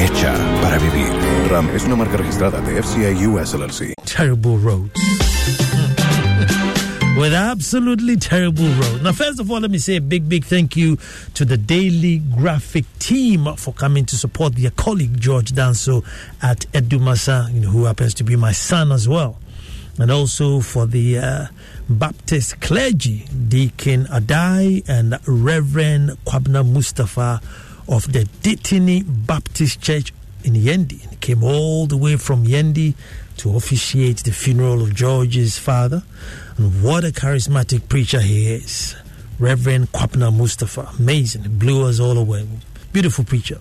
Hecha 0.00 0.32
para 0.62 0.78
vivir. 0.78 1.10
RAM 1.50 1.68
es 1.76 1.84
una 1.84 1.94
marca 1.94 2.16
registrada 2.16 2.58
de 2.62 2.82
FCA 2.82 3.12
US 3.28 3.52
LLC. 3.52 3.92
Terrible 4.06 4.56
roads. 4.56 4.90
With 7.18 7.34
absolutely 7.34 8.16
terrible 8.16 8.64
roads. 8.64 9.02
Now, 9.02 9.12
first 9.12 9.40
of 9.40 9.50
all, 9.50 9.60
let 9.60 9.70
me 9.70 9.76
say 9.76 9.96
a 9.96 10.00
big, 10.00 10.26
big 10.26 10.46
thank 10.46 10.74
you 10.74 10.96
to 11.34 11.44
the 11.44 11.58
Daily 11.58 12.22
Graphic 12.34 12.86
team 12.98 13.44
for 13.56 13.74
coming 13.74 14.06
to 14.06 14.16
support 14.16 14.54
their 14.54 14.70
colleague 14.70 15.20
George 15.20 15.52
Danso 15.52 16.02
at 16.40 16.60
Adumasa, 16.72 17.52
you 17.52 17.60
know, 17.60 17.68
who 17.68 17.84
happens 17.84 18.14
to 18.14 18.24
be 18.24 18.36
my 18.36 18.52
son 18.52 18.92
as 18.92 19.06
well. 19.06 19.36
And 19.98 20.10
also 20.10 20.60
for 20.60 20.86
the 20.86 21.18
uh, 21.18 21.46
Baptist 21.90 22.58
clergy, 22.62 23.26
Deacon 23.48 24.06
Adai 24.06 24.82
and 24.88 25.18
Reverend 25.26 26.12
Kwabena 26.24 26.66
Mustafa 26.66 27.42
of 27.90 28.12
the 28.12 28.20
Ditini 28.42 29.04
Baptist 29.26 29.82
Church 29.82 30.12
in 30.44 30.54
Yendi. 30.54 31.00
He 31.10 31.16
came 31.16 31.42
all 31.42 31.86
the 31.86 31.96
way 31.96 32.16
from 32.16 32.46
Yendi 32.46 32.94
to 33.38 33.56
officiate 33.56 34.18
the 34.18 34.30
funeral 34.32 34.80
of 34.80 34.94
George's 34.94 35.58
father. 35.58 36.04
And 36.56 36.82
what 36.82 37.04
a 37.04 37.08
charismatic 37.08 37.88
preacher 37.88 38.20
he 38.20 38.52
is. 38.52 38.94
Reverend 39.40 39.90
Kwabena 39.90 40.32
Mustafa. 40.34 40.88
Amazing. 40.98 41.42
He 41.42 41.48
blew 41.48 41.86
us 41.86 41.98
all 41.98 42.16
away. 42.16 42.46
Beautiful 42.92 43.24
preacher. 43.24 43.58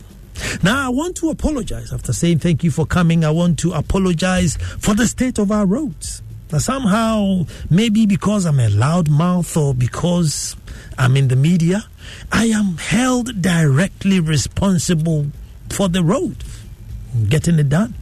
Now, 0.61 0.85
I 0.85 0.90
want 0.90 1.17
to 1.17 1.29
apologize. 1.29 1.91
After 1.91 2.13
saying 2.13 2.40
thank 2.40 2.63
you 2.63 2.72
for 2.72 2.85
coming, 2.85 3.25
I 3.25 3.31
want 3.31 3.57
to 3.59 3.73
apologize 3.73 4.57
for 4.79 4.94
the 4.94 5.07
state 5.07 5.40
of 5.40 5.51
our 5.51 5.66
roads. 5.66 6.22
Now, 6.51 6.59
somehow, 6.59 7.46
maybe 7.69 8.06
because 8.06 8.46
I'm 8.46 8.59
a 8.59 8.69
loudmouth 8.69 9.57
or 9.57 9.73
because 9.73 10.56
I'm 10.97 11.17
in 11.17 11.29
the 11.29 11.35
media, 11.35 11.84
I 12.31 12.46
am 12.46 12.78
held 12.78 13.42
directly 13.42 14.20
responsible 14.20 15.28
for 15.70 15.90
the 15.90 16.03
road, 16.03 16.44
getting 17.28 17.59
it 17.59 17.70
done. 17.70 17.96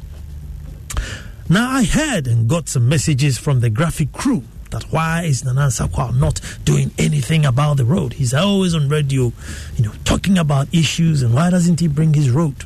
Now, 1.49 1.69
I 1.69 1.85
heard 1.85 2.27
and 2.27 2.49
got 2.49 2.67
some 2.67 2.89
messages 2.89 3.37
from 3.37 3.61
the 3.61 3.69
graphic 3.69 4.11
crew 4.11 4.43
that 4.71 4.83
why 4.91 5.23
is 5.23 5.45
Nana 5.45 5.67
Sakwa 5.67 6.17
not 6.17 6.41
doing 6.65 6.91
anything 6.97 7.45
about 7.45 7.77
the 7.77 7.85
road? 7.85 8.13
He's 8.13 8.33
always 8.33 8.75
on 8.75 8.89
radio, 8.89 9.31
you 9.77 9.85
know, 9.85 9.93
talking 10.03 10.37
about 10.37 10.73
issues, 10.73 11.21
and 11.21 11.33
why 11.33 11.49
doesn't 11.49 11.79
he 11.79 11.87
bring 11.87 12.13
his 12.13 12.29
road? 12.29 12.65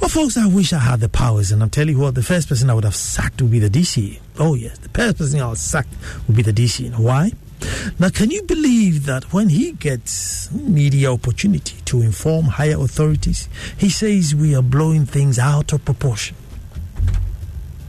Well, 0.00 0.08
folks, 0.08 0.36
I 0.36 0.46
wish 0.46 0.72
I 0.72 0.78
had 0.78 1.00
the 1.00 1.08
powers, 1.08 1.52
and 1.52 1.62
I'm 1.62 1.70
telling 1.70 1.94
you 1.94 2.00
what, 2.00 2.14
the 2.14 2.22
first 2.22 2.48
person 2.48 2.70
I 2.70 2.74
would 2.74 2.84
have 2.84 2.96
sacked 2.96 3.42
would 3.42 3.50
be 3.50 3.58
the 3.58 3.70
DCA. 3.70 4.18
Oh, 4.38 4.54
yes, 4.54 4.78
the 4.78 4.88
first 4.88 5.18
person 5.18 5.40
I 5.40 5.48
would 5.48 5.58
sack 5.58 5.86
would 6.26 6.36
be 6.36 6.42
the 6.42 6.52
DCA. 6.52 6.98
Why? 6.98 7.32
Now, 7.98 8.08
can 8.08 8.30
you 8.30 8.42
believe 8.42 9.06
that 9.06 9.32
when 9.32 9.50
he 9.50 9.72
gets 9.72 10.50
media 10.52 11.12
opportunity 11.12 11.76
to 11.86 12.02
inform 12.02 12.46
higher 12.46 12.78
authorities, 12.80 13.48
he 13.76 13.90
says 13.90 14.34
we 14.34 14.54
are 14.54 14.62
blowing 14.62 15.06
things 15.06 15.38
out 15.38 15.72
of 15.72 15.84
proportion? 15.84 16.36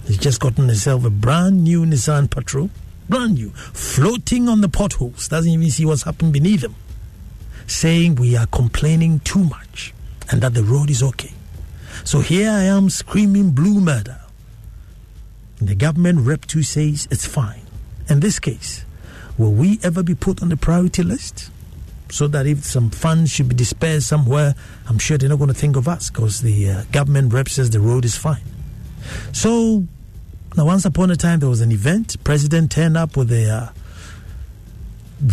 He's 0.05 0.17
just 0.17 0.41
gotten 0.41 0.67
himself 0.67 1.05
a 1.05 1.09
brand 1.09 1.63
new 1.63 1.85
Nissan 1.85 2.29
Patrol, 2.29 2.69
brand 3.07 3.35
new, 3.35 3.51
floating 3.51 4.49
on 4.49 4.61
the 4.61 4.69
potholes, 4.69 5.27
doesn't 5.27 5.51
even 5.51 5.69
see 5.69 5.85
what's 5.85 6.03
happening 6.03 6.31
beneath 6.31 6.63
him, 6.63 6.75
saying 7.67 8.15
we 8.15 8.35
are 8.35 8.47
complaining 8.47 9.19
too 9.21 9.43
much 9.43 9.93
and 10.29 10.41
that 10.41 10.53
the 10.53 10.63
road 10.63 10.89
is 10.89 11.03
okay. 11.03 11.31
So 12.03 12.19
here 12.21 12.49
I 12.49 12.63
am 12.63 12.89
screaming 12.89 13.51
blue 13.51 13.79
murder. 13.79 14.19
And 15.59 15.69
the 15.69 15.75
government 15.75 16.21
rep 16.21 16.45
too 16.45 16.63
says 16.63 17.07
it's 17.11 17.25
fine. 17.25 17.61
In 18.09 18.19
this 18.19 18.39
case, 18.39 18.83
will 19.41 19.51
we 19.51 19.79
ever 19.83 20.03
be 20.03 20.13
put 20.13 20.41
on 20.43 20.49
the 20.49 20.57
priority 20.57 21.03
list? 21.03 21.49
So 22.11 22.27
that 22.27 22.45
if 22.45 22.63
some 22.63 22.89
funds 22.89 23.31
should 23.31 23.49
be 23.49 23.55
dispersed 23.55 24.07
somewhere, 24.07 24.53
I'm 24.87 24.99
sure 24.99 25.17
they're 25.17 25.29
not 25.29 25.39
going 25.39 25.47
to 25.47 25.53
think 25.53 25.77
of 25.77 25.87
us 25.87 26.09
because 26.09 26.41
the 26.41 26.69
uh, 26.69 26.83
government 26.91 27.33
rep 27.33 27.49
says 27.49 27.69
the 27.69 27.79
road 27.79 28.05
is 28.05 28.17
fine. 28.17 28.43
So 29.31 29.87
now, 30.55 30.65
once 30.65 30.83
upon 30.83 31.09
a 31.09 31.15
time, 31.15 31.39
there 31.39 31.49
was 31.49 31.61
an 31.61 31.71
event. 31.71 32.21
President 32.25 32.71
turned 32.71 32.97
up 32.97 33.15
with 33.15 33.29
the 33.29 33.49
uh, 33.49 33.69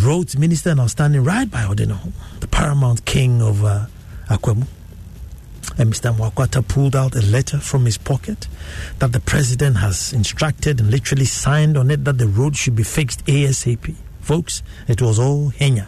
roads 0.01 0.37
minister, 0.37 0.69
and 0.69 0.79
I 0.79 0.83
was 0.83 0.93
standing 0.93 1.23
right 1.23 1.49
by 1.49 1.63
Odeno, 1.63 2.13
the 2.39 2.47
paramount 2.47 3.03
king 3.05 3.41
of 3.41 3.63
uh, 3.63 3.85
Akwamu. 4.29 4.65
And 5.77 5.93
Mr. 5.93 6.13
Mwakwata 6.15 6.67
pulled 6.67 6.95
out 6.95 7.15
a 7.15 7.21
letter 7.21 7.57
from 7.57 7.85
his 7.85 7.97
pocket 7.97 8.47
that 8.99 9.13
the 9.13 9.19
president 9.19 9.77
has 9.77 10.13
instructed 10.13 10.79
and 10.79 10.91
literally 10.91 11.25
signed 11.25 11.77
on 11.77 11.89
it 11.91 12.03
that 12.05 12.17
the 12.17 12.27
road 12.27 12.55
should 12.55 12.75
be 12.75 12.83
fixed 12.83 13.25
ASAP. 13.25 13.95
Folks, 14.21 14.61
it 14.87 15.01
was 15.01 15.19
all 15.19 15.51
Henya. 15.51 15.85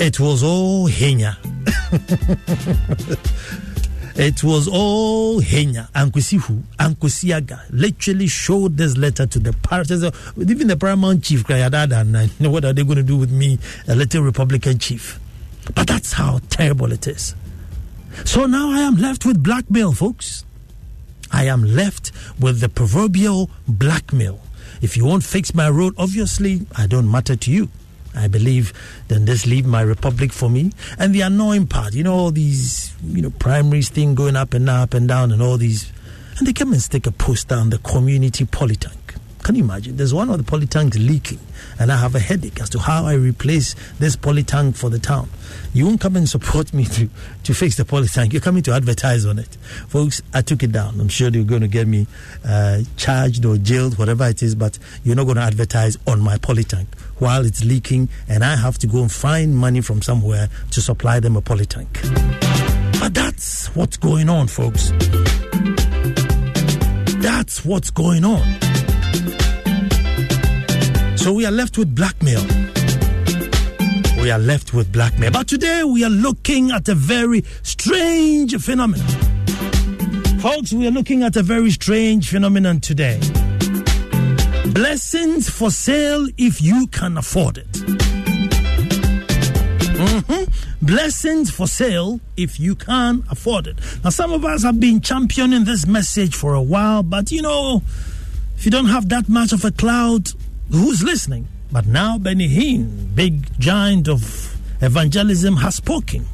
It 0.00 0.18
was 0.20 0.42
all 0.42 0.88
Henya. 0.88 1.36
It 4.18 4.42
was 4.42 4.66
all 4.66 5.42
Henya. 5.42 5.90
Ankwesihu, 5.92 6.62
Ankwesiaga 6.78 7.60
literally 7.68 8.26
showed 8.26 8.78
this 8.78 8.96
letter 8.96 9.26
to 9.26 9.38
the 9.38 9.52
parties. 9.52 10.02
Even 10.38 10.68
the 10.68 10.76
paramount 10.78 11.22
chief, 11.22 11.44
Krayadada, 11.44 12.00
and 12.00 12.50
what 12.50 12.64
are 12.64 12.72
they 12.72 12.82
going 12.82 12.96
to 12.96 13.02
do 13.02 13.18
with 13.18 13.30
me, 13.30 13.58
a 13.86 13.94
little 13.94 14.22
Republican 14.22 14.78
chief? 14.78 15.20
But 15.74 15.86
that's 15.86 16.14
how 16.14 16.40
terrible 16.48 16.92
it 16.92 17.06
is. 17.06 17.34
So 18.24 18.46
now 18.46 18.70
I 18.70 18.80
am 18.80 18.96
left 18.96 19.24
with 19.24 19.42
blackmail, 19.42 19.92
folks. 19.92 20.44
I 21.32 21.44
am 21.44 21.64
left 21.64 22.12
with 22.40 22.60
the 22.60 22.68
proverbial 22.68 23.50
blackmail. 23.68 24.40
If 24.82 24.96
you 24.96 25.04
won't 25.04 25.24
fix 25.24 25.54
my 25.54 25.68
road, 25.68 25.94
obviously 25.98 26.66
I 26.76 26.86
don't 26.86 27.10
matter 27.10 27.36
to 27.36 27.50
you. 27.50 27.68
I 28.14 28.28
believe, 28.28 28.72
then 29.08 29.26
just 29.26 29.46
leave 29.46 29.66
my 29.66 29.82
republic 29.82 30.32
for 30.32 30.48
me. 30.48 30.72
And 30.98 31.14
the 31.14 31.20
annoying 31.20 31.66
part, 31.66 31.94
you 31.94 32.02
know, 32.02 32.14
all 32.14 32.30
these, 32.30 32.94
you 33.04 33.20
know, 33.20 33.30
primaries 33.30 33.90
thing 33.90 34.14
going 34.14 34.36
up 34.36 34.54
and 34.54 34.68
up 34.70 34.94
and 34.94 35.06
down 35.06 35.32
and 35.32 35.42
all 35.42 35.58
these. 35.58 35.92
And 36.38 36.46
they 36.46 36.52
come 36.52 36.72
and 36.72 36.80
stick 36.80 37.06
a 37.06 37.12
poster 37.12 37.54
on 37.54 37.70
the 37.70 37.78
community 37.78 38.46
polytank. 38.46 38.95
Can 39.46 39.54
you 39.54 39.62
imagine? 39.62 39.96
There's 39.96 40.12
one 40.12 40.28
of 40.28 40.38
the 40.38 40.42
polytanks 40.42 40.98
leaking, 40.98 41.38
and 41.78 41.92
I 41.92 41.96
have 41.98 42.16
a 42.16 42.18
headache 42.18 42.60
as 42.60 42.68
to 42.70 42.80
how 42.80 43.04
I 43.04 43.12
replace 43.12 43.76
this 44.00 44.16
polytank 44.16 44.76
for 44.76 44.90
the 44.90 44.98
town. 44.98 45.30
You 45.72 45.86
won't 45.86 46.00
come 46.00 46.16
and 46.16 46.28
support 46.28 46.74
me 46.74 46.84
to, 46.86 47.08
to 47.44 47.54
fix 47.54 47.76
the 47.76 47.84
polytank. 47.84 48.32
You're 48.32 48.42
coming 48.42 48.64
to 48.64 48.72
advertise 48.72 49.24
on 49.24 49.38
it. 49.38 49.56
Folks, 49.86 50.20
I 50.34 50.42
took 50.42 50.64
it 50.64 50.72
down. 50.72 50.98
I'm 50.98 51.08
sure 51.08 51.28
you're 51.28 51.44
going 51.44 51.60
to 51.60 51.68
get 51.68 51.86
me 51.86 52.08
uh, 52.44 52.80
charged 52.96 53.44
or 53.44 53.56
jailed, 53.56 53.98
whatever 53.98 54.26
it 54.26 54.42
is, 54.42 54.56
but 54.56 54.80
you're 55.04 55.14
not 55.14 55.26
going 55.26 55.36
to 55.36 55.42
advertise 55.42 55.96
on 56.08 56.18
my 56.18 56.38
polytank 56.38 56.88
while 57.18 57.46
it's 57.46 57.64
leaking, 57.64 58.08
and 58.28 58.42
I 58.42 58.56
have 58.56 58.78
to 58.78 58.88
go 58.88 59.02
and 59.02 59.12
find 59.12 59.54
money 59.56 59.80
from 59.80 60.02
somewhere 60.02 60.48
to 60.72 60.80
supply 60.80 61.20
them 61.20 61.36
a 61.36 61.40
polytank. 61.40 62.02
But 62.98 63.14
that's 63.14 63.72
what's 63.76 63.96
going 63.96 64.28
on, 64.28 64.48
folks. 64.48 64.90
That's 67.22 67.64
what's 67.64 67.90
going 67.90 68.24
on. 68.24 68.75
So 71.16 71.32
we 71.32 71.44
are 71.44 71.50
left 71.50 71.76
with 71.76 71.94
blackmail. 71.94 72.42
We 74.22 74.30
are 74.30 74.38
left 74.38 74.74
with 74.74 74.92
blackmail. 74.92 75.30
But 75.32 75.48
today 75.48 75.84
we 75.84 76.04
are 76.04 76.10
looking 76.10 76.70
at 76.70 76.88
a 76.88 76.94
very 76.94 77.44
strange 77.62 78.56
phenomenon. 78.56 79.06
Folks, 80.40 80.72
we 80.72 80.86
are 80.86 80.90
looking 80.90 81.22
at 81.22 81.36
a 81.36 81.42
very 81.42 81.70
strange 81.70 82.30
phenomenon 82.30 82.80
today. 82.80 83.18
Blessings 84.72 85.48
for 85.48 85.70
sale 85.70 86.28
if 86.38 86.60
you 86.62 86.86
can 86.88 87.16
afford 87.16 87.58
it. 87.58 87.72
Mm-hmm. 89.96 90.84
Blessings 90.86 91.50
for 91.50 91.66
sale 91.66 92.20
if 92.36 92.60
you 92.60 92.74
can 92.74 93.24
afford 93.30 93.66
it. 93.66 93.78
Now, 94.04 94.10
some 94.10 94.32
of 94.32 94.44
us 94.44 94.62
have 94.62 94.78
been 94.78 95.00
championing 95.00 95.64
this 95.64 95.86
message 95.86 96.34
for 96.34 96.54
a 96.54 96.62
while, 96.62 97.02
but 97.02 97.32
you 97.32 97.42
know, 97.42 97.82
if 98.56 98.64
you 98.64 98.70
don't 98.70 98.86
have 98.86 99.08
that 99.10 99.28
much 99.28 99.52
of 99.52 99.64
a 99.64 99.70
cloud, 99.70 100.30
who's 100.70 101.02
listening? 101.02 101.48
But 101.70 101.86
now 101.86 102.18
Benny 102.18 102.48
Hinn, 102.48 103.14
big 103.14 103.58
giant 103.58 104.08
of 104.08 104.56
evangelism, 104.80 105.56
has 105.56 105.76
spoken. 105.76 106.26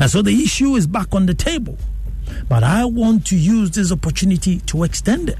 And 0.00 0.10
so 0.10 0.22
the 0.22 0.42
issue 0.42 0.76
is 0.76 0.86
back 0.86 1.14
on 1.14 1.26
the 1.26 1.34
table. 1.34 1.76
But 2.48 2.62
I 2.62 2.84
want 2.84 3.26
to 3.28 3.36
use 3.36 3.70
this 3.72 3.90
opportunity 3.90 4.60
to 4.60 4.84
extend 4.84 5.28
it. 5.30 5.38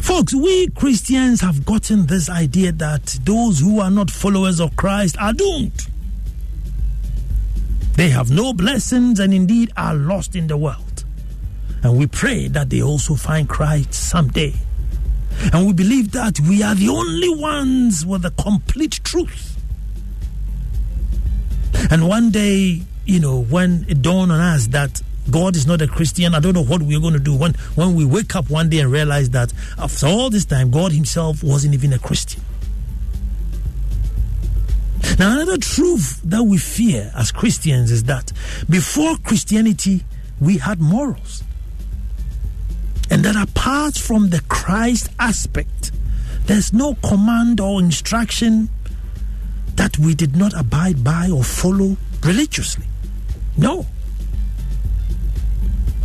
Folks, 0.00 0.34
we 0.34 0.68
Christians 0.68 1.40
have 1.40 1.64
gotten 1.64 2.06
this 2.06 2.28
idea 2.28 2.72
that 2.72 3.18
those 3.24 3.60
who 3.60 3.80
are 3.80 3.90
not 3.90 4.10
followers 4.10 4.60
of 4.60 4.76
Christ 4.76 5.16
are 5.18 5.32
doomed. 5.32 5.86
They 7.94 8.10
have 8.10 8.30
no 8.30 8.52
blessings 8.52 9.20
and 9.20 9.34
indeed 9.34 9.72
are 9.76 9.94
lost 9.94 10.36
in 10.36 10.46
the 10.46 10.56
world. 10.56 11.04
And 11.82 11.98
we 11.98 12.06
pray 12.06 12.48
that 12.48 12.70
they 12.70 12.82
also 12.82 13.14
find 13.14 13.48
Christ 13.48 13.94
someday. 13.94 14.54
And 15.52 15.66
we 15.66 15.72
believe 15.72 16.12
that 16.12 16.38
we 16.40 16.62
are 16.62 16.74
the 16.74 16.88
only 16.88 17.34
ones 17.34 18.04
with 18.04 18.22
the 18.22 18.30
complete 18.30 19.00
truth. 19.04 19.56
And 21.90 22.06
one 22.06 22.30
day, 22.30 22.82
you 23.06 23.20
know, 23.20 23.42
when 23.42 23.86
it 23.88 24.02
dawned 24.02 24.30
on 24.30 24.40
us 24.40 24.68
that 24.68 25.02
God 25.30 25.56
is 25.56 25.66
not 25.66 25.80
a 25.82 25.88
Christian, 25.88 26.34
I 26.34 26.40
don't 26.40 26.54
know 26.54 26.62
what 26.62 26.82
we're 26.82 27.00
going 27.00 27.14
to 27.14 27.20
do 27.20 27.34
when, 27.34 27.54
when 27.74 27.94
we 27.94 28.04
wake 28.04 28.36
up 28.36 28.50
one 28.50 28.68
day 28.68 28.78
and 28.78 28.90
realize 28.90 29.30
that 29.30 29.52
after 29.78 30.06
all 30.06 30.30
this 30.30 30.44
time, 30.44 30.70
God 30.70 30.92
Himself 30.92 31.42
wasn't 31.42 31.74
even 31.74 31.92
a 31.92 31.98
Christian. 31.98 32.42
Now, 35.18 35.32
another 35.32 35.58
truth 35.58 36.20
that 36.24 36.44
we 36.44 36.58
fear 36.58 37.10
as 37.16 37.32
Christians 37.32 37.90
is 37.90 38.04
that 38.04 38.32
before 38.68 39.16
Christianity, 39.16 40.04
we 40.40 40.58
had 40.58 40.80
morals. 40.80 41.42
And 43.10 43.24
that 43.24 43.36
apart 43.36 43.96
from 43.96 44.30
the 44.30 44.40
Christ 44.48 45.08
aspect, 45.18 45.90
there's 46.46 46.72
no 46.72 46.94
command 46.94 47.60
or 47.60 47.80
instruction 47.80 48.70
that 49.74 49.98
we 49.98 50.14
did 50.14 50.36
not 50.36 50.52
abide 50.58 51.02
by 51.02 51.28
or 51.30 51.42
follow 51.42 51.96
religiously. 52.22 52.86
No. 53.56 53.86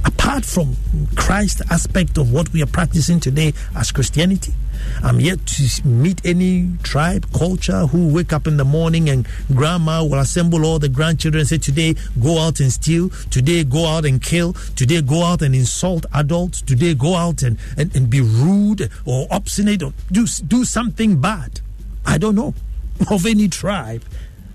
Apart 0.04 0.46
from 0.46 0.76
Christ 1.16 1.62
aspect 1.70 2.18
of 2.18 2.32
what 2.32 2.52
we 2.54 2.62
are 2.64 2.68
practicing 2.68 3.20
today 3.20 3.54
as 3.76 3.92
Christianity, 3.92 4.54
I'm 5.04 5.20
yet 5.20 5.46
to 5.46 5.88
meet 5.88 6.26
any 6.26 6.70
tribe, 6.84 7.32
culture 7.34 7.86
who 7.88 8.14
wake 8.14 8.34
up 8.34 8.48
in 8.48 8.58
the 8.58 8.66
morning 8.66 9.10
and 9.10 9.28
grandma 9.54 10.04
will 10.04 10.20
assemble 10.20 10.66
all 10.66 10.80
the 10.80 10.90
grandchildren 10.90 11.42
and 11.42 11.50
say, 11.50 11.58
Today 11.58 11.96
go 12.22 12.40
out 12.40 12.60
and 12.60 12.72
steal, 12.72 13.10
today 13.30 13.64
go 13.64 13.86
out 13.86 14.06
and 14.06 14.22
kill, 14.22 14.54
today 14.76 15.02
go 15.02 15.24
out 15.24 15.42
and 15.42 15.56
insult 15.56 16.06
adults, 16.14 16.62
today 16.62 16.94
go 16.94 17.16
out 17.16 17.44
and, 17.44 17.58
and, 17.78 17.96
and 17.96 18.10
be 18.10 18.22
rude 18.22 18.90
or 19.06 19.28
obstinate 19.32 19.84
or 19.84 19.94
do, 20.12 20.26
do 20.48 20.66
something 20.66 21.20
bad. 21.20 21.62
I 22.06 22.18
don't 22.18 22.36
know 22.36 22.54
of 23.12 23.26
any 23.26 23.48
tribe 23.48 24.04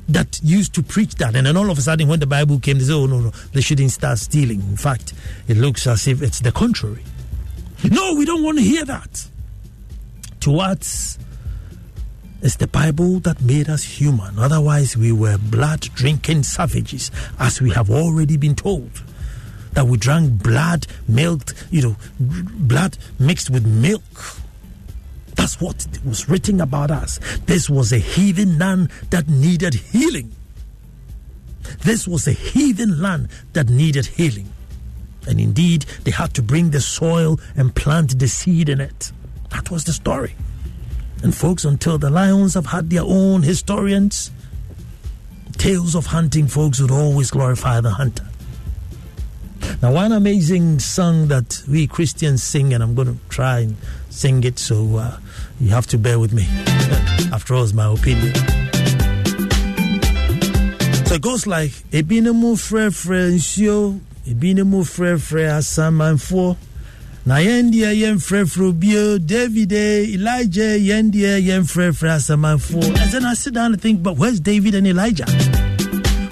that 0.08 0.40
used 0.42 0.74
to 0.74 0.82
preach 0.82 1.14
that. 1.16 1.36
And 1.36 1.46
then 1.46 1.56
all 1.56 1.70
of 1.70 1.78
a 1.78 1.80
sudden, 1.80 2.08
when 2.08 2.20
the 2.20 2.26
Bible 2.26 2.58
came, 2.58 2.78
they 2.78 2.84
said, 2.84 2.94
oh, 2.94 3.06
no, 3.06 3.20
no, 3.20 3.30
they 3.52 3.60
shouldn't 3.60 3.92
start 3.92 4.18
stealing. 4.18 4.60
In 4.60 4.76
fact, 4.76 5.12
it 5.46 5.56
looks 5.56 5.86
as 5.86 6.08
if 6.08 6.22
it's 6.22 6.40
the 6.40 6.50
contrary. 6.50 7.04
No, 7.88 8.14
we 8.14 8.24
don't 8.24 8.42
want 8.42 8.58
to 8.58 8.64
hear 8.64 8.84
that 8.84 9.29
to 10.40 10.58
us 10.58 11.18
it's 12.42 12.56
the 12.56 12.66
Bible 12.66 13.20
that 13.20 13.42
made 13.42 13.68
us 13.68 13.82
human. 13.84 14.38
Otherwise, 14.38 14.96
we 14.96 15.12
were 15.12 15.36
blood 15.36 15.80
drinking 15.94 16.44
savages, 16.44 17.10
as 17.38 17.60
we 17.60 17.70
have 17.70 17.90
already 17.90 18.38
been 18.38 18.54
told. 18.54 18.90
That 19.72 19.86
we 19.86 19.98
drank 19.98 20.42
blood, 20.42 20.86
milk, 21.06 21.52
you 21.70 21.82
know, 21.82 21.96
blood 22.18 22.96
mixed 23.18 23.50
with 23.50 23.66
milk. 23.66 24.02
That's 25.34 25.60
what 25.60 25.86
was 26.04 26.30
written 26.30 26.62
about 26.62 26.90
us. 26.90 27.20
This 27.44 27.68
was 27.68 27.92
a 27.92 27.98
heathen 27.98 28.58
land 28.58 28.90
that 29.10 29.28
needed 29.28 29.74
healing. 29.74 30.32
This 31.84 32.08
was 32.08 32.26
a 32.26 32.32
heathen 32.32 33.02
land 33.02 33.28
that 33.52 33.68
needed 33.68 34.06
healing. 34.06 34.50
And 35.28 35.38
indeed, 35.38 35.82
they 36.04 36.10
had 36.10 36.32
to 36.34 36.42
bring 36.42 36.70
the 36.70 36.80
soil 36.80 37.38
and 37.54 37.74
plant 37.74 38.18
the 38.18 38.28
seed 38.28 38.70
in 38.70 38.80
it. 38.80 39.12
That 39.50 39.70
was 39.70 39.84
the 39.84 39.92
story. 39.92 40.34
And 41.22 41.34
folks, 41.34 41.64
until 41.64 41.98
the 41.98 42.10
lions 42.10 42.54
have 42.54 42.66
had 42.66 42.90
their 42.90 43.02
own 43.02 43.42
historians, 43.42 44.30
tales 45.52 45.94
of 45.94 46.06
hunting 46.06 46.46
folks 46.46 46.80
would 46.80 46.90
always 46.90 47.30
glorify 47.30 47.80
the 47.80 47.90
hunter. 47.90 48.26
Now, 49.82 49.92
one 49.92 50.12
amazing 50.12 50.78
song 50.78 51.28
that 51.28 51.62
we 51.68 51.86
Christians 51.86 52.42
sing, 52.42 52.72
and 52.72 52.82
I'm 52.82 52.94
going 52.94 53.08
to 53.08 53.16
try 53.28 53.60
and 53.60 53.76
sing 54.08 54.42
it, 54.44 54.58
so 54.58 54.96
uh, 54.96 55.18
you 55.60 55.70
have 55.70 55.86
to 55.88 55.98
bear 55.98 56.18
with 56.18 56.32
me. 56.32 56.46
After 57.32 57.54
all, 57.54 57.64
it's 57.64 57.72
my 57.72 57.92
opinion. 57.92 58.34
So 61.06 61.14
it 61.14 61.22
goes 61.22 61.46
like, 61.46 61.70
Ebinemu 61.92 62.58
fre 62.58 62.90
fre 62.90 63.32
nsio, 63.34 64.00
ebinemu 64.26 64.86
fre 64.86 65.18
fre 65.18 65.48
asamanfo 65.58 66.56
na 67.26 67.36
yɛn 67.36 67.70
deɛ 67.70 67.92
yɛmfrɛfrɛ 68.00 68.80
bio 68.80 69.18
david 69.18 69.72
elijah 69.72 70.78
yɛn 70.78 71.10
deɛ 71.12 71.40
yɛmfrɛfrɛ 71.44 72.16
asamanfoɔ. 72.16 73.00
And 73.00 73.12
then 73.12 73.24
i 73.24 73.34
sit 73.34 73.54
down 73.54 73.72
and 73.72 73.80
think 73.80 74.02
but 74.02 74.16
where's 74.16 74.40
david 74.40 74.74
and 74.74 74.86
elijah? 74.86 75.26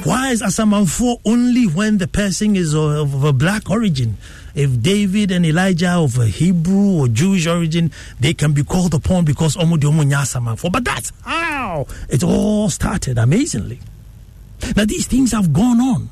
Why 0.04 0.30
is 0.30 0.40
asamanfoɔ 0.40 1.20
only 1.26 1.66
when 1.66 1.98
the 1.98 2.08
person 2.08 2.56
is 2.56 2.74
of, 2.74 3.14
of 3.14 3.24
a 3.24 3.32
black 3.32 3.68
origin? 3.68 4.16
If 4.54 4.80
David 4.82 5.30
and 5.30 5.44
Elijah 5.44 5.90
of 5.90 6.18
a 6.18 6.26
Hebrew 6.26 7.00
or 7.00 7.08
Jewish 7.08 7.46
origin, 7.46 7.92
they 8.18 8.32
can 8.34 8.54
be 8.54 8.64
called 8.64 8.94
upon 8.94 9.24
because 9.24 9.54
de 9.54 10.70
But 10.70 10.84
that's 10.84 11.12
how 11.22 11.86
it 12.08 12.24
all 12.24 12.70
started 12.70 13.18
amazingly. 13.18 13.80
Now 14.74 14.84
these 14.84 15.06
things 15.06 15.32
have 15.32 15.52
gone 15.52 15.80
on 15.80 16.10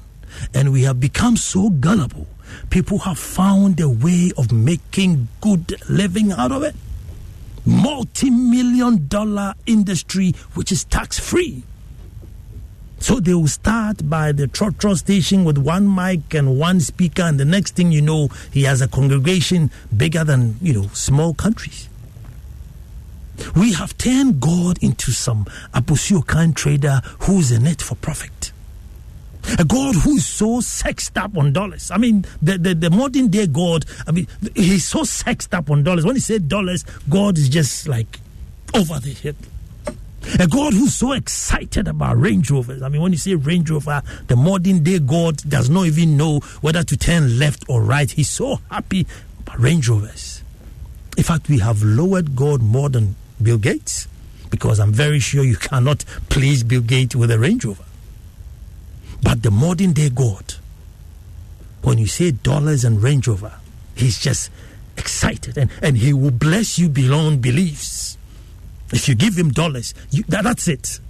and 0.54 0.72
we 0.72 0.82
have 0.82 1.00
become 1.00 1.36
so 1.36 1.70
gullible 1.70 2.26
people 2.70 2.98
have 2.98 3.18
found 3.18 3.80
a 3.80 3.88
way 3.88 4.32
of 4.36 4.52
making 4.52 5.28
good 5.40 5.74
living 5.88 6.32
out 6.32 6.52
of 6.52 6.62
it. 6.62 6.74
Multi 7.64 8.30
million 8.30 9.08
dollar 9.08 9.54
industry, 9.66 10.32
which 10.54 10.70
is 10.70 10.84
tax 10.84 11.18
free. 11.18 11.64
So 12.98 13.20
they 13.20 13.34
will 13.34 13.48
start 13.48 14.08
by 14.08 14.32
the 14.32 14.46
trotro 14.46 14.96
station 14.96 15.44
with 15.44 15.58
one 15.58 15.92
mic 15.92 16.32
and 16.34 16.58
one 16.58 16.80
speaker, 16.80 17.22
and 17.22 17.38
the 17.38 17.44
next 17.44 17.74
thing 17.76 17.92
you 17.92 18.00
know, 18.00 18.28
he 18.50 18.62
has 18.62 18.80
a 18.80 18.88
congregation 18.88 19.70
bigger 19.94 20.24
than, 20.24 20.56
you 20.62 20.72
know, 20.72 20.88
small 20.88 21.34
countries. 21.34 21.88
We 23.54 23.74
have 23.74 23.96
turned 23.98 24.40
God 24.40 24.82
into 24.82 25.12
some 25.12 25.44
Abusio 25.74 26.26
kind 26.26 26.56
trader 26.56 27.02
who's 27.20 27.52
in 27.52 27.66
it 27.66 27.82
for 27.82 27.94
profit. 27.96 28.30
A 29.58 29.64
God 29.64 29.94
who 29.94 30.16
is 30.16 30.26
so 30.26 30.60
sexed 30.60 31.16
up 31.16 31.36
on 31.36 31.52
dollars. 31.52 31.90
I 31.90 31.98
mean, 31.98 32.24
the, 32.42 32.58
the, 32.58 32.74
the 32.74 32.90
modern 32.90 33.28
day 33.28 33.46
God, 33.46 33.84
I 34.06 34.10
mean, 34.10 34.26
he's 34.54 34.86
so 34.86 35.04
sexed 35.04 35.54
up 35.54 35.70
on 35.70 35.84
dollars. 35.84 36.04
When 36.04 36.16
he 36.16 36.20
said 36.20 36.48
dollars, 36.48 36.84
God 37.08 37.38
is 37.38 37.48
just 37.48 37.86
like 37.88 38.20
over 38.74 38.98
the 38.98 39.12
head. 39.12 39.36
A 40.40 40.48
God 40.48 40.74
who's 40.74 40.94
so 40.94 41.12
excited 41.12 41.86
about 41.86 42.18
Range 42.18 42.50
Rovers. 42.50 42.82
I 42.82 42.88
mean, 42.88 43.00
when 43.00 43.12
you 43.12 43.18
say 43.18 43.34
Range 43.36 43.70
Rover, 43.70 44.02
the 44.26 44.34
modern 44.34 44.82
day 44.82 44.98
God 44.98 45.36
does 45.48 45.70
not 45.70 45.86
even 45.86 46.16
know 46.16 46.40
whether 46.60 46.82
to 46.82 46.96
turn 46.96 47.38
left 47.38 47.64
or 47.68 47.80
right. 47.80 48.10
He's 48.10 48.28
so 48.28 48.58
happy 48.70 49.06
about 49.40 49.60
Range 49.60 49.88
Rovers. 49.88 50.42
In 51.16 51.22
fact, 51.22 51.48
we 51.48 51.60
have 51.60 51.82
lowered 51.82 52.34
God 52.34 52.60
more 52.60 52.88
than 52.88 53.14
Bill 53.40 53.56
Gates 53.56 54.08
because 54.50 54.80
I'm 54.80 54.92
very 54.92 55.20
sure 55.20 55.44
you 55.44 55.56
cannot 55.56 56.04
please 56.28 56.64
Bill 56.64 56.82
Gates 56.82 57.14
with 57.14 57.30
a 57.30 57.38
Range 57.38 57.64
Rover. 57.64 57.84
But 59.22 59.42
the 59.42 59.50
modern 59.50 59.92
day 59.92 60.10
God, 60.10 60.54
when 61.82 61.98
you 61.98 62.06
say 62.06 62.30
dollars 62.30 62.84
and 62.84 63.02
Range 63.02 63.26
Rover, 63.28 63.54
he's 63.94 64.18
just 64.18 64.50
excited 64.96 65.56
and, 65.58 65.70
and 65.82 65.96
he 65.96 66.12
will 66.12 66.30
bless 66.30 66.78
you 66.78 66.88
beyond 66.88 67.42
beliefs. 67.42 68.18
If 68.92 69.08
you 69.08 69.14
give 69.14 69.36
him 69.36 69.50
dollars, 69.50 69.94
you, 70.10 70.22
that, 70.28 70.44
that's 70.44 70.68
it. 70.68 71.00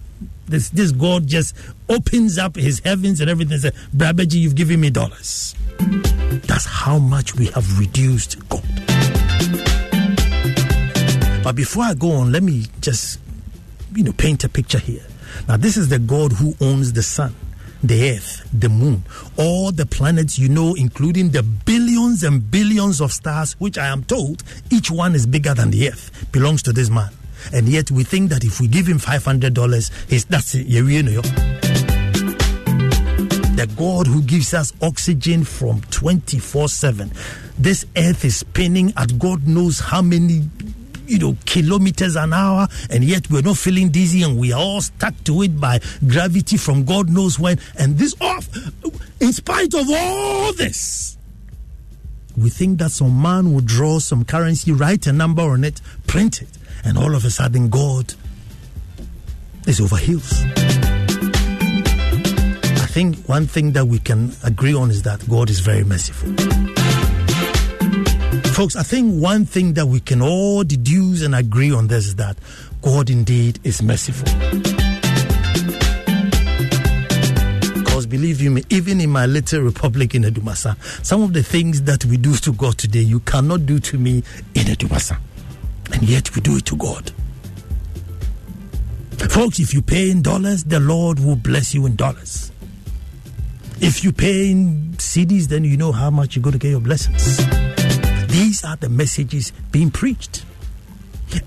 This, 0.46 0.70
this 0.70 0.92
God 0.92 1.26
just 1.26 1.54
opens 1.88 2.38
up 2.38 2.56
his 2.56 2.80
heavens 2.80 3.20
and 3.20 3.28
everything. 3.28 3.58
Says, 3.58 3.72
Brabeji, 3.94 4.34
you've 4.34 4.54
given 4.54 4.80
me 4.80 4.90
dollars. 4.90 5.54
That's 5.78 6.64
how 6.64 6.98
much 6.98 7.34
we 7.34 7.46
have 7.46 7.78
reduced 7.78 8.48
God. 8.48 8.62
But 11.42 11.54
before 11.54 11.84
I 11.84 11.94
go 11.94 12.12
on, 12.12 12.32
let 12.32 12.42
me 12.42 12.64
just, 12.80 13.20
you 13.94 14.04
know, 14.04 14.12
paint 14.12 14.44
a 14.44 14.48
picture 14.48 14.78
here. 14.78 15.04
Now, 15.46 15.56
this 15.56 15.76
is 15.76 15.88
the 15.88 15.98
God 15.98 16.32
who 16.32 16.54
owns 16.60 16.92
the 16.92 17.02
sun, 17.02 17.34
the 17.82 18.10
earth, 18.12 18.48
the 18.52 18.68
moon, 18.68 19.04
all 19.36 19.72
the 19.72 19.86
planets 19.86 20.38
you 20.38 20.48
know, 20.48 20.74
including 20.74 21.30
the 21.30 21.42
billions 21.42 22.22
and 22.22 22.50
billions 22.50 23.00
of 23.00 23.12
stars, 23.12 23.54
which 23.54 23.78
I 23.78 23.86
am 23.86 24.04
told 24.04 24.42
each 24.70 24.90
one 24.90 25.14
is 25.14 25.26
bigger 25.26 25.54
than 25.54 25.70
the 25.70 25.88
earth, 25.88 26.32
belongs 26.32 26.62
to 26.64 26.72
this 26.72 26.90
man. 26.90 27.10
And 27.52 27.68
yet 27.68 27.90
we 27.90 28.04
think 28.04 28.30
that 28.30 28.44
if 28.44 28.60
we 28.60 28.66
give 28.66 28.86
him 28.86 28.98
$500, 28.98 30.08
he's, 30.08 30.24
that's 30.24 30.54
it. 30.54 30.66
You 30.66 31.02
know, 31.02 31.22
the 33.56 33.72
God 33.76 34.06
who 34.06 34.22
gives 34.22 34.52
us 34.52 34.72
oxygen 34.82 35.44
from 35.44 35.80
24 35.90 36.68
7. 36.68 37.10
This 37.58 37.86
earth 37.96 38.24
is 38.24 38.36
spinning 38.36 38.92
at 38.96 39.18
God 39.18 39.46
knows 39.46 39.80
how 39.80 40.02
many 40.02 40.48
you 41.06 41.18
know 41.18 41.36
kilometers 41.46 42.16
an 42.16 42.32
hour 42.32 42.66
and 42.90 43.04
yet 43.04 43.30
we're 43.30 43.42
not 43.42 43.56
feeling 43.56 43.88
dizzy 43.88 44.22
and 44.22 44.38
we 44.38 44.52
are 44.52 44.60
all 44.60 44.80
stuck 44.80 45.14
to 45.24 45.42
it 45.42 45.60
by 45.60 45.80
gravity 46.06 46.56
from 46.56 46.84
god 46.84 47.08
knows 47.08 47.38
when. 47.38 47.58
And 47.78 47.98
this 47.98 48.14
off 48.20 48.48
in 49.20 49.32
spite 49.32 49.74
of 49.74 49.88
all 49.90 50.52
this 50.52 51.16
we 52.36 52.50
think 52.50 52.78
that 52.78 52.90
some 52.90 53.20
man 53.20 53.52
will 53.52 53.62
draw 53.62 53.98
some 53.98 54.24
currency 54.24 54.72
write 54.72 55.06
a 55.06 55.12
number 55.12 55.42
on 55.42 55.64
it 55.64 55.80
print 56.06 56.42
it 56.42 56.48
and 56.84 56.98
all 56.98 57.14
of 57.14 57.24
a 57.24 57.30
sudden 57.30 57.68
god 57.68 58.14
is 59.66 59.80
over 59.80 59.96
heels. 59.96 60.44
I 62.78 62.86
think 62.88 63.16
one 63.26 63.46
thing 63.46 63.72
that 63.72 63.86
we 63.86 63.98
can 63.98 64.32
agree 64.44 64.74
on 64.74 64.90
is 64.90 65.02
that 65.02 65.28
god 65.28 65.50
is 65.50 65.60
very 65.60 65.84
merciful 65.84 66.75
Folks, 68.56 68.74
I 68.74 68.84
think 68.84 69.22
one 69.22 69.44
thing 69.44 69.74
that 69.74 69.84
we 69.84 70.00
can 70.00 70.22
all 70.22 70.64
deduce 70.64 71.22
and 71.22 71.34
agree 71.34 71.70
on 71.70 71.88
this 71.88 72.06
is 72.06 72.14
that 72.14 72.38
God 72.80 73.10
indeed 73.10 73.60
is 73.64 73.82
merciful. 73.82 74.24
Because 77.74 78.06
believe 78.06 78.40
you 78.40 78.50
me, 78.50 78.62
even 78.70 79.02
in 79.02 79.10
my 79.10 79.26
little 79.26 79.60
republic 79.60 80.14
in 80.14 80.22
Adumasa, 80.22 80.74
some 81.04 81.22
of 81.22 81.34
the 81.34 81.42
things 81.42 81.82
that 81.82 82.06
we 82.06 82.16
do 82.16 82.34
to 82.36 82.52
God 82.54 82.78
today, 82.78 83.00
you 83.00 83.20
cannot 83.20 83.66
do 83.66 83.78
to 83.78 83.98
me 83.98 84.22
in 84.54 84.64
Adumasa. 84.68 85.18
And 85.92 86.04
yet 86.04 86.34
we 86.34 86.40
do 86.40 86.56
it 86.56 86.64
to 86.64 86.76
God. 86.76 87.12
Folks, 89.18 89.58
if 89.60 89.74
you 89.74 89.82
pay 89.82 90.10
in 90.10 90.22
dollars, 90.22 90.64
the 90.64 90.80
Lord 90.80 91.18
will 91.18 91.36
bless 91.36 91.74
you 91.74 91.84
in 91.84 91.94
dollars. 91.94 92.50
If 93.82 94.02
you 94.02 94.12
pay 94.12 94.50
in 94.50 94.94
CDs, 94.96 95.48
then 95.48 95.64
you 95.64 95.76
know 95.76 95.92
how 95.92 96.08
much 96.08 96.36
you're 96.36 96.42
going 96.42 96.54
to 96.54 96.58
get 96.58 96.70
your 96.70 96.80
blessings. 96.80 97.75
These 98.36 98.64
are 98.64 98.76
the 98.76 98.90
messages 98.90 99.50
being 99.70 99.90
preached. 99.90 100.44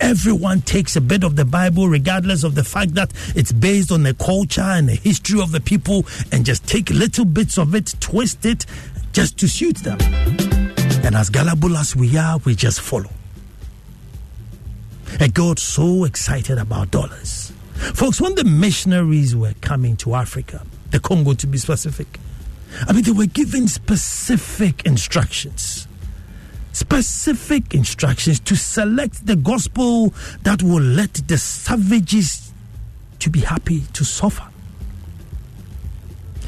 Everyone 0.02 0.62
takes 0.62 0.96
a 0.96 1.02
bit 1.02 1.24
of 1.24 1.36
the 1.36 1.46
Bible, 1.46 1.88
regardless 1.88 2.44
of 2.44 2.56
the 2.56 2.64
fact 2.64 2.96
that 2.96 3.14
it's 3.36 3.52
based 3.52 3.92
on 3.92 4.02
the 4.02 4.16
culture 4.16 4.62
and 4.62 4.90
the 4.90 4.96
history 4.96 5.40
of 5.40 5.52
the 5.52 5.62
people, 5.62 6.08
and 6.32 6.44
just 6.44 6.68
take 6.68 6.90
little 6.90 7.26
bits 7.26 7.60
of 7.60 7.76
it, 7.76 7.94
twist 8.00 8.44
it, 8.44 8.66
just 9.14 9.38
to 9.38 9.48
suit 9.48 9.78
them. 9.84 10.00
And 11.06 11.16
as 11.16 11.30
gullible 11.30 11.78
as 11.78 11.96
we 11.96 12.18
are, 12.18 12.40
we 12.40 12.56
just 12.56 12.82
follow. 12.82 13.12
And 15.20 15.32
God 15.32 15.60
so 15.60 16.06
excited 16.06 16.58
about 16.58 16.90
dollars. 16.90 17.54
Folks, 17.76 18.20
when 18.20 18.34
the 18.34 18.46
missionaries 18.46 19.36
were 19.36 19.54
coming 19.62 19.96
to 19.98 20.16
Africa, 20.16 20.66
the 20.90 21.00
Congo 21.00 21.36
to 21.36 21.46
be 21.46 21.60
specific, 21.60 22.20
I 22.88 22.94
mean, 22.94 23.04
they 23.04 23.12
were 23.12 23.28
given 23.28 23.68
specific 23.68 24.88
instructions 24.88 25.88
specific 26.72 27.74
instructions 27.74 28.40
to 28.42 28.56
select 28.56 29.26
the 29.26 29.36
gospel 29.36 30.14
that 30.44 30.64
will 30.64 30.82
let 30.82 31.14
the 31.28 31.38
savages 31.38 32.52
to 33.20 33.30
be 33.30 33.42
happy 33.42 33.82
to 33.94 34.04
suffer. 34.04 34.48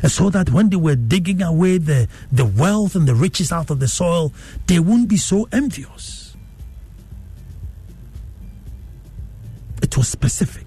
And 0.01 0.11
so 0.11 0.29
that 0.31 0.49
when 0.49 0.69
they 0.69 0.77
were 0.77 0.95
digging 0.95 1.41
away 1.41 1.77
the, 1.77 2.07
the 2.31 2.45
wealth 2.45 2.95
and 2.95 3.07
the 3.07 3.13
riches 3.13 3.51
out 3.51 3.69
of 3.69 3.79
the 3.79 3.87
soil, 3.87 4.33
they 4.67 4.79
wouldn't 4.79 5.09
be 5.09 5.17
so 5.17 5.47
envious. 5.51 6.35
It 9.81 9.95
was 9.97 10.07
specific. 10.07 10.65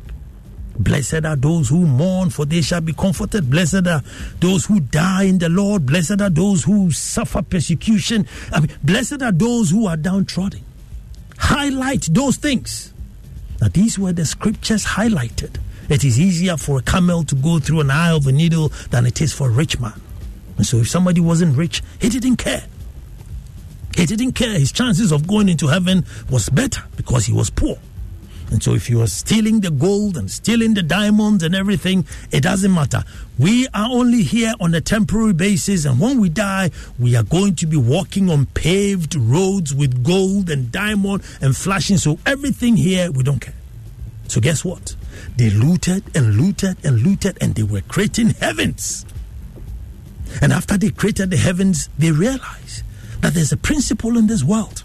Blessed 0.78 1.24
are 1.24 1.36
those 1.36 1.68
who 1.68 1.86
mourn, 1.86 2.30
for 2.30 2.44
they 2.44 2.60
shall 2.60 2.80
be 2.80 2.92
comforted. 2.92 3.48
Blessed 3.48 3.86
are 3.86 4.02
those 4.40 4.66
who 4.66 4.80
die 4.80 5.24
in 5.24 5.38
the 5.38 5.48
Lord. 5.48 5.86
Blessed 5.86 6.20
are 6.20 6.30
those 6.30 6.64
who 6.64 6.90
suffer 6.90 7.42
persecution. 7.42 8.26
I 8.52 8.60
mean, 8.60 8.70
blessed 8.82 9.22
are 9.22 9.32
those 9.32 9.70
who 9.70 9.86
are 9.86 9.96
downtrodden. 9.96 10.64
Highlight 11.38 12.08
those 12.10 12.36
things. 12.36 12.92
Now, 13.60 13.68
these 13.68 13.98
were 13.98 14.12
the 14.12 14.24
scriptures 14.24 14.84
highlighted. 14.84 15.58
It 15.88 16.04
is 16.04 16.18
easier 16.18 16.56
for 16.56 16.78
a 16.78 16.82
camel 16.82 17.24
to 17.24 17.34
go 17.34 17.60
through 17.60 17.80
an 17.80 17.90
eye 17.90 18.10
of 18.10 18.26
a 18.26 18.32
needle 18.32 18.68
than 18.90 19.06
it 19.06 19.20
is 19.20 19.32
for 19.32 19.48
a 19.48 19.52
rich 19.52 19.78
man. 19.78 20.00
And 20.56 20.66
so, 20.66 20.78
if 20.78 20.88
somebody 20.88 21.20
wasn't 21.20 21.56
rich, 21.56 21.82
he 22.00 22.08
didn't 22.08 22.36
care. 22.36 22.64
He 23.96 24.06
didn't 24.06 24.32
care. 24.32 24.58
His 24.58 24.72
chances 24.72 25.12
of 25.12 25.28
going 25.28 25.48
into 25.48 25.68
heaven 25.68 26.04
was 26.30 26.48
better 26.48 26.82
because 26.96 27.26
he 27.26 27.32
was 27.32 27.50
poor. 27.50 27.78
And 28.50 28.62
so, 28.62 28.74
if 28.74 28.90
you 28.90 29.00
are 29.02 29.06
stealing 29.06 29.60
the 29.60 29.70
gold 29.70 30.16
and 30.16 30.30
stealing 30.30 30.74
the 30.74 30.82
diamonds 30.82 31.42
and 31.42 31.54
everything, 31.54 32.06
it 32.30 32.42
doesn't 32.42 32.72
matter. 32.72 33.02
We 33.38 33.66
are 33.68 33.88
only 33.90 34.22
here 34.22 34.52
on 34.60 34.74
a 34.74 34.80
temporary 34.80 35.32
basis, 35.32 35.84
and 35.84 35.98
when 35.98 36.20
we 36.20 36.28
die, 36.28 36.70
we 36.98 37.16
are 37.16 37.22
going 37.22 37.56
to 37.56 37.66
be 37.66 37.76
walking 37.76 38.30
on 38.30 38.46
paved 38.46 39.14
roads 39.16 39.74
with 39.74 40.04
gold 40.04 40.50
and 40.50 40.70
diamond 40.70 41.22
and 41.40 41.56
flashing. 41.56 41.96
So, 41.96 42.18
everything 42.26 42.76
here, 42.76 43.10
we 43.10 43.22
don't 43.22 43.40
care. 43.40 43.54
So, 44.28 44.40
guess 44.40 44.64
what? 44.64 44.94
They 45.36 45.50
looted 45.50 46.04
and 46.14 46.36
looted 46.36 46.76
and 46.84 47.00
looted, 47.00 47.38
and 47.40 47.54
they 47.54 47.62
were 47.62 47.80
creating 47.82 48.30
heavens. 48.30 49.06
And 50.40 50.52
after 50.52 50.76
they 50.76 50.90
created 50.90 51.30
the 51.30 51.36
heavens, 51.36 51.88
they 51.98 52.10
realized 52.10 52.82
that 53.20 53.34
there's 53.34 53.52
a 53.52 53.56
principle 53.56 54.16
in 54.18 54.26
this 54.26 54.44
world 54.44 54.82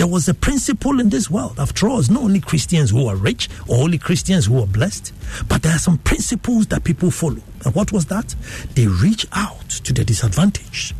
there 0.00 0.06
was 0.06 0.30
a 0.30 0.32
principle 0.32 0.98
in 0.98 1.10
this 1.10 1.28
world. 1.28 1.60
After 1.60 1.86
all, 1.86 1.98
it's 1.98 2.08
not 2.08 2.22
only 2.22 2.40
Christians 2.40 2.88
who 2.88 3.06
are 3.06 3.16
rich 3.16 3.50
or 3.68 3.82
only 3.82 3.98
Christians 3.98 4.46
who 4.46 4.58
are 4.62 4.66
blessed, 4.66 5.12
but 5.46 5.60
there 5.62 5.74
are 5.74 5.78
some 5.78 5.98
principles 5.98 6.68
that 6.68 6.84
people 6.84 7.10
follow. 7.10 7.42
And 7.66 7.74
what 7.74 7.92
was 7.92 8.06
that? 8.06 8.34
They 8.74 8.86
reach 8.86 9.26
out 9.32 9.68
to 9.68 9.92
the 9.92 10.02
disadvantaged. 10.02 10.94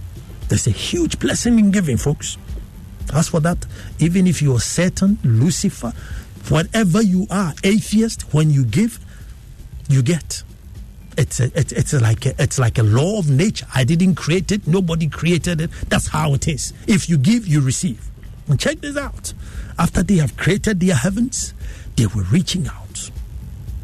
There's 0.48 0.66
a 0.66 0.70
huge 0.70 1.18
blessing 1.18 1.58
in 1.58 1.70
giving, 1.70 1.96
folks. 1.96 2.36
As 3.14 3.28
for 3.28 3.40
that, 3.40 3.64
even 4.00 4.26
if 4.26 4.42
you 4.42 4.54
are 4.54 4.60
Satan, 4.60 5.16
Lucifer, 5.24 5.94
whatever 6.50 7.00
you 7.00 7.26
are, 7.30 7.54
atheist, 7.64 8.34
when 8.34 8.50
you 8.50 8.66
give, 8.66 8.98
you 9.88 10.02
get. 10.02 10.42
It's 11.16 11.40
a, 11.40 11.44
it's, 11.58 11.72
it's 11.72 11.94
like 11.94 12.26
a, 12.26 12.34
it's 12.38 12.58
like 12.58 12.76
a 12.76 12.82
law 12.82 13.18
of 13.18 13.30
nature. 13.30 13.66
I 13.74 13.84
didn't 13.84 14.16
create 14.16 14.52
it. 14.52 14.66
Nobody 14.66 15.08
created 15.08 15.62
it. 15.62 15.70
That's 15.88 16.08
how 16.08 16.34
it 16.34 16.46
is. 16.46 16.74
If 16.86 17.08
you 17.08 17.16
give, 17.16 17.46
you 17.46 17.62
receive. 17.62 18.09
And 18.48 18.58
check 18.58 18.80
this 18.80 18.96
out. 18.96 19.32
After 19.78 20.02
they 20.02 20.16
have 20.16 20.36
created 20.36 20.80
their 20.80 20.94
heavens, 20.94 21.54
they 21.96 22.06
were 22.06 22.24
reaching 22.24 22.66
out. 22.66 23.10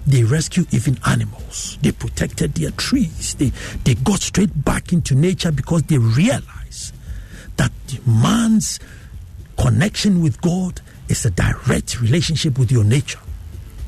They 0.07 0.23
rescued 0.23 0.73
even 0.73 0.99
animals. 1.07 1.79
They 1.83 1.93
protected 1.93 2.55
their 2.55 2.71
trees. 2.73 3.35
They, 3.35 3.53
they 3.85 3.95
got 3.95 4.21
straight 4.21 4.65
back 4.65 4.93
into 4.93 5.15
nature 5.15 5.51
because 5.51 5.83
they 5.85 5.99
realized 5.99 6.95
that 7.57 7.73
man's 8.07 8.79
connection 9.59 10.23
with 10.23 10.41
God 10.41 10.81
is 11.09 11.25
a 11.25 11.31
direct 11.31 12.01
relationship 12.01 12.59
with 12.59 12.71
your 12.71 12.85
nature. 12.85 13.21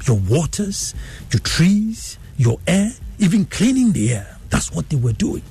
Your 0.06 0.18
waters, 0.18 0.94
your 1.32 1.40
trees, 1.40 2.18
your 2.36 2.58
air, 2.66 2.92
even 3.18 3.44
cleaning 3.44 3.92
the 3.92 4.14
air. 4.14 4.38
That's 4.50 4.72
what 4.72 4.88
they 4.88 4.96
were 4.96 5.12
doing. 5.12 5.42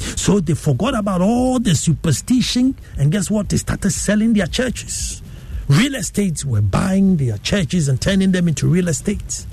So 0.00 0.40
they 0.40 0.54
forgot 0.54 0.94
about 0.94 1.20
all 1.20 1.58
the 1.58 1.74
superstition, 1.74 2.74
and 2.98 3.12
guess 3.12 3.30
what? 3.30 3.48
They 3.48 3.58
started 3.58 3.90
selling 3.90 4.32
their 4.32 4.46
churches. 4.46 5.22
Real 5.68 5.94
estates 5.94 6.44
were 6.44 6.62
buying 6.62 7.16
their 7.16 7.38
churches 7.38 7.88
and 7.88 8.00
turning 8.00 8.32
them 8.32 8.48
into 8.48 8.66
real 8.66 8.88
estates. 8.88 9.46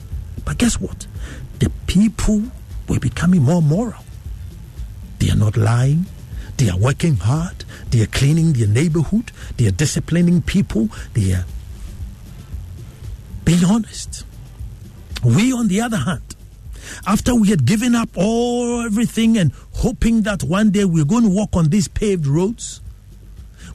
But 0.46 0.58
guess 0.58 0.80
what? 0.80 1.06
The 1.60 1.70
people 1.86 2.44
were 2.88 3.00
becoming 3.00 3.44
more 3.44 3.62
moral. 3.62 4.04
They 5.20 5.30
are 5.30 5.36
not 5.36 5.58
lying. 5.58 6.06
They 6.58 6.70
are 6.70 6.78
working 6.78 7.18
hard. 7.18 7.66
They 7.92 8.02
are 8.02 8.08
cleaning 8.08 8.54
their 8.54 8.68
neighborhood. 8.68 9.32
They 9.58 9.68
are 9.68 9.72
disciplining 9.72 10.42
people. 10.42 10.90
They 11.14 11.34
are 11.34 11.46
being 13.46 13.64
honest. 13.64 14.26
We, 15.24 15.54
on 15.54 15.68
the 15.68 15.82
other 15.82 15.98
hand, 15.98 16.36
after 17.06 17.36
we 17.36 17.50
had 17.50 17.66
given 17.66 17.96
up 17.96 18.10
all 18.16 18.82
everything 18.82 19.38
and 19.38 19.52
hoping 19.74 20.22
that 20.24 20.44
one 20.44 20.72
day 20.72 20.86
we're 20.86 21.06
going 21.06 21.24
to 21.24 21.30
walk 21.30 21.56
on 21.56 21.70
these 21.70 21.88
paved 21.88 22.28
roads, 22.28 22.82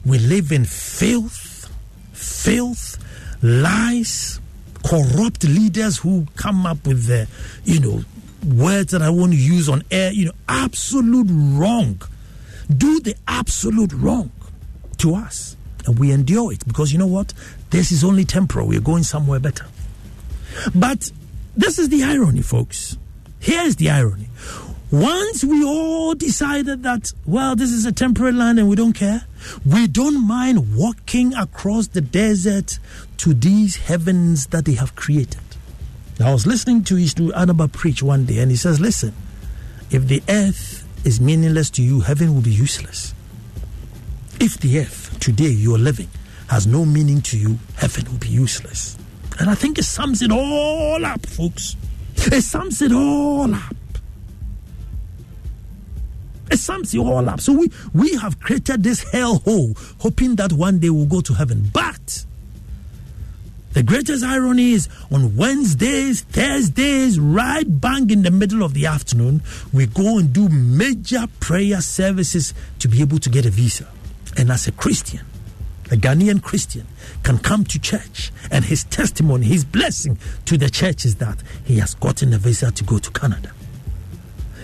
we 0.05 0.19
live 0.19 0.51
in 0.51 0.65
filth, 0.65 1.71
filth, 2.11 2.97
lies, 3.41 4.39
corrupt 4.83 5.43
leaders 5.43 5.97
who 5.97 6.27
come 6.35 6.65
up 6.65 6.85
with 6.85 7.05
the, 7.05 7.27
you 7.63 7.79
know, 7.79 8.03
words 8.55 8.91
that 8.91 9.01
I 9.01 9.09
want 9.09 9.31
to 9.31 9.37
use 9.37 9.69
on 9.69 9.83
air, 9.89 10.11
you 10.11 10.25
know, 10.25 10.33
absolute 10.47 11.27
wrong. 11.29 12.01
Do 12.75 12.99
the 12.99 13.15
absolute 13.27 13.93
wrong 13.93 14.31
to 14.97 15.15
us. 15.15 15.55
And 15.85 15.99
we 15.99 16.11
endure 16.11 16.53
it 16.53 16.65
because 16.65 16.93
you 16.93 16.99
know 16.99 17.07
what? 17.07 17.33
This 17.69 17.91
is 17.91 18.03
only 18.03 18.23
temporal. 18.23 18.67
We're 18.67 18.79
going 18.79 19.03
somewhere 19.03 19.39
better. 19.39 19.65
But 20.73 21.11
this 21.55 21.79
is 21.79 21.89
the 21.89 22.03
irony, 22.03 22.41
folks. 22.41 22.97
Here's 23.43 23.75
the 23.75 23.89
irony. 23.89 24.29
Once 24.89 25.43
we 25.43 25.65
all 25.65 26.15
decided 26.15 26.83
that, 26.83 27.11
well, 27.25 27.57
this 27.57 27.73
is 27.73 27.85
a 27.85 27.91
temporary 27.91 28.31
land 28.31 28.57
and 28.57 28.69
we 28.69 28.75
don't 28.77 28.93
care, 28.93 29.25
we 29.65 29.85
don't 29.85 30.25
mind 30.25 30.77
walking 30.77 31.33
across 31.33 31.87
the 31.87 31.99
desert 31.99 32.79
to 33.17 33.33
these 33.33 33.75
heavens 33.75 34.47
that 34.47 34.63
they 34.63 34.75
have 34.75 34.95
created. 34.95 35.41
I 36.23 36.31
was 36.31 36.47
listening 36.47 36.85
to 36.85 36.95
his 36.95 37.15
Ishtu 37.15 37.31
Anaba 37.31 37.69
preach 37.69 38.01
one 38.01 38.23
day 38.23 38.39
and 38.39 38.49
he 38.49 38.55
says, 38.55 38.79
listen, 38.79 39.13
if 39.91 40.07
the 40.07 40.23
earth 40.29 40.87
is 41.05 41.19
meaningless 41.19 41.69
to 41.71 41.83
you, 41.83 41.99
heaven 41.99 42.33
will 42.33 42.41
be 42.41 42.51
useless. 42.51 43.13
If 44.39 44.57
the 44.57 44.79
earth 44.79 45.19
today 45.19 45.49
you're 45.49 45.77
living 45.77 46.07
has 46.47 46.65
no 46.65 46.85
meaning 46.85 47.21
to 47.23 47.37
you, 47.37 47.59
heaven 47.75 48.05
will 48.09 48.19
be 48.19 48.29
useless. 48.29 48.97
And 49.37 49.49
I 49.49 49.55
think 49.55 49.77
it 49.77 49.83
sums 49.83 50.21
it 50.21 50.31
all 50.31 51.03
up, 51.03 51.25
folks. 51.25 51.75
It 52.31 52.41
sums 52.41 52.81
it 52.81 52.91
all 52.91 53.53
up. 53.53 53.75
It 56.51 56.57
sums 56.57 56.93
it 56.93 56.99
all 56.99 57.27
up. 57.27 57.41
So 57.41 57.53
we, 57.53 57.71
we 57.93 58.15
have 58.15 58.39
created 58.39 58.83
this 58.83 59.03
hellhole, 59.05 59.77
hoping 59.99 60.35
that 60.35 60.53
one 60.53 60.79
day 60.79 60.89
we'll 60.89 61.05
go 61.05 61.21
to 61.21 61.33
heaven. 61.33 61.69
But 61.73 62.25
the 63.73 63.81
greatest 63.81 64.23
irony 64.23 64.73
is 64.73 64.87
on 65.11 65.35
Wednesdays, 65.35 66.21
Thursdays, 66.21 67.19
right 67.19 67.65
bang 67.81 68.09
in 68.11 68.21
the 68.21 68.29
middle 68.31 68.61
of 68.63 68.75
the 68.75 68.85
afternoon, 68.85 69.41
we 69.73 69.87
go 69.87 70.19
and 70.19 70.31
do 70.31 70.47
major 70.47 71.25
prayer 71.39 71.81
services 71.81 72.53
to 72.79 72.87
be 72.87 73.01
able 73.01 73.17
to 73.17 73.29
get 73.29 73.47
a 73.47 73.49
visa. 73.49 73.87
And 74.37 74.51
as 74.51 74.67
a 74.67 74.71
Christian, 74.71 75.21
a 75.93 75.95
Ghanaian 75.95 76.41
Christian 76.41 76.87
can 77.21 77.37
come 77.37 77.63
to 77.65 77.79
church 77.79 78.31
and 78.49 78.65
his 78.65 78.83
testimony, 78.85 79.45
his 79.45 79.63
blessing 79.63 80.17
to 80.45 80.57
the 80.57 80.67
church 80.67 81.05
is 81.05 81.15
that 81.17 81.37
he 81.65 81.77
has 81.77 81.93
gotten 81.93 82.33
a 82.33 82.39
visa 82.39 82.71
to 82.71 82.83
go 82.83 82.97
to 82.97 83.11
Canada. 83.11 83.51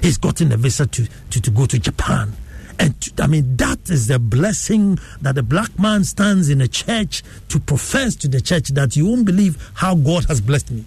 He's 0.02 0.18
gotten 0.18 0.52
a 0.52 0.58
visa 0.58 0.88
to, 0.88 1.08
to, 1.30 1.42
to 1.42 1.52
go 1.52 1.68
to 1.68 1.78
Japan. 1.78 2.34
And 2.80 3.00
to, 3.02 3.24
I 3.24 3.28
mean, 3.28 3.58
that 3.58 3.92
is 3.92 4.08
the 4.08 4.18
blessing 4.18 4.98
that 5.22 5.38
a 5.38 5.44
black 5.44 5.78
man 5.78 6.04
stands 6.04 6.50
in 6.50 6.62
a 6.62 6.68
church 6.68 7.22
to 7.50 7.60
profess 7.60 8.16
to 8.18 8.28
the 8.28 8.42
church 8.42 8.70
that 8.70 8.96
you 8.96 9.06
won't 9.06 9.26
believe 9.26 9.72
how 9.76 9.94
God 9.94 10.26
has 10.26 10.42
blessed 10.42 10.72
me. 10.72 10.86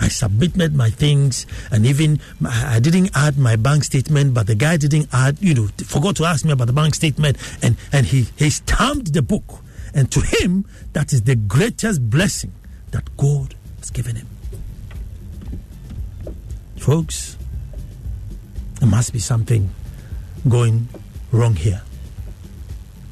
I 0.00 0.08
submitted 0.08 0.74
my 0.74 0.88
things, 0.90 1.46
and 1.70 1.84
even 1.84 2.20
I 2.44 2.80
didn't 2.80 3.10
add 3.14 3.38
my 3.38 3.56
bank 3.56 3.84
statement, 3.84 4.32
but 4.32 4.46
the 4.46 4.54
guy 4.54 4.78
didn't 4.78 5.08
add, 5.12 5.38
you 5.40 5.54
know, 5.54 5.68
forgot 5.86 6.16
to 6.16 6.24
ask 6.24 6.44
me 6.44 6.52
about 6.52 6.68
the 6.68 6.72
bank 6.72 6.94
statement, 6.94 7.36
and, 7.62 7.76
and 7.92 8.06
he, 8.06 8.26
he 8.36 8.48
stamped 8.50 9.12
the 9.12 9.22
book. 9.22 9.62
And 9.94 10.10
to 10.12 10.20
him, 10.20 10.66
that 10.94 11.12
is 11.12 11.22
the 11.22 11.36
greatest 11.36 12.08
blessing 12.08 12.52
that 12.92 13.16
God 13.16 13.54
has 13.78 13.90
given 13.90 14.16
him. 14.16 14.26
Folks, 16.78 17.36
there 18.78 18.88
must 18.88 19.12
be 19.12 19.18
something 19.18 19.68
going 20.48 20.88
wrong 21.30 21.56
here. 21.56 21.82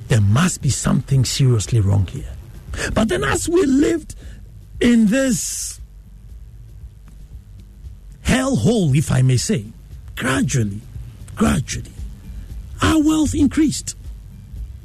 There 0.08 0.22
must 0.22 0.62
be 0.62 0.70
something 0.70 1.26
seriously 1.26 1.80
wrong 1.80 2.06
here. 2.06 2.32
But 2.94 3.08
then, 3.08 3.24
as 3.24 3.48
we 3.48 3.66
lived 3.66 4.14
in 4.80 5.06
this 5.06 5.80
hellhole, 8.48 8.96
if 8.96 9.12
I 9.12 9.22
may 9.22 9.36
say, 9.36 9.64
gradually, 10.16 10.80
gradually, 11.36 11.90
our 12.82 13.02
wealth 13.02 13.34
increased. 13.34 13.96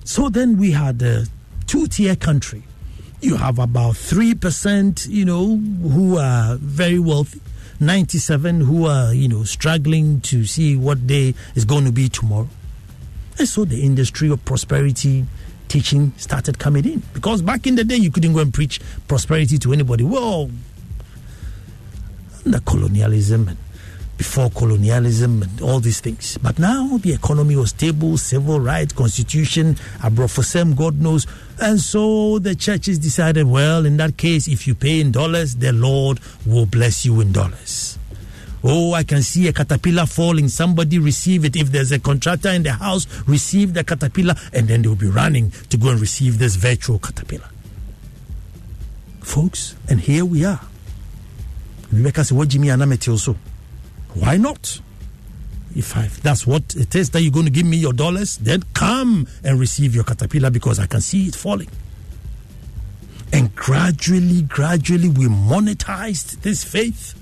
So 0.03 0.29
then 0.29 0.57
we 0.57 0.71
had 0.71 1.01
a 1.01 1.25
two 1.67 1.87
tier 1.87 2.15
country. 2.15 2.63
You 3.21 3.37
have 3.37 3.57
about 3.57 3.95
3%, 3.95 5.07
you 5.07 5.23
know, 5.23 5.55
who 5.55 6.17
are 6.17 6.57
very 6.57 6.99
wealthy, 6.99 7.39
97 7.79 8.61
who 8.61 8.85
are, 8.85 9.13
you 9.13 9.29
know, 9.29 9.43
struggling 9.43 10.19
to 10.21 10.45
see 10.45 10.75
what 10.75 11.07
day 11.07 11.33
is 11.55 11.63
going 11.63 11.85
to 11.85 11.91
be 11.91 12.09
tomorrow. 12.09 12.49
And 13.39 13.47
so 13.47 13.63
the 13.65 13.81
industry 13.81 14.29
of 14.29 14.43
prosperity 14.43 15.25
teaching 15.69 16.13
started 16.17 16.59
coming 16.59 16.85
in. 16.85 17.01
Because 17.13 17.41
back 17.41 17.65
in 17.65 17.75
the 17.75 17.83
day, 17.83 17.95
you 17.95 18.11
couldn't 18.11 18.33
go 18.33 18.39
and 18.39 18.53
preach 18.53 18.81
prosperity 19.07 19.57
to 19.59 19.71
anybody. 19.71 20.03
Well, 20.03 20.51
under 22.45 22.59
colonialism 22.59 23.47
and 23.47 23.57
before 24.17 24.49
colonialism 24.51 25.41
and 25.41 25.61
all 25.61 25.79
these 25.79 25.99
things. 25.99 26.37
But 26.37 26.59
now 26.59 26.97
the 26.97 27.13
economy 27.13 27.55
was 27.55 27.71
stable, 27.71 28.17
civil 28.17 28.59
rights, 28.59 28.93
constitution, 28.93 29.75
abrofosem, 29.99 30.75
God 30.75 31.01
knows. 31.01 31.25
And 31.59 31.79
so 31.79 32.39
the 32.39 32.55
churches 32.55 32.99
decided, 32.99 33.47
well, 33.47 33.85
in 33.85 33.97
that 33.97 34.17
case, 34.17 34.47
if 34.47 34.67
you 34.67 34.75
pay 34.75 35.01
in 35.01 35.11
dollars, 35.11 35.55
the 35.55 35.73
Lord 35.73 36.19
will 36.45 36.65
bless 36.65 37.05
you 37.05 37.21
in 37.21 37.31
dollars. 37.31 37.97
Oh, 38.63 38.93
I 38.93 39.03
can 39.03 39.23
see 39.23 39.47
a 39.49 39.53
caterpillar 39.53 40.05
falling. 40.05 40.47
Somebody 40.47 40.99
receive 40.99 41.43
it. 41.43 41.55
If 41.55 41.71
there's 41.71 41.91
a 41.91 41.99
contractor 41.99 42.49
in 42.49 42.63
the 42.63 42.71
house, 42.73 43.07
receive 43.27 43.73
the 43.73 43.83
caterpillar, 43.83 44.35
and 44.53 44.67
then 44.69 44.83
they'll 44.83 44.95
be 44.95 45.09
running 45.09 45.51
to 45.69 45.77
go 45.77 45.89
and 45.89 45.99
receive 45.99 46.37
this 46.37 46.55
virtual 46.55 46.97
caterpillar. 46.97 47.49
Folks, 49.21 49.75
and 49.89 49.99
here 49.99 50.23
we 50.23 50.45
are. 50.45 50.61
Rebecca 51.97 52.23
said, 52.23 52.37
What 52.37 52.49
Jimmy 52.49 52.67
Anamete 52.67 53.11
also? 53.11 53.35
Why 54.13 54.37
not? 54.37 54.79
If 55.75 55.97
I, 55.97 56.07
that's 56.21 56.45
what 56.45 56.75
it 56.75 56.93
is 56.93 57.09
that 57.11 57.21
you're 57.21 57.31
going 57.31 57.45
to 57.45 57.51
give 57.51 57.65
me 57.65 57.77
your 57.77 57.93
dollars, 57.93 58.37
then 58.37 58.63
come 58.73 59.27
and 59.43 59.59
receive 59.59 59.95
your 59.95 60.03
caterpillar 60.03 60.51
because 60.51 60.79
I 60.79 60.85
can 60.85 61.01
see 61.01 61.27
it 61.27 61.35
falling. 61.35 61.69
And 63.31 63.55
gradually, 63.55 64.43
gradually, 64.43 65.09
we 65.09 65.25
monetized 65.25 66.41
this 66.41 66.63
faith. 66.63 67.19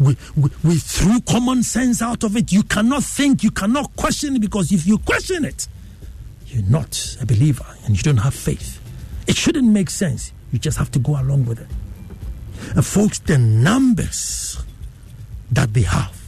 We, 0.00 0.16
we, 0.36 0.50
we 0.64 0.74
threw 0.76 1.20
common 1.20 1.62
sense 1.62 2.02
out 2.02 2.24
of 2.24 2.36
it. 2.36 2.50
You 2.50 2.64
cannot 2.64 3.04
think, 3.04 3.44
you 3.44 3.52
cannot 3.52 3.94
question 3.94 4.34
it 4.34 4.40
because 4.40 4.72
if 4.72 4.84
you 4.84 4.98
question 4.98 5.44
it, 5.44 5.68
you're 6.46 6.64
not 6.64 7.16
a 7.20 7.26
believer 7.26 7.66
and 7.86 7.96
you 7.96 8.02
don't 8.02 8.18
have 8.18 8.34
faith. 8.34 8.80
It 9.28 9.36
shouldn't 9.36 9.68
make 9.68 9.90
sense. 9.90 10.32
You 10.50 10.58
just 10.58 10.78
have 10.78 10.90
to 10.92 10.98
go 10.98 11.12
along 11.12 11.46
with 11.46 11.60
it. 11.60 11.68
And 12.74 12.84
folks, 12.84 13.18
the 13.18 13.38
numbers 13.38 14.62
that 15.50 15.74
they 15.74 15.82
have, 15.82 16.18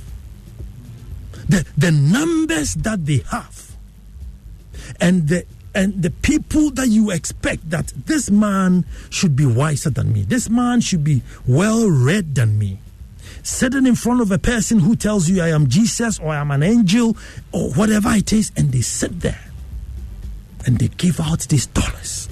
the, 1.48 1.66
the 1.76 1.90
numbers 1.90 2.74
that 2.74 3.06
they 3.06 3.22
have, 3.30 3.76
and 5.00 5.28
the 5.28 5.46
and 5.74 6.02
the 6.02 6.10
people 6.10 6.70
that 6.70 6.86
you 6.86 7.10
expect 7.10 7.70
that 7.70 7.92
this 8.06 8.30
man 8.30 8.84
should 9.10 9.34
be 9.34 9.44
wiser 9.44 9.90
than 9.90 10.12
me, 10.12 10.22
this 10.22 10.48
man 10.48 10.80
should 10.80 11.02
be 11.02 11.22
well 11.48 11.88
read 11.88 12.36
than 12.36 12.58
me. 12.58 12.78
Sitting 13.42 13.84
in 13.84 13.96
front 13.96 14.20
of 14.20 14.30
a 14.30 14.38
person 14.38 14.78
who 14.78 14.94
tells 14.94 15.28
you 15.28 15.42
I 15.42 15.48
am 15.48 15.68
Jesus 15.68 16.20
or 16.20 16.28
I 16.28 16.36
am 16.36 16.52
an 16.52 16.62
angel 16.62 17.16
or 17.50 17.72
whatever 17.72 18.10
it 18.12 18.32
is, 18.32 18.52
and 18.56 18.70
they 18.70 18.82
sit 18.82 19.20
there 19.20 19.40
and 20.64 20.78
they 20.78 20.88
give 20.88 21.18
out 21.18 21.40
these 21.40 21.66
dollars. 21.66 22.28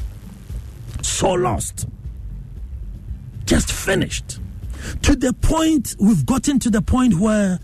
So 1.03 1.33
lost 1.33 1.87
just 3.53 3.71
finished. 3.71 4.39
To 5.03 5.15
the 5.15 5.35
point, 5.35 5.95
we've 6.01 6.25
gotten 6.25 6.59
to 6.61 6.71
the 6.71 6.81
point 6.81 7.19
where 7.21 7.61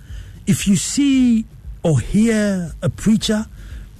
if 0.46 0.68
you 0.68 0.76
see 0.76 1.46
or 1.82 1.98
hear 1.98 2.72
a 2.82 2.90
preacher 2.90 3.46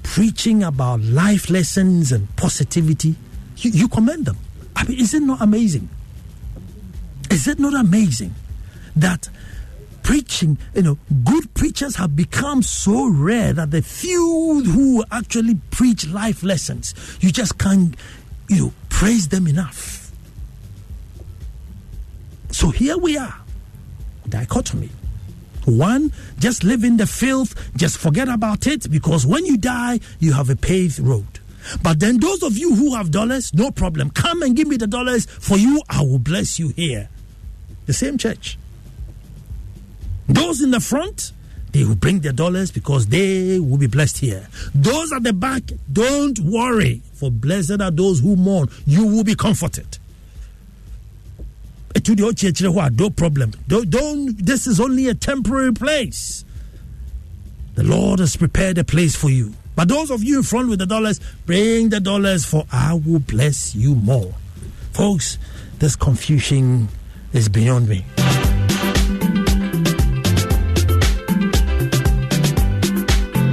preaching 0.03 0.63
about 0.63 1.01
life 1.01 1.49
lessons 1.49 2.13
and 2.13 2.29
positivity, 2.37 3.17
you, 3.57 3.71
you 3.71 3.89
commend 3.89 4.27
them. 4.27 4.37
I 4.77 4.85
mean, 4.85 5.01
is 5.01 5.15
it 5.15 5.23
not 5.23 5.41
amazing? 5.41 5.89
Is 7.31 7.49
it 7.49 7.59
not 7.59 7.73
amazing 7.73 8.35
that 8.95 9.31
preaching, 10.03 10.59
you 10.75 10.83
know, 10.83 10.99
good 11.25 11.55
preachers 11.55 11.97
have 11.97 12.15
become 12.15 12.63
so 12.63 13.09
rare 13.09 13.55
that 13.55 13.71
the 13.71 13.81
few 13.81 14.63
who 14.63 15.03
actually 15.11 15.55
preach 15.71 16.07
life 16.07 16.43
lessons, 16.43 16.93
you 17.23 17.33
just 17.33 17.57
can't, 17.57 17.97
you 18.51 18.65
know, 18.65 18.73
praise 18.91 19.29
them 19.29 19.47
enough. 19.47 19.98
So 22.59 22.71
here 22.71 22.99
we 22.99 23.17
are. 23.17 23.37
Dichotomy. 24.29 24.91
One, 25.65 26.11
just 26.41 26.65
live 26.65 26.83
in 26.83 26.97
the 26.97 27.07
filth, 27.07 27.55
just 27.77 27.99
forget 27.99 28.29
about 28.29 28.67
it 28.67 28.91
because 28.91 29.25
when 29.25 29.47
you 29.47 29.57
die, 29.57 30.01
you 30.19 30.33
have 30.33 30.51
a 30.51 30.57
paved 30.57 30.99
road. 30.99 31.39
But 31.85 32.01
then 32.01 32.19
those 32.19 32.43
of 32.43 32.59
you 32.59 32.75
who 32.75 32.97
have 32.97 33.13
dollars, 33.13 33.55
no 33.55 33.71
problem. 33.71 34.11
Come 34.11 34.43
and 34.43 34.57
give 34.57 34.67
me 34.67 34.77
the 34.77 34.89
dollars. 34.89 35.27
For 35.27 35.57
you, 35.57 35.81
I 35.89 36.01
will 36.01 36.19
bless 36.19 36.59
you 36.59 36.71
here. 36.71 37.09
The 37.87 37.93
same 37.93 38.19
church. 38.19 38.59
Those 40.27 40.61
in 40.61 40.73
the 40.73 40.81
front, 40.81 41.31
they 41.71 41.85
will 41.85 41.95
bring 41.95 42.19
their 42.19 42.33
dollars 42.33 42.73
because 42.73 43.07
they 43.07 43.61
will 43.61 43.79
be 43.79 43.87
blessed 43.87 44.19
here. 44.19 44.49
Those 44.75 45.13
at 45.13 45.23
the 45.23 45.33
back, 45.33 45.63
don't 45.93 46.41
worry, 46.41 47.03
for 47.15 47.31
blessed 47.31 47.81
are 47.81 47.93
those 47.93 48.19
who 48.19 48.35
mourn. 48.35 48.69
You 48.85 49.07
will 49.07 49.23
be 49.23 49.37
comforted 49.37 49.99
to 52.01 52.15
the 52.15 52.93
no 52.99 53.11
problem. 53.11 53.53
Don't, 53.67 53.89
don't, 53.91 54.37
this 54.39 54.67
is 54.67 54.81
only 54.81 55.09
a 55.09 55.15
temporary 55.15 55.73
place. 55.73 56.45
The 57.75 57.85
Lord 57.85 58.19
has 58.19 58.37
prepared 58.37 58.79
a 58.79 58.85
place 58.85 59.15
for 59.15 59.31
you. 59.31 59.55
But 59.77 59.87
those 59.87 60.11
of 60.11 60.25
you 60.25 60.39
in 60.39 60.43
front 60.43 60.69
with 60.69 60.81
the 60.81 60.87
dollars, 60.87 61.21
bring 61.47 61.91
the 61.91 62.01
dollars 62.01 62.45
for 62.45 62.65
I 62.73 62.95
will 62.95 63.21
bless 63.21 63.75
you 63.75 63.95
more. 63.95 64.35
Folks, 64.93 65.39
this 65.79 65.95
confusion 65.95 66.89
is 67.33 67.49
beyond 67.49 67.89
me. 67.89 68.05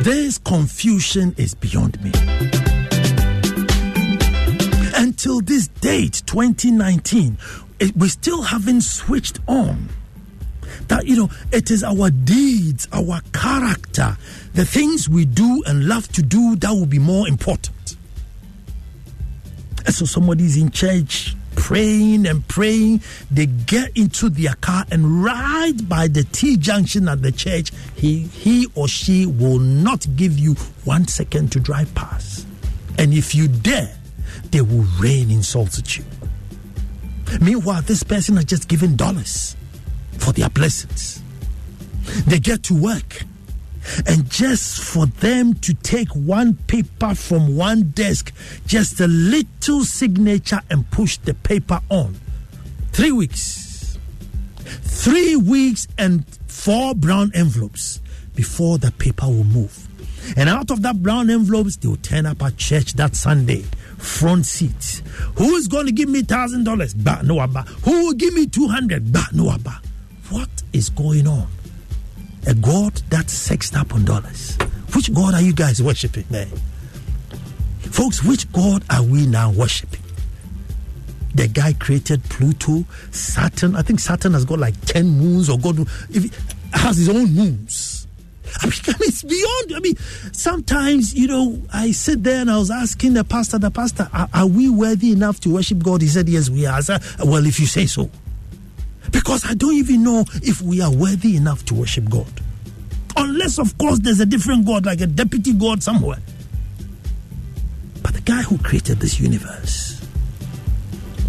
This 0.02 0.40
confusion 0.40 1.36
is 1.38 1.54
beyond 1.54 2.04
me. 2.04 2.12
Until 4.96 5.42
this 5.42 5.68
date, 5.68 6.24
2019, 6.26 7.38
it, 7.80 7.96
we 7.96 8.10
still 8.10 8.42
haven't 8.42 8.82
switched 8.82 9.40
on. 9.48 9.90
That, 10.88 11.06
you 11.06 11.16
know, 11.16 11.30
it 11.52 11.72
is 11.72 11.84
our 11.84 12.10
deeds, 12.10 12.88
our 12.92 13.22
character, 13.34 14.18
the 14.54 14.66
things 14.66 15.10
we 15.10 15.26
do 15.26 15.64
and 15.66 15.88
love 15.88 16.08
to 16.14 16.22
do 16.22 16.56
that 16.58 16.72
will 16.72 16.86
be 16.86 17.00
more 17.00 17.28
important. 17.28 17.96
And 19.86 19.94
so 19.94 20.06
somebody's 20.06 20.58
in 20.58 20.72
church 20.72 21.36
praying 21.56 22.28
and 22.28 22.48
praying. 22.48 23.02
They 23.32 23.46
get 23.46 23.96
into 23.98 24.30
their 24.30 24.56
car 24.56 24.86
and 24.92 25.24
right 25.24 25.74
by 25.88 26.08
the 26.08 26.24
T 26.24 26.58
junction 26.58 27.08
at 27.08 27.22
the 27.22 27.32
church, 27.32 27.72
he, 27.96 28.24
he 28.24 28.68
or 28.76 28.88
she 28.88 29.26
will 29.26 29.60
not 29.60 30.06
give 30.16 30.38
you 30.38 30.54
one 30.84 31.08
second 31.08 31.52
to 31.54 31.60
drive 31.60 31.94
past. 31.96 32.46
And 32.98 33.14
if 33.14 33.34
you 33.36 33.48
dare, 33.48 33.98
they 34.52 34.62
will 34.62 34.86
rain 35.00 35.32
insults 35.32 35.80
at 35.80 35.98
you. 35.98 36.06
Meanwhile, 37.42 37.84
this 37.84 38.04
person 38.04 38.36
has 38.36 38.46
just 38.46 38.68
given 38.68 38.96
dollars 38.96 39.56
for 40.18 40.32
their 40.32 40.50
blessings. 40.50 41.22
They 42.28 42.40
get 42.40 42.64
to 42.64 42.74
work 42.76 43.24
and 44.08 44.30
just 44.30 44.82
for 44.82 45.06
them 45.06 45.54
to 45.56 45.74
take 45.74 46.10
one 46.10 46.56
paper 46.68 47.14
from 47.16 47.56
one 47.56 47.92
desk, 47.92 48.34
just 48.66 49.00
a 49.00 49.08
little 49.08 49.84
signature 49.84 50.62
and 50.70 50.90
push 50.92 51.18
the 51.18 51.34
paper 51.34 51.82
on. 51.90 52.16
Three 52.92 53.12
weeks. 53.12 53.98
Three 54.84 55.36
weeks 55.36 55.88
and 55.98 56.26
four 56.48 56.96
brown 56.96 57.32
envelopes 57.36 58.02
before 58.34 58.78
the 58.78 58.92
paper 58.92 59.28
will 59.28 59.44
move. 59.44 59.88
And 60.36 60.50
out 60.50 60.72
of 60.72 60.82
that 60.82 61.04
brown 61.04 61.30
envelopes, 61.30 61.78
they 61.78 61.88
will 61.88 61.98
turn 61.98 62.26
up 62.26 62.42
at 62.42 62.58
church 62.58 62.94
that 62.94 63.16
Sunday. 63.16 63.66
Front 64.06 64.46
seat. 64.46 65.02
Who 65.38 65.56
is 65.56 65.68
going 65.68 65.88
to 65.88 65.92
give 65.92 66.08
me 66.10 66.22
thousand 66.22 66.64
dollars? 66.64 66.94
Ba 66.94 67.22
no 67.24 67.42
abba. 67.42 67.64
Who 67.84 68.06
will 68.06 68.14
give 68.14 68.34
me 68.34 68.46
two 68.46 68.68
hundred? 68.68 69.12
Ba 69.12 69.24
no 69.34 69.52
abba. 69.52 69.82
What 70.30 70.50
is 70.74 70.90
going 70.90 71.28
on? 71.28 71.48
a 72.48 72.54
God 72.54 72.94
that's 73.10 73.34
sexed 73.34 73.76
up 73.76 73.94
on 73.94 74.06
dollars. 74.06 74.58
Which 74.94 75.14
God 75.14 75.34
are 75.34 75.42
you 75.42 75.54
guys 75.54 75.82
worshiping, 75.82 76.26
man? 76.30 76.48
Folks, 77.80 78.24
which 78.24 78.52
God 78.52 78.84
are 78.90 79.04
we 79.04 79.26
now 79.26 79.52
worshiping? 79.52 80.02
The 81.34 81.48
guy 81.48 81.74
created 81.74 82.24
Pluto, 82.26 82.86
Saturn. 83.12 83.76
I 83.76 83.82
think 83.82 84.00
Saturn 84.00 84.34
has 84.34 84.46
got 84.46 84.60
like 84.60 84.80
10 84.86 85.06
moons 85.06 85.50
or 85.50 85.58
God 85.58 85.86
has 86.74 86.98
his 86.98 87.10
own 87.10 87.34
moons. 87.34 87.95
I 88.88 88.92
mean, 88.92 89.10
it's 89.10 89.24
beyond. 89.24 89.74
I 89.76 89.80
mean, 89.80 89.96
sometimes, 90.34 91.14
you 91.14 91.28
know, 91.28 91.62
I 91.74 91.92
sit 91.92 92.24
there 92.24 92.42
and 92.42 92.52
I 92.52 92.58
was 92.58 92.72
asking 92.72 93.14
the 93.14 93.24
pastor, 93.24 93.60
the 93.60 93.72
pastor, 93.72 94.10
are, 94.14 94.30
are 94.34 94.48
we 94.48 94.70
worthy 94.70 95.12
enough 95.12 95.40
to 95.42 95.54
worship 95.54 95.84
God? 95.84 96.02
He 96.02 96.08
said, 96.08 96.28
Yes, 96.30 96.50
we 96.50 96.66
are. 96.66 96.82
Said, 96.82 97.02
Well, 97.24 97.46
if 97.46 97.60
you 97.60 97.66
say 97.66 97.86
so. 97.86 98.10
Because 99.12 99.46
I 99.46 99.54
don't 99.54 99.76
even 99.76 100.04
know 100.04 100.26
if 100.42 100.62
we 100.62 100.82
are 100.82 100.92
worthy 100.92 101.36
enough 101.36 101.64
to 101.66 101.76
worship 101.76 102.10
God. 102.10 102.42
Unless, 103.16 103.60
of 103.60 103.78
course, 103.78 104.00
there's 104.00 104.20
a 104.20 104.26
different 104.26 104.66
God, 104.66 104.86
like 104.86 105.02
a 105.02 105.08
deputy 105.08 105.54
God 105.54 105.82
somewhere. 105.82 106.20
But 108.02 108.14
the 108.14 108.22
guy 108.22 108.42
who 108.42 108.58
created 108.58 109.00
this 109.00 109.20
universe, 109.20 110.02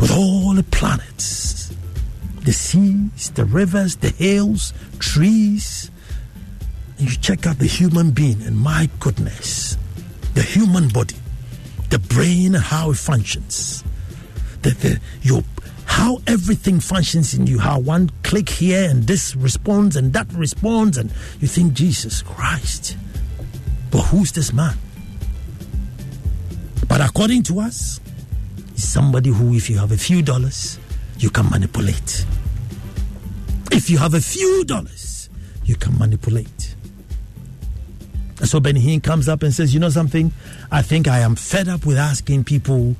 with 0.00 0.12
all 0.12 0.54
the 0.54 0.62
planets, 0.64 1.72
the 2.42 2.52
seas, 2.52 3.30
the 3.30 3.44
rivers, 3.44 3.96
the 3.96 4.10
hills, 4.10 4.72
trees, 4.98 5.90
you 6.98 7.10
check 7.16 7.46
out 7.46 7.58
the 7.58 7.66
human 7.66 8.10
being, 8.10 8.42
and 8.42 8.56
my 8.56 8.88
goodness, 9.00 9.76
the 10.34 10.42
human 10.42 10.88
body, 10.88 11.16
the 11.90 11.98
brain, 11.98 12.54
how 12.54 12.90
it 12.90 12.96
functions, 12.96 13.84
the, 14.62 14.70
the, 14.70 15.00
your 15.22 15.42
how 15.86 16.20
everything 16.26 16.80
functions 16.80 17.32
in 17.32 17.46
you, 17.46 17.58
how 17.58 17.78
one 17.78 18.10
click 18.22 18.48
here 18.48 18.90
and 18.90 19.04
this 19.04 19.34
responds 19.36 19.96
and 19.96 20.12
that 20.12 20.30
responds, 20.34 20.98
and 20.98 21.10
you 21.40 21.48
think, 21.48 21.72
Jesus 21.72 22.22
Christ, 22.22 22.96
but 23.90 24.02
who's 24.02 24.32
this 24.32 24.52
man? 24.52 24.76
But 26.88 27.00
according 27.00 27.44
to 27.44 27.60
us, 27.60 28.00
he's 28.72 28.86
somebody 28.86 29.30
who, 29.30 29.54
if 29.54 29.70
you 29.70 29.78
have 29.78 29.92
a 29.92 29.96
few 29.96 30.22
dollars, 30.22 30.78
you 31.18 31.30
can 31.30 31.48
manipulate. 31.50 32.26
If 33.72 33.88
you 33.88 33.98
have 33.98 34.14
a 34.14 34.20
few 34.20 34.64
dollars, 34.64 35.30
you 35.64 35.76
can 35.76 35.98
manipulate. 35.98 36.75
So 38.44 38.60
Benny 38.60 38.80
Hinn 38.80 39.02
comes 39.02 39.28
up 39.28 39.42
and 39.42 39.52
says, 39.52 39.72
You 39.72 39.80
know 39.80 39.88
something? 39.88 40.30
I 40.70 40.82
think 40.82 41.08
I 41.08 41.20
am 41.20 41.36
fed 41.36 41.68
up 41.68 41.86
with 41.86 41.96
asking 41.96 42.44
people 42.44 42.94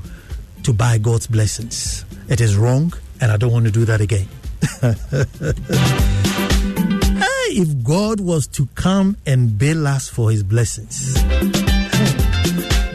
to 0.63 0.73
buy 0.73 0.99
God's 0.99 1.27
blessings. 1.27 2.05
It 2.29 2.41
is 2.41 2.57
wrong, 2.57 2.93
and 3.21 3.31
I 3.31 3.37
don't 3.37 3.53
want 3.53 3.67
to 3.67 3.71
do 3.71 3.85
that 3.85 4.01
again. 4.01 4.29
hey, 7.21 7.53
if 7.53 7.85
God 7.85 8.21
was 8.21 8.47
to 8.49 8.67
come 8.75 9.17
and 9.27 9.59
bail 9.59 9.87
us 9.87 10.09
for 10.09 10.31
his 10.31 10.43
blessings. 10.43 11.15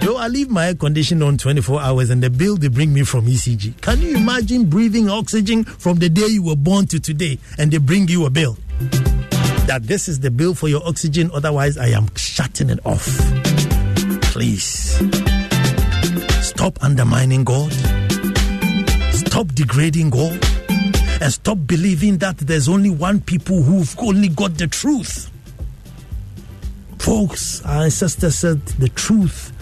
Though 0.02 0.18
I 0.18 0.28
leave 0.28 0.50
my 0.50 0.68
air 0.68 0.76
conditioner 0.76 1.28
on 1.28 1.38
24 1.38 1.80
hours 1.80 2.10
and 2.10 2.24
the 2.24 2.30
bill 2.32 2.58
they 2.58 2.70
bring 2.70 2.92
me 2.92 3.04
from 3.04 3.28
ECG. 3.28 3.80
Can 3.82 4.02
you 4.02 4.18
imagine 4.18 4.66
breathing 4.66 5.10
oxygen 5.10 5.64
from 5.64 6.00
the 6.00 6.10
day 6.10 6.26
you 6.26 6.42
were 6.44 6.56
born 6.56 6.88
to 6.88 7.00
today 7.00 7.38
and 7.60 7.72
they 7.72 7.78
bring 7.78 8.08
you 8.08 8.26
a 8.26 8.32
bill? 8.32 8.58
That 9.72 9.84
this 9.84 10.10
is 10.10 10.20
the 10.20 10.30
bill 10.30 10.54
for 10.54 10.68
your 10.68 10.86
oxygen, 10.86 11.32
otherwise, 11.34 11.78
I 11.78 11.96
am 11.96 12.14
shutting 12.18 12.70
it 12.70 12.86
off. 12.86 13.08
Please 14.34 15.00
stop 16.42 16.84
undermining 16.84 17.46
God 17.46 17.72
Stop 19.14 19.48
degrading 19.56 20.10
God 20.10 20.38
and 21.22 21.32
stop 21.32 21.58
believing 21.66 22.18
that 22.18 22.40
there's 22.40 22.68
only 22.68 22.90
one 22.90 23.22
people 23.22 23.62
who've 23.62 23.98
only 24.00 24.28
got 24.28 24.58
the 24.58 24.68
truth. 24.68 25.32
Folks, 27.00 27.64
our 27.66 27.84
ancestors 27.84 28.36
said 28.36 28.66
the 28.66 28.90
truth 28.90 29.54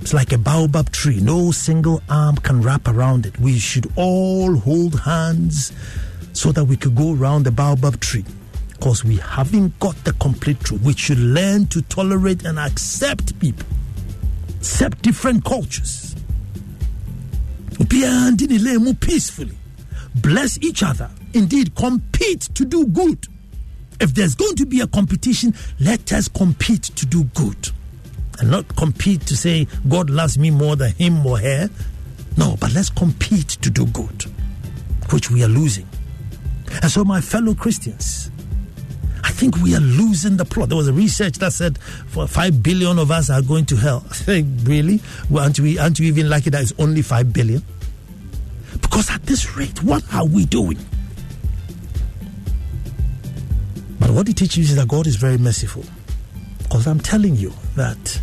is 0.00 0.12
like 0.12 0.32
a 0.32 0.38
baobab 0.38 0.90
tree. 0.90 1.20
No 1.20 1.52
single 1.52 2.02
arm 2.10 2.34
can 2.38 2.60
wrap 2.60 2.88
around 2.88 3.24
it. 3.24 3.38
We 3.38 3.60
should 3.60 3.86
all 3.94 4.56
hold 4.56 4.98
hands 4.98 5.72
so 6.32 6.50
that 6.50 6.64
we 6.64 6.76
could 6.76 6.96
go 6.96 7.14
around 7.14 7.44
the 7.44 7.52
baobab 7.52 8.00
tree. 8.00 8.24
Because 8.82 9.04
we 9.04 9.18
haven't 9.18 9.78
got 9.78 9.94
the 10.02 10.12
complete 10.14 10.58
truth. 10.58 10.82
We 10.82 10.94
should 10.94 11.20
learn 11.20 11.68
to 11.68 11.82
tolerate 11.82 12.44
and 12.44 12.58
accept 12.58 13.38
people, 13.38 13.64
accept 14.58 15.02
different 15.02 15.44
cultures 15.44 16.02
peacefully. 19.12 19.56
Bless 20.16 20.58
each 20.62 20.82
other. 20.82 21.10
Indeed, 21.32 21.76
compete 21.76 22.40
to 22.54 22.64
do 22.64 22.86
good. 22.86 23.28
If 24.00 24.14
there's 24.14 24.34
going 24.34 24.56
to 24.56 24.66
be 24.66 24.80
a 24.80 24.88
competition, 24.88 25.54
let 25.78 26.12
us 26.12 26.26
compete 26.26 26.82
to 26.82 27.06
do 27.06 27.22
good. 27.34 27.70
And 28.40 28.50
not 28.50 28.74
compete 28.74 29.20
to 29.26 29.36
say, 29.36 29.68
God 29.88 30.10
loves 30.10 30.38
me 30.38 30.50
more 30.50 30.74
than 30.74 30.90
him 30.92 31.24
or 31.24 31.38
her. 31.38 31.70
No, 32.36 32.56
but 32.58 32.72
let's 32.74 32.90
compete 32.90 33.48
to 33.48 33.70
do 33.70 33.86
good, 33.86 34.24
which 35.10 35.30
we 35.30 35.44
are 35.44 35.48
losing. 35.48 35.86
And 36.82 36.90
so, 36.90 37.04
my 37.04 37.20
fellow 37.20 37.54
Christians, 37.54 38.31
I 39.24 39.30
think 39.30 39.56
we 39.58 39.74
are 39.76 39.80
losing 39.80 40.36
the 40.36 40.44
plot. 40.44 40.68
There 40.68 40.76
was 40.76 40.88
a 40.88 40.92
research 40.92 41.38
that 41.38 41.52
said 41.52 41.78
for 41.78 42.26
five 42.26 42.62
billion 42.62 42.98
of 42.98 43.10
us 43.10 43.30
are 43.30 43.42
going 43.42 43.66
to 43.66 43.76
hell. 43.76 44.04
I 44.10 44.14
think, 44.14 44.46
really? 44.64 45.00
Well, 45.30 45.44
aren't 45.44 45.60
we, 45.60 45.78
aren't 45.78 46.00
we 46.00 46.06
even 46.06 46.28
lucky 46.28 46.50
that 46.50 46.62
it's 46.62 46.72
only 46.78 47.02
five 47.02 47.32
billion? 47.32 47.62
Because 48.80 49.10
at 49.10 49.22
this 49.24 49.56
rate, 49.56 49.82
what 49.82 50.02
are 50.12 50.26
we 50.26 50.46
doing? 50.46 50.78
But 54.00 54.10
what 54.10 54.28
it 54.28 54.36
teaches 54.36 54.70
is 54.70 54.76
that 54.76 54.88
God 54.88 55.06
is 55.06 55.16
very 55.16 55.38
merciful. 55.38 55.84
Because 56.58 56.86
I'm 56.86 57.00
telling 57.00 57.36
you 57.36 57.52
that 57.76 58.20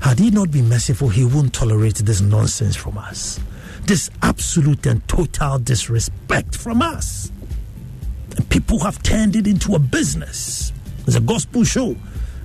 had 0.00 0.18
He 0.18 0.30
not 0.30 0.50
been 0.50 0.68
merciful, 0.68 1.08
He 1.08 1.24
wouldn't 1.24 1.54
tolerate 1.54 1.96
this 1.96 2.20
nonsense 2.20 2.76
from 2.76 2.96
us. 2.98 3.40
This 3.82 4.10
absolute 4.22 4.86
and 4.86 5.06
total 5.08 5.58
disrespect 5.58 6.56
from 6.56 6.82
us. 6.82 7.32
People 8.48 8.78
have 8.80 9.02
turned 9.02 9.36
it 9.36 9.46
into 9.46 9.74
a 9.74 9.78
business. 9.78 10.72
It's 11.06 11.16
a 11.16 11.20
gospel 11.20 11.64
show. 11.64 11.96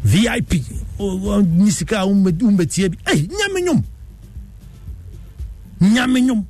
VIP. 0.03 0.61
Oh, 0.99 1.19
oh, 1.25 1.41
hey, 1.41 3.27
nyamenyum. 3.27 3.83
Nyamenyum. 5.79 6.45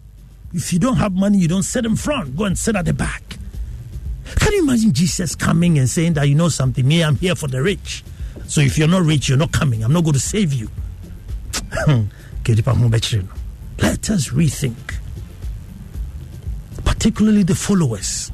If 0.54 0.71
you 0.71 0.80
don't 0.80 0.98
have 0.98 1.13
money, 1.13 1.38
you 1.38 1.48
don't 1.48 1.63
sit 1.63 1.86
in 1.86 1.95
front. 1.95 2.36
Go 2.36 2.45
and 2.45 2.58
sit 2.58 2.76
at 2.76 2.86
the 2.86 2.93
back. 2.93 3.21
Can 4.39 4.54
you 4.54 4.63
imagine 4.63 4.93
Jesus 4.93 5.36
coming 5.36 5.78
and 5.78 5.89
saying 5.89 6.13
that, 6.13 6.28
you 6.28 6.36
know 6.36 6.50
something, 6.50 6.88
me, 6.88 7.04
I'm 7.04 7.15
here 7.15 7.36
for 7.36 7.48
the 7.48 7.62
rich? 7.62 8.04
So 8.48 8.62
if 8.62 8.78
you're 8.78 8.88
not 8.88 9.04
rich, 9.04 9.30
you're 9.30 9.38
not 9.38 9.52
coming. 9.52 9.84
I'm 9.84 9.93
not 9.93 10.04
going 10.04 10.13
to 10.13 10.19
save 10.19 10.54
you. 10.54 10.69
Let 13.78 14.10
us 14.10 14.30
rethink, 14.30 14.95
particularly 16.84 17.43
the 17.43 17.56
followers. 17.56 18.32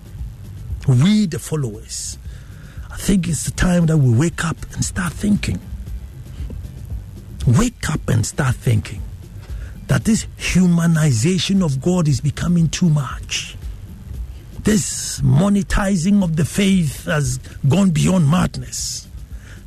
We, 0.88 1.26
the 1.26 1.40
followers. 1.40 2.18
I 2.92 2.98
think 2.98 3.28
it's 3.28 3.44
the 3.44 3.52
time 3.52 3.86
that 3.88 3.98
we 3.98 4.14
wake 4.14 4.44
up 4.44 4.58
and 4.74 4.84
start 4.84 5.14
thinking. 5.14 5.60
Wake 7.48 7.90
up 7.90 8.08
and 8.10 8.26
start 8.26 8.56
thinking 8.56 9.02
that 9.88 10.06
this 10.06 10.26
humanization 10.38 11.64
of 11.64 11.82
God 11.82 12.08
is 12.08 12.22
becoming 12.22 12.70
too 12.70 12.90
much. 12.90 13.58
This 14.64 15.20
monetizing 15.22 16.24
of 16.24 16.36
the 16.36 16.46
faith 16.46 17.06
has 17.06 17.40
gone 17.68 17.90
beyond 17.90 18.30
madness. 18.30 19.08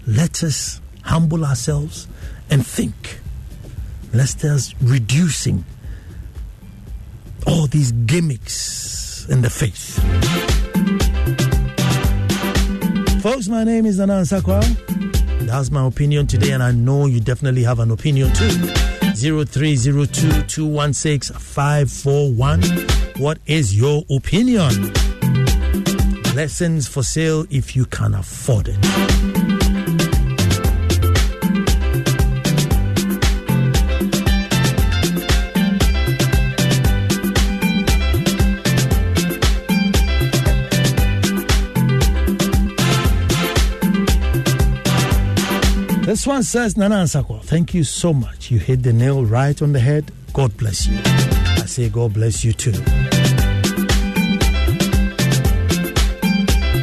Let 0.06 0.42
us 0.42 0.80
humble 1.02 1.44
ourselves 1.44 2.06
and 2.50 2.66
think. 2.66 3.20
Let 4.12 4.44
us 4.44 4.74
reducing 4.80 5.64
all 7.46 7.66
these 7.66 7.92
gimmicks 7.92 9.26
in 9.28 9.42
the 9.42 9.50
faith. 9.50 10.00
Folks, 13.24 13.48
my 13.48 13.64
name 13.64 13.86
is 13.86 13.98
Nana 13.98 14.20
Sakwa. 14.20 14.60
That's 15.46 15.70
my 15.70 15.86
opinion 15.86 16.26
today, 16.26 16.50
and 16.50 16.62
I 16.62 16.72
know 16.72 17.06
you 17.06 17.20
definitely 17.20 17.62
have 17.62 17.78
an 17.78 17.90
opinion 17.90 18.30
too. 18.34 18.50
0302 19.14 20.66
What 23.16 23.38
is 23.46 23.74
your 23.74 24.02
opinion? 24.10 24.92
Lessons 26.34 26.86
for 26.86 27.02
sale 27.02 27.46
if 27.48 27.74
you 27.74 27.86
can 27.86 28.12
afford 28.12 28.68
it. 28.68 29.53
This 46.14 46.28
one 46.28 46.44
says, 46.44 46.76
Nana 46.76 46.94
Ansako, 46.94 47.42
thank 47.42 47.74
you 47.74 47.82
so 47.82 48.12
much. 48.12 48.48
You 48.48 48.60
hit 48.60 48.84
the 48.84 48.92
nail 48.92 49.24
right 49.24 49.60
on 49.60 49.72
the 49.72 49.80
head. 49.80 50.12
God 50.32 50.56
bless 50.56 50.86
you. 50.86 50.96
I 51.04 51.66
say, 51.66 51.88
God 51.88 52.14
bless 52.14 52.44
you 52.44 52.52
too. 52.52 52.70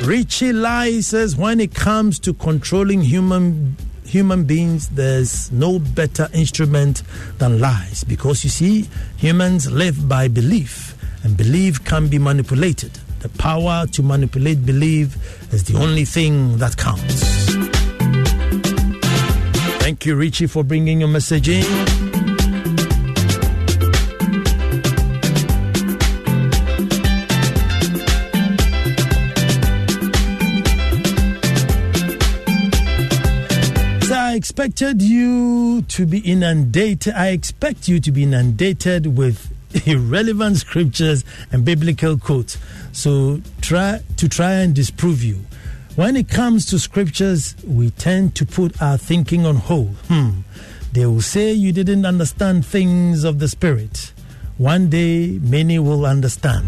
Richie 0.06 0.52
Lai 0.52 1.00
says, 1.00 1.38
when 1.38 1.62
it 1.62 1.74
comes 1.74 2.20
to 2.20 2.34
controlling 2.34 3.04
human 3.04 3.78
human 4.04 4.44
beings, 4.44 4.90
there's 4.90 5.50
no 5.50 5.80
better 5.80 6.28
instrument 6.34 7.02
than 7.38 7.62
lies. 7.62 8.04
Because 8.04 8.44
you 8.44 8.50
see, 8.50 8.90
humans 9.16 9.72
live 9.72 10.10
by 10.10 10.28
belief, 10.28 10.94
and 11.24 11.38
belief 11.38 11.82
can 11.86 12.10
be 12.10 12.20
manipulated. 12.20 12.92
The 13.22 13.30
power 13.30 13.88
to 13.94 14.04
manipulate 14.04 14.66
belief 14.66 15.16
is 15.54 15.64
the 15.64 15.78
only 15.80 16.04
thing 16.04 16.58
that 16.58 16.76
counts. 16.76 17.41
Thank 20.02 20.08
you, 20.08 20.16
Richie, 20.16 20.48
for 20.48 20.64
bringing 20.64 21.00
your 21.00 21.10
message 21.10 21.48
in. 21.48 21.62
So 34.02 34.16
I 34.16 34.34
expected 34.34 35.04
you 35.04 35.84
to 35.84 36.08
be 36.08 36.18
inundated. 36.26 37.14
I 37.14 37.28
expect 37.28 37.88
you 37.88 38.00
to 38.00 38.12
be 38.12 38.24
inundated 38.24 39.16
with 39.16 39.54
irrelevant 39.88 40.58
scriptures 40.58 41.24
and 41.52 41.64
biblical 41.64 42.18
quotes. 42.18 42.58
So 42.92 43.40
try 43.62 44.00
to 44.18 44.28
try 44.28 44.54
and 44.54 44.74
disprove 44.74 45.24
you. 45.24 45.42
When 45.98 46.16
it 46.16 46.30
comes 46.30 46.66
to 46.68 46.80
scriptures, 46.80 47.54
we 47.68 47.90
tend 47.92 48.34
to 48.36 48.46
put 48.46 48.82
our 48.82 48.98
thinking 48.98 49.46
on 49.46 49.58
hold. 49.58 49.94
Hmm. 50.08 50.42
They 50.94 51.06
will 51.06 51.22
say 51.22 51.52
you 51.52 51.74
didn't 51.74 52.06
understand 52.06 52.66
things 52.66 53.26
of 53.26 53.40
the 53.40 53.50
Spirit. 53.50 54.14
One 54.58 54.90
day, 54.90 55.38
many 55.42 55.80
will 55.80 56.06
understand. 56.06 56.66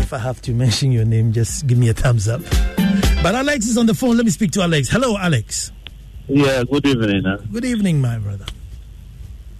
If 0.00 0.14
I 0.14 0.18
have 0.18 0.40
to 0.42 0.52
mention 0.52 0.90
your 0.90 1.04
name, 1.04 1.34
just 1.34 1.66
give 1.66 1.76
me 1.76 1.90
a 1.90 1.94
thumbs 1.94 2.28
up. 2.28 2.40
But 3.22 3.34
Alex 3.34 3.66
is 3.66 3.76
on 3.76 3.84
the 3.84 3.94
phone. 3.94 4.16
Let 4.16 4.24
me 4.24 4.30
speak 4.30 4.52
to 4.52 4.62
Alex. 4.62 4.88
Hello, 4.88 5.18
Alex. 5.18 5.70
Yeah, 6.28 6.64
good 6.64 6.86
evening. 6.86 7.24
Huh? 7.26 7.38
Good 7.52 7.66
evening, 7.66 8.00
my 8.00 8.18
brother. 8.18 8.46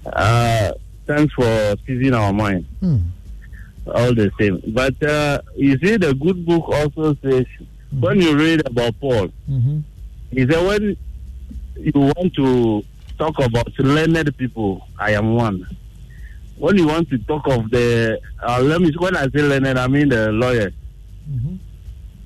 Uh, 0.07 0.73
thanks 1.07 1.35
for 1.35 1.75
seizing 1.87 2.15
our 2.15 2.33
mind. 2.33 2.65
Hmm 2.81 2.99
all 3.94 4.14
the 4.14 4.31
same. 4.38 4.62
But 4.68 5.03
uh, 5.03 5.40
you 5.57 5.79
see, 5.79 5.96
the 5.96 6.14
good 6.14 6.44
book 6.44 6.68
also 6.68 7.14
says 7.22 7.44
mm-hmm. 7.44 8.01
when 8.01 8.20
you 8.20 8.37
read 8.37 8.66
about 8.66 8.98
Paul, 9.01 9.29
mm-hmm. 9.48 9.81
he 10.31 10.40
said 10.51 10.66
when 10.66 10.96
you 11.77 11.92
want 11.94 12.35
to 12.35 12.85
talk 13.18 13.38
about 13.38 13.79
learned 13.79 14.37
people, 14.37 14.87
I 14.98 15.12
am 15.12 15.35
one. 15.35 15.66
When 16.57 16.77
you 16.77 16.87
want 16.88 17.09
to 17.11 17.18
talk 17.18 17.46
of 17.48 17.70
the, 17.70 18.20
uh, 18.42 18.61
let 18.62 18.81
me 18.81 18.92
when 18.98 19.16
I 19.16 19.29
say 19.29 19.42
learned, 19.42 19.79
I 19.79 19.87
mean 19.87 20.09
the 20.09 20.33
lawyer, 20.33 20.70
mm-hmm. 21.31 21.57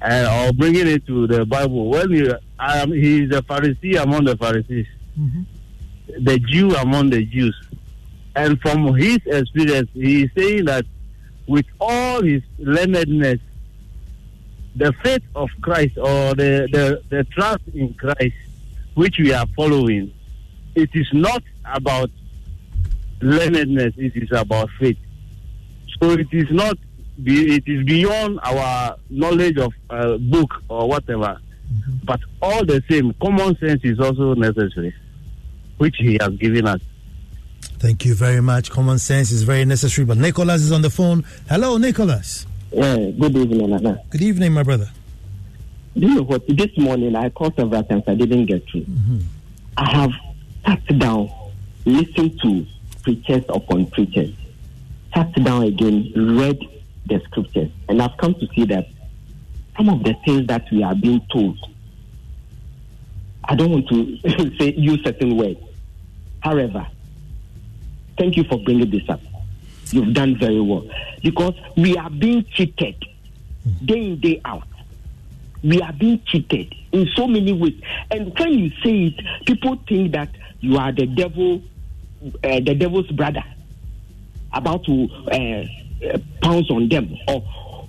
and 0.00 0.26
or 0.26 0.52
bringing 0.54 0.88
it 0.88 1.06
to 1.06 1.26
the 1.26 1.44
Bible. 1.44 1.90
When 1.90 2.10
you, 2.10 2.34
I 2.58 2.78
am, 2.78 2.92
he 2.92 3.24
is 3.24 3.36
a 3.36 3.42
Pharisee 3.42 4.02
among 4.02 4.24
the 4.24 4.36
Pharisees, 4.36 4.86
the 6.18 6.38
Jew 6.38 6.74
among 6.76 7.10
the 7.10 7.24
Jews, 7.24 7.54
and 8.34 8.58
from 8.60 8.94
his 8.94 9.18
experience, 9.26 9.90
he 9.92 10.24
is 10.24 10.30
saying 10.36 10.64
that 10.64 10.86
with 11.46 11.66
all 11.80 12.22
his 12.22 12.42
learnedness, 12.58 13.40
the 14.76 14.92
faith 15.02 15.22
of 15.34 15.50
Christ 15.60 15.98
or 15.98 16.34
the, 16.34 16.68
the, 16.72 17.02
the 17.10 17.24
trust 17.24 17.62
in 17.74 17.94
Christ 17.94 18.34
which 18.94 19.18
we 19.18 19.32
are 19.32 19.46
following, 19.56 20.12
it 20.74 20.90
is 20.94 21.08
not 21.12 21.42
about 21.64 22.10
learnedness, 23.20 23.96
it 23.96 24.16
is 24.16 24.30
about 24.32 24.68
faith. 24.78 24.98
So 26.00 26.10
it 26.12 26.28
is 26.32 26.50
not, 26.50 26.76
it 27.24 27.64
is 27.66 27.84
beyond 27.84 28.40
our 28.42 28.96
knowledge 29.08 29.58
of 29.58 29.72
a 29.90 30.18
book 30.18 30.62
or 30.68 30.88
whatever. 30.88 31.38
Mm-hmm. 31.72 31.92
But 32.04 32.20
all 32.40 32.64
the 32.64 32.82
same, 32.90 33.14
common 33.20 33.56
sense 33.58 33.80
is 33.84 34.00
also 34.00 34.34
necessary, 34.34 34.94
which 35.78 35.96
he 35.98 36.18
has 36.20 36.30
given 36.36 36.66
us. 36.66 36.80
Thank 37.62 38.04
you 38.04 38.14
very 38.14 38.40
much. 38.40 38.70
Common 38.70 38.98
sense 38.98 39.30
is 39.30 39.42
very 39.42 39.64
necessary. 39.64 40.04
But 40.04 40.18
Nicholas 40.18 40.62
is 40.62 40.72
on 40.72 40.82
the 40.82 40.90
phone. 40.90 41.24
Hello, 41.48 41.78
Nicholas. 41.78 42.46
Yeah, 42.72 43.10
good 43.10 43.36
evening, 43.36 43.70
Nana. 43.70 44.02
Good 44.10 44.22
evening, 44.22 44.52
my 44.52 44.62
brother. 44.62 44.88
Do 45.94 46.06
you 46.06 46.14
know 46.14 46.22
what? 46.22 46.46
This 46.48 46.76
morning 46.78 47.14
I 47.14 47.28
called 47.28 47.54
several 47.56 47.82
times. 47.84 48.04
I 48.06 48.14
didn't 48.14 48.46
get 48.46 48.66
through. 48.68 48.82
Mm-hmm. 48.82 49.18
I 49.76 49.90
have 49.90 50.12
sat 50.64 50.98
down, 50.98 51.30
listened 51.84 52.40
to 52.42 52.66
preachers 53.02 53.44
upon 53.48 53.86
preachers, 53.86 54.34
sat 55.14 55.32
down 55.44 55.64
again, 55.64 56.12
read 56.38 56.58
the 57.06 57.20
scriptures, 57.24 57.70
and 57.88 58.00
I've 58.00 58.16
come 58.16 58.34
to 58.34 58.46
see 58.54 58.64
that 58.66 58.86
some 59.76 59.88
of 59.88 60.02
the 60.04 60.14
things 60.24 60.46
that 60.46 60.64
we 60.70 60.82
are 60.82 60.94
being 60.94 61.20
told, 61.32 61.58
I 63.44 63.54
don't 63.54 63.70
want 63.70 63.88
to 63.88 64.18
say 64.58 64.72
use 64.74 65.02
certain 65.04 65.36
words. 65.36 65.60
However, 66.40 66.86
Thank 68.18 68.36
you 68.36 68.44
for 68.44 68.58
bringing 68.62 68.90
this 68.90 69.08
up. 69.08 69.20
You've 69.90 70.14
done 70.14 70.38
very 70.38 70.60
well. 70.60 70.88
Because 71.22 71.54
we 71.76 71.96
are 71.96 72.10
being 72.10 72.44
cheated 72.52 73.04
day 73.84 74.06
in, 74.06 74.20
day 74.20 74.40
out. 74.44 74.66
We 75.62 75.80
are 75.80 75.92
being 75.92 76.20
cheated 76.26 76.74
in 76.92 77.08
so 77.14 77.26
many 77.26 77.52
ways. 77.52 77.80
And 78.10 78.36
when 78.38 78.52
you 78.52 78.70
say 78.82 79.06
it, 79.06 79.46
people 79.46 79.78
think 79.88 80.12
that 80.12 80.30
you 80.60 80.76
are 80.76 80.92
the 80.92 81.06
devil, 81.06 81.62
uh, 82.42 82.60
the 82.60 82.74
devil's 82.74 83.10
brother, 83.12 83.44
about 84.52 84.84
to 84.84 85.08
uh, 85.30 86.06
uh, 86.08 86.18
pounce 86.42 86.70
on 86.70 86.88
them 86.88 87.16
or 87.28 87.40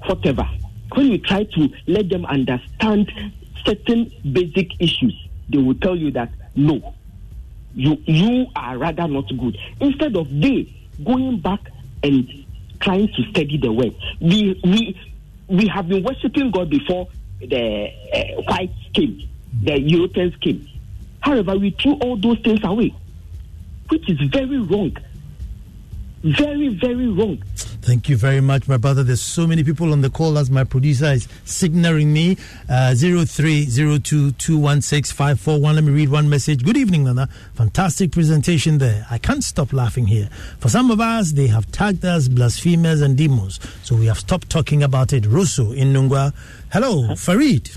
whatever. 0.05 0.47
When 0.93 1.07
you 1.12 1.17
try 1.17 1.43
to 1.43 1.69
let 1.88 2.09
them 2.09 2.25
understand 2.25 3.12
certain 3.65 4.12
basic 4.31 4.79
issues, 4.79 5.27
they 5.49 5.57
will 5.57 5.75
tell 5.75 5.95
you 5.95 6.12
that 6.12 6.29
no, 6.55 6.93
you 7.75 7.97
you 8.05 8.47
are 8.55 8.77
rather 8.77 9.07
not 9.07 9.27
good. 9.38 9.57
Instead 9.79 10.15
of 10.15 10.29
they 10.29 10.73
going 11.03 11.39
back 11.39 11.59
and 12.03 12.45
trying 12.79 13.07
to 13.07 13.23
study 13.31 13.57
the 13.57 13.71
word, 13.71 13.95
we 14.19 14.59
we 14.63 14.99
we 15.47 15.67
have 15.67 15.88
been 15.88 16.03
worshiping 16.03 16.51
God 16.51 16.69
before 16.69 17.07
the 17.39 17.89
uh, 18.47 18.67
came, 18.93 19.27
the 19.62 19.79
Europeans 19.79 20.36
came. 20.38 20.67
However, 21.19 21.57
we 21.57 21.71
threw 21.71 21.93
all 21.93 22.17
those 22.17 22.39
things 22.39 22.59
away, 22.63 22.93
which 23.89 24.09
is 24.09 24.19
very 24.29 24.59
wrong. 24.59 24.95
Very, 26.23 26.69
very 26.69 27.07
wrong. 27.07 27.41
Thank 27.84 28.08
you 28.08 28.15
very 28.15 28.39
much, 28.39 28.69
my 28.69 28.78
brother. 28.78 29.04
There's 29.04 29.19
so 29.19 29.46
many 29.46 29.62
people 29.62 29.91
on 29.91 30.00
the 30.00 30.10
call 30.10 30.38
as 30.38 30.50
my 30.50 30.63
producer 30.63 31.08
is 31.08 31.28
signaling 31.43 32.13
me. 32.13 32.38
Uh, 32.69 32.93
0302216541. 32.96 35.76
Let 35.76 35.84
me 35.84 35.91
read 35.91 36.08
one 36.08 36.30
message. 36.30 36.63
Good 36.63 36.78
evening, 36.78 37.04
Nana. 37.04 37.28
Fantastic 37.56 38.13
presentation 38.13 38.78
there. 38.78 39.06
I 39.12 39.17
can't 39.17 39.43
stop 39.43 39.74
laughing 39.74 40.08
here. 40.08 40.30
For 40.60 40.69
some 40.69 40.91
of 40.91 41.02
us, 41.02 41.34
they 41.34 41.48
have 41.48 41.69
tagged 41.74 42.06
us 42.06 42.30
blasphemers 42.30 43.02
and 43.02 43.17
demons, 43.17 43.60
so 43.84 43.98
we 43.98 44.06
have 44.06 44.19
stopped 44.19 44.50
talking 44.50 44.82
about 44.82 45.12
it. 45.12 45.26
Russo 45.26 45.74
in 45.74 45.91
Nungwa. 45.91 46.32
Hello, 46.72 47.15
Farid. 47.15 47.69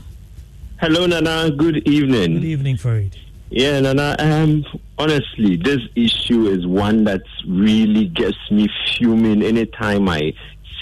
Hello, 0.78 1.06
Nana. 1.06 1.50
Good 1.50 1.88
evening. 1.88 2.34
Good 2.34 2.44
evening, 2.44 2.76
Farid. 2.76 3.16
Yeah, 3.56 3.80
Nana. 3.80 4.16
Um, 4.18 4.66
honestly, 4.98 5.56
this 5.56 5.80
issue 5.94 6.46
is 6.48 6.66
one 6.66 7.04
that 7.04 7.22
really 7.48 8.04
gets 8.04 8.36
me 8.50 8.68
fuming 8.98 9.42
anytime 9.42 10.10
I 10.10 10.34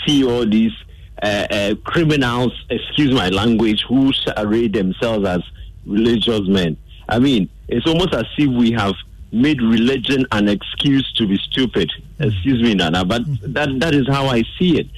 see 0.04 0.24
all 0.24 0.44
these 0.44 0.72
uh, 1.22 1.46
uh, 1.52 1.74
criminals, 1.84 2.52
excuse 2.70 3.14
my 3.14 3.28
language, 3.28 3.84
who 3.88 4.10
array 4.36 4.66
themselves 4.66 5.24
as 5.24 5.40
religious 5.86 6.48
men. 6.48 6.76
I 7.08 7.20
mean, 7.20 7.48
it's 7.68 7.86
almost 7.86 8.12
as 8.12 8.24
if 8.36 8.50
we 8.50 8.72
have 8.72 8.94
made 9.30 9.62
religion 9.62 10.26
an 10.32 10.48
excuse 10.48 11.12
to 11.12 11.28
be 11.28 11.36
stupid. 11.36 11.92
Excuse 12.18 12.60
me, 12.60 12.74
Nana, 12.74 13.04
but 13.04 13.22
that 13.54 13.68
that 13.78 13.94
is 13.94 14.08
how 14.08 14.26
I 14.26 14.42
see 14.58 14.80
it. 14.80 14.88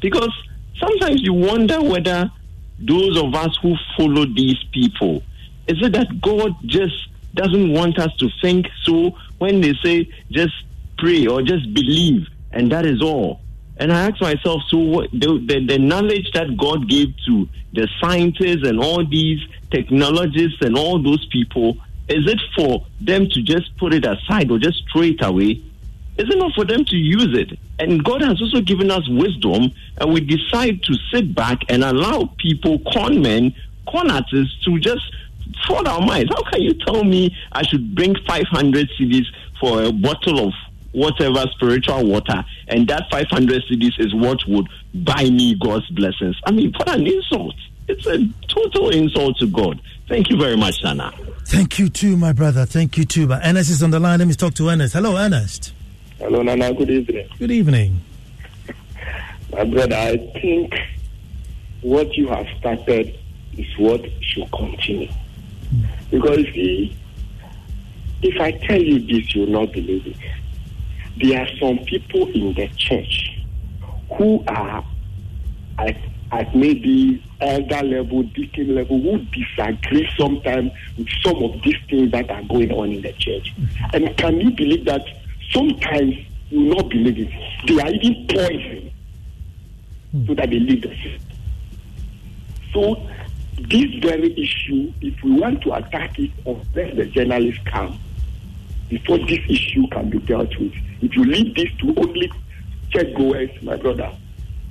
Because 0.00 0.30
sometimes 0.78 1.20
you 1.22 1.32
wonder 1.32 1.82
whether 1.82 2.30
those 2.78 3.18
of 3.20 3.34
us 3.34 3.58
who 3.60 3.74
follow 3.96 4.24
these 4.24 4.62
people, 4.70 5.24
is 5.66 5.82
it 5.82 5.90
that 5.94 6.20
God 6.20 6.54
just 6.66 6.94
doesn't 7.34 7.72
want 7.72 7.98
us 7.98 8.14
to 8.18 8.28
think 8.40 8.66
so 8.82 9.16
when 9.38 9.60
they 9.60 9.74
say 9.82 10.08
just 10.30 10.54
pray 10.98 11.26
or 11.26 11.42
just 11.42 11.72
believe 11.74 12.26
and 12.52 12.70
that 12.72 12.86
is 12.86 13.02
all? 13.02 13.40
And 13.76 13.92
I 13.92 14.08
ask 14.08 14.20
myself, 14.20 14.62
so 14.68 14.78
what, 14.78 15.10
the, 15.10 15.44
the, 15.46 15.66
the 15.66 15.78
knowledge 15.78 16.30
that 16.32 16.56
God 16.56 16.88
gave 16.88 17.12
to 17.26 17.48
the 17.72 17.88
scientists 18.00 18.62
and 18.66 18.78
all 18.78 19.04
these 19.04 19.40
technologists 19.70 20.58
and 20.60 20.76
all 20.76 21.02
those 21.02 21.26
people, 21.26 21.76
is 22.08 22.26
it 22.30 22.40
for 22.54 22.86
them 23.00 23.28
to 23.30 23.42
just 23.42 23.76
put 23.76 23.92
it 23.92 24.06
aside 24.06 24.50
or 24.50 24.58
just 24.58 24.84
throw 24.92 25.02
it 25.02 25.22
away? 25.24 25.62
Is 26.16 26.30
it 26.30 26.38
not 26.38 26.52
for 26.54 26.64
them 26.64 26.84
to 26.84 26.96
use 26.96 27.36
it? 27.36 27.58
And 27.80 28.04
God 28.04 28.22
has 28.22 28.40
also 28.40 28.60
given 28.60 28.92
us 28.92 29.08
wisdom, 29.08 29.72
and 29.98 30.12
we 30.12 30.20
decide 30.20 30.80
to 30.84 30.94
sit 31.12 31.34
back 31.34 31.62
and 31.68 31.82
allow 31.82 32.32
people, 32.38 32.78
con 32.92 33.20
men, 33.20 33.52
con 33.88 34.08
artists, 34.12 34.62
to 34.64 34.78
just 34.78 35.02
fraud 35.66 35.86
our 35.86 36.00
minds. 36.00 36.30
How 36.34 36.42
can 36.50 36.62
you 36.62 36.74
tell 36.84 37.04
me 37.04 37.34
I 37.52 37.62
should 37.62 37.94
bring 37.94 38.14
500 38.26 38.90
cedis 38.98 39.24
for 39.60 39.82
a 39.82 39.92
bottle 39.92 40.48
of 40.48 40.52
whatever 40.92 41.44
spiritual 41.52 42.06
water, 42.06 42.44
and 42.68 42.86
that 42.88 43.10
500 43.10 43.62
cedis 43.70 43.98
is 43.98 44.14
what 44.14 44.38
would 44.46 44.68
buy 44.94 45.24
me 45.24 45.56
God's 45.56 45.88
blessings? 45.90 46.40
I 46.46 46.52
mean, 46.52 46.72
what 46.72 46.88
an 46.88 47.06
insult! 47.06 47.54
It's 47.86 48.06
a 48.06 48.18
total 48.48 48.90
insult 48.90 49.38
to 49.38 49.46
God. 49.46 49.80
Thank 50.08 50.30
you 50.30 50.36
very 50.36 50.56
much, 50.56 50.80
Sana. 50.80 51.12
Thank 51.46 51.78
you 51.78 51.88
too, 51.88 52.16
my 52.16 52.32
brother. 52.32 52.64
Thank 52.64 52.96
you 52.96 53.04
too. 53.04 53.26
But 53.26 53.42
Ernest 53.44 53.70
is 53.70 53.82
on 53.82 53.90
the 53.90 54.00
line. 54.00 54.18
Let 54.18 54.28
me 54.28 54.34
talk 54.34 54.54
to 54.54 54.68
Ernest. 54.68 54.94
Hello, 54.94 55.16
Ernest. 55.16 55.72
Hello, 56.18 56.42
Nana. 56.42 56.72
Good 56.72 56.90
evening. 56.90 57.28
Good 57.38 57.50
evening. 57.50 58.00
My 59.52 59.64
brother, 59.64 59.96
I 59.96 60.16
think 60.40 60.74
what 61.82 62.14
you 62.16 62.28
have 62.28 62.46
started 62.58 63.18
is 63.58 63.66
what 63.78 64.00
should 64.22 64.50
continue. 64.52 65.08
Because 66.10 66.38
you 66.38 66.52
see, 66.52 66.96
if 68.22 68.40
I 68.40 68.52
tell 68.52 68.80
you 68.80 69.00
this, 69.00 69.34
you 69.34 69.42
will 69.42 69.64
not 69.64 69.72
believe 69.72 70.06
it. 70.06 70.16
There 71.16 71.40
are 71.40 71.48
some 71.58 71.78
people 71.84 72.28
in 72.30 72.54
the 72.54 72.68
church 72.76 73.38
who 74.16 74.42
are 74.48 74.84
at, 75.78 75.96
at 76.32 76.56
maybe 76.56 77.22
elder 77.40 77.82
level, 77.82 78.22
deacon 78.22 78.74
level, 78.74 79.00
who 79.00 79.18
disagree 79.26 80.08
sometimes 80.16 80.72
with 80.96 81.08
some 81.22 81.42
of 81.42 81.62
these 81.62 81.76
things 81.88 82.10
that 82.12 82.30
are 82.30 82.42
going 82.44 82.72
on 82.72 82.92
in 82.92 83.02
the 83.02 83.12
church. 83.12 83.52
And 83.92 84.16
can 84.16 84.40
you 84.40 84.50
believe 84.50 84.84
that 84.86 85.04
sometimes 85.50 86.14
you 86.50 86.60
will 86.60 86.76
not 86.76 86.88
believe 86.88 87.18
it? 87.18 87.66
They 87.66 87.80
are 87.80 87.90
even 87.90 88.26
poison 88.26 88.92
hmm. 90.12 90.26
so 90.26 90.34
that 90.34 90.50
they 90.50 90.58
leave 90.58 90.82
the 90.82 90.88
church. 90.88 91.20
So 92.72 93.08
this 93.56 93.94
very 94.02 94.32
issue, 94.40 94.92
if 95.00 95.22
we 95.22 95.32
want 95.40 95.62
to 95.62 95.74
attack 95.74 96.18
it, 96.18 96.30
or 96.44 96.60
let 96.74 96.96
the 96.96 97.06
journalists 97.06 97.60
come 97.66 97.98
before 98.88 99.18
this 99.18 99.40
issue 99.48 99.86
can 99.88 100.10
be 100.10 100.18
dealt 100.20 100.56
with. 100.58 100.72
If 101.00 101.14
you 101.16 101.24
leave 101.24 101.54
this 101.54 101.68
to 101.80 101.94
only 101.96 102.30
churchgoers, 102.90 103.50
my 103.62 103.76
brother, 103.76 104.10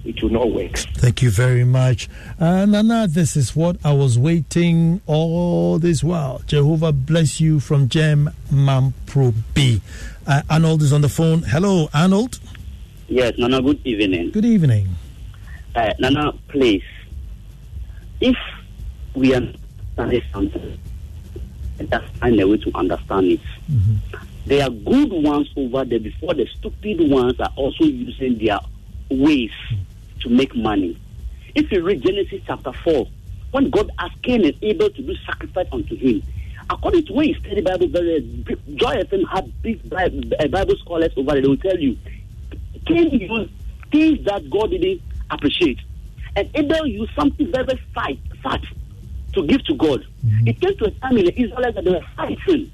it 0.05 0.21
will 0.21 0.29
not 0.29 0.51
work. 0.51 0.77
Thank 0.77 1.21
you 1.21 1.29
very 1.29 1.63
much. 1.63 2.09
Uh, 2.39 2.65
Nana, 2.65 3.07
this 3.07 3.35
is 3.35 3.55
what 3.55 3.77
I 3.85 3.93
was 3.93 4.19
waiting 4.19 5.01
all 5.07 5.79
this 5.79 6.03
while. 6.03 6.41
Jehovah 6.45 6.91
bless 6.91 7.39
you 7.39 7.59
from 7.59 7.87
Gem 7.87 8.29
Mampro 8.51 9.33
B. 9.53 9.81
Uh, 10.27 10.41
Arnold 10.49 10.81
is 10.81 10.93
on 10.93 11.01
the 11.01 11.09
phone. 11.09 11.43
Hello, 11.43 11.89
Arnold. 11.93 12.39
Yes, 13.07 13.33
Nana, 13.37 13.61
good 13.61 13.79
evening. 13.85 14.31
Good 14.31 14.45
evening. 14.45 14.89
Uh, 15.75 15.93
Nana, 15.99 16.33
please, 16.49 16.83
if 18.21 18.35
we 19.15 19.33
understand 19.33 20.23
something, 20.31 20.79
And 21.79 21.89
that's 21.89 22.09
find 22.17 22.39
a 22.39 22.47
way 22.47 22.57
to 22.57 22.71
understand 22.75 23.27
it. 23.27 23.39
Mm-hmm. 23.71 24.17
There 24.45 24.63
are 24.63 24.69
good 24.69 25.11
ones 25.11 25.49
over 25.55 25.85
there 25.85 25.99
before 25.99 26.33
the 26.33 26.47
stupid 26.47 27.09
ones 27.09 27.39
are 27.39 27.51
also 27.55 27.85
using 27.85 28.37
their 28.37 28.59
ways 29.09 29.51
to 30.21 30.29
make 30.29 30.55
money. 30.55 30.97
If 31.55 31.71
you 31.71 31.83
read 31.83 32.01
Genesis 32.01 32.41
chapter 32.45 32.73
4, 32.73 33.07
when 33.51 33.69
God 33.69 33.91
asked 33.99 34.21
Cain 34.23 34.43
and 34.43 34.55
Abel 34.61 34.89
to 34.89 35.01
do 35.01 35.15
sacrifice 35.25 35.67
unto 35.71 35.95
him, 35.95 36.23
according 36.69 37.05
to 37.05 37.13
where 37.13 37.25
you 37.25 37.35
study 37.35 37.61
Bible, 37.61 37.87
Joy 37.87 38.95
FM 39.03 39.27
had 39.29 39.61
big 39.61 39.87
Bible 39.89 40.75
scholars 40.77 41.11
over 41.15 41.33
there, 41.33 41.41
they 41.41 41.47
will 41.47 41.57
tell 41.57 41.77
you, 41.77 41.97
Cain 42.85 43.11
used 43.11 43.51
things 43.91 44.25
that 44.25 44.49
God 44.49 44.71
didn't 44.71 45.01
appreciate. 45.29 45.79
And 46.35 46.49
Abel 46.55 46.87
used 46.87 47.13
something 47.15 47.51
very 47.51 47.79
fat, 47.93 48.17
fat 48.41 48.61
to 49.33 49.45
give 49.45 49.63
to 49.65 49.75
God. 49.75 50.05
Mm-hmm. 50.25 50.47
It 50.47 50.61
came 50.61 50.77
to 50.77 50.85
a 50.85 50.91
time 50.91 51.17
in 51.17 51.25
the 51.25 51.41
Israelites 51.41 51.75
that 51.75 51.83
they 51.83 51.91
were 51.91 52.05
fighting. 52.15 52.71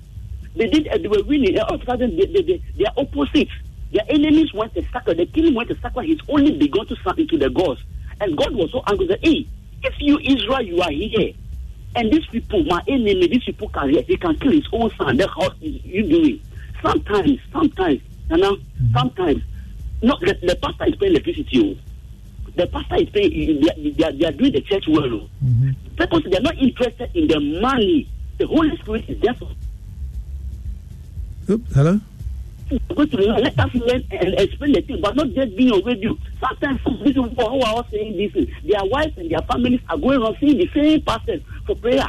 They 0.56 0.68
did, 0.68 0.88
uh, 0.88 0.98
they 0.98 1.08
were 1.08 1.24
winning. 1.24 1.58
And 1.58 1.60
all 1.60 1.76
of 1.76 1.82
a 1.82 1.86
sudden, 1.86 2.16
they, 2.18 2.26
they, 2.26 2.62
they, 2.78 2.86
opposites. 2.98 3.52
Their 3.92 4.04
enemies 4.10 4.54
went 4.54 4.74
to 4.76 4.84
sacrifice. 4.92 5.18
The 5.18 5.26
king 5.28 5.54
went 5.56 5.70
to 5.70 5.76
sacrifice. 5.76 6.08
He's 6.08 6.22
only 6.30 6.58
begun 6.58 6.86
to 6.88 6.96
start 6.98 7.18
into 7.18 7.38
the 7.38 7.50
gods. 7.50 7.82
And 8.22 8.38
God 8.38 8.54
was 8.54 8.72
so 8.72 8.84
angry 8.88 9.08
that, 9.08 9.20
hey, 9.24 9.48
if 9.84 9.94
you, 10.00 10.20
Israel, 10.20 10.62
you 10.62 10.82
are 10.82 10.92
here, 10.92 11.34
and 11.96 12.12
these 12.12 12.26
people, 12.28 12.64
my 12.66 12.84
enemy, 12.88 13.28
these 13.28 13.44
people 13.44 13.70
can, 13.70 13.90
he 13.90 14.18
can 14.18 14.36
kill 14.38 14.52
his 14.52 14.68
own 14.72 14.92
son. 14.98 15.18
Then 15.18 15.28
how 15.30 15.50
is 15.62 15.84
you 15.86 16.04
doing? 16.08 16.42
Sometimes, 16.82 17.40
sometimes, 17.52 18.02
you 18.30 18.38
know, 18.38 18.56
mm-hmm. 18.56 18.94
sometimes, 18.94 19.44
no, 20.02 20.18
the, 20.20 20.38
the 20.44 20.56
pastor 20.62 20.86
is 20.86 20.96
paying 20.96 21.14
electricity. 21.14 21.82
The 22.56 22.68
pastor 22.68 22.96
is 22.96 23.10
paying, 23.10 23.62
they, 23.62 23.92
they, 23.92 24.04
are, 24.04 24.12
they 24.12 24.26
are 24.26 24.32
doing 24.32 24.54
the 24.54 24.62
church 24.62 24.86
well. 24.88 25.04
Mm-hmm. 25.44 25.72
Because 25.96 26.24
they 26.24 26.38
are 26.38 26.42
not 26.42 26.58
interested 26.58 27.10
in 27.14 27.28
the 27.28 27.40
money. 27.62 28.10
The 28.38 28.48
Holy 28.48 28.76
Spirit 28.78 29.10
is 29.10 29.20
there 29.22 29.34
for. 29.34 29.50
Oops, 31.50 31.74
hello? 31.74 32.00
Go 32.96 33.04
to 33.06 33.18
let 33.18 33.60
us 33.60 33.74
learn 33.74 34.04
and 34.12 34.40
explain 34.40 34.74
the 34.74 34.82
thing, 34.82 35.02
but 35.02 35.16
not 35.16 35.28
just 35.30 35.56
being 35.58 35.72
on 35.72 35.84
radio. 35.84 36.16
Sometimes 36.40 36.80
these 37.04 37.16
people 37.16 37.50
who 37.50 37.62
are 37.62 37.76
all 37.76 37.84
saying 37.86 38.16
this, 38.16 38.48
their 38.64 38.86
wives 38.86 39.18
and 39.18 39.32
their 39.32 39.42
families 39.42 39.82
are 39.90 39.98
going 39.98 40.22
around 40.22 40.38
seeing 40.40 40.58
the 40.58 40.70
same 40.74 41.02
pastors 41.02 41.42
for 41.66 41.76
prayer, 41.76 42.06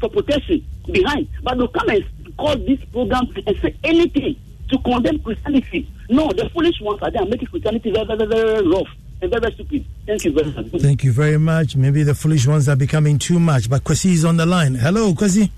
for 0.00 0.08
protection 0.08 0.66
behind. 0.90 1.28
But 1.42 1.58
they'll 1.58 1.68
come 1.68 1.88
and 1.90 2.04
call 2.36 2.56
this 2.56 2.84
program 2.92 3.26
and 3.46 3.56
say 3.58 3.76
anything 3.84 4.36
to 4.70 4.78
condemn 4.78 5.20
Christianity. 5.20 5.88
No, 6.08 6.28
the 6.32 6.50
foolish 6.50 6.80
ones 6.80 7.00
are 7.02 7.10
there 7.10 7.24
making 7.24 7.48
Christianity 7.48 7.92
very, 7.92 8.06
very, 8.06 8.26
very 8.26 8.68
rough 8.68 8.88
and 9.22 9.30
very, 9.30 9.40
very 9.40 9.52
stupid. 9.52 9.84
Thank 10.06 10.24
you 10.24 10.32
very 10.32 10.50
much. 10.52 10.66
Thank 10.82 11.04
you 11.04 11.12
very 11.12 11.38
much. 11.38 11.76
Maybe 11.76 12.02
the 12.02 12.14
foolish 12.14 12.46
ones 12.46 12.68
are 12.68 12.76
becoming 12.76 13.18
too 13.18 13.38
much, 13.38 13.68
but 13.68 13.84
Kwesi 13.84 14.12
is 14.12 14.24
on 14.24 14.36
the 14.36 14.46
line. 14.46 14.74
Hello, 14.74 15.12
Kwesi. 15.12 15.50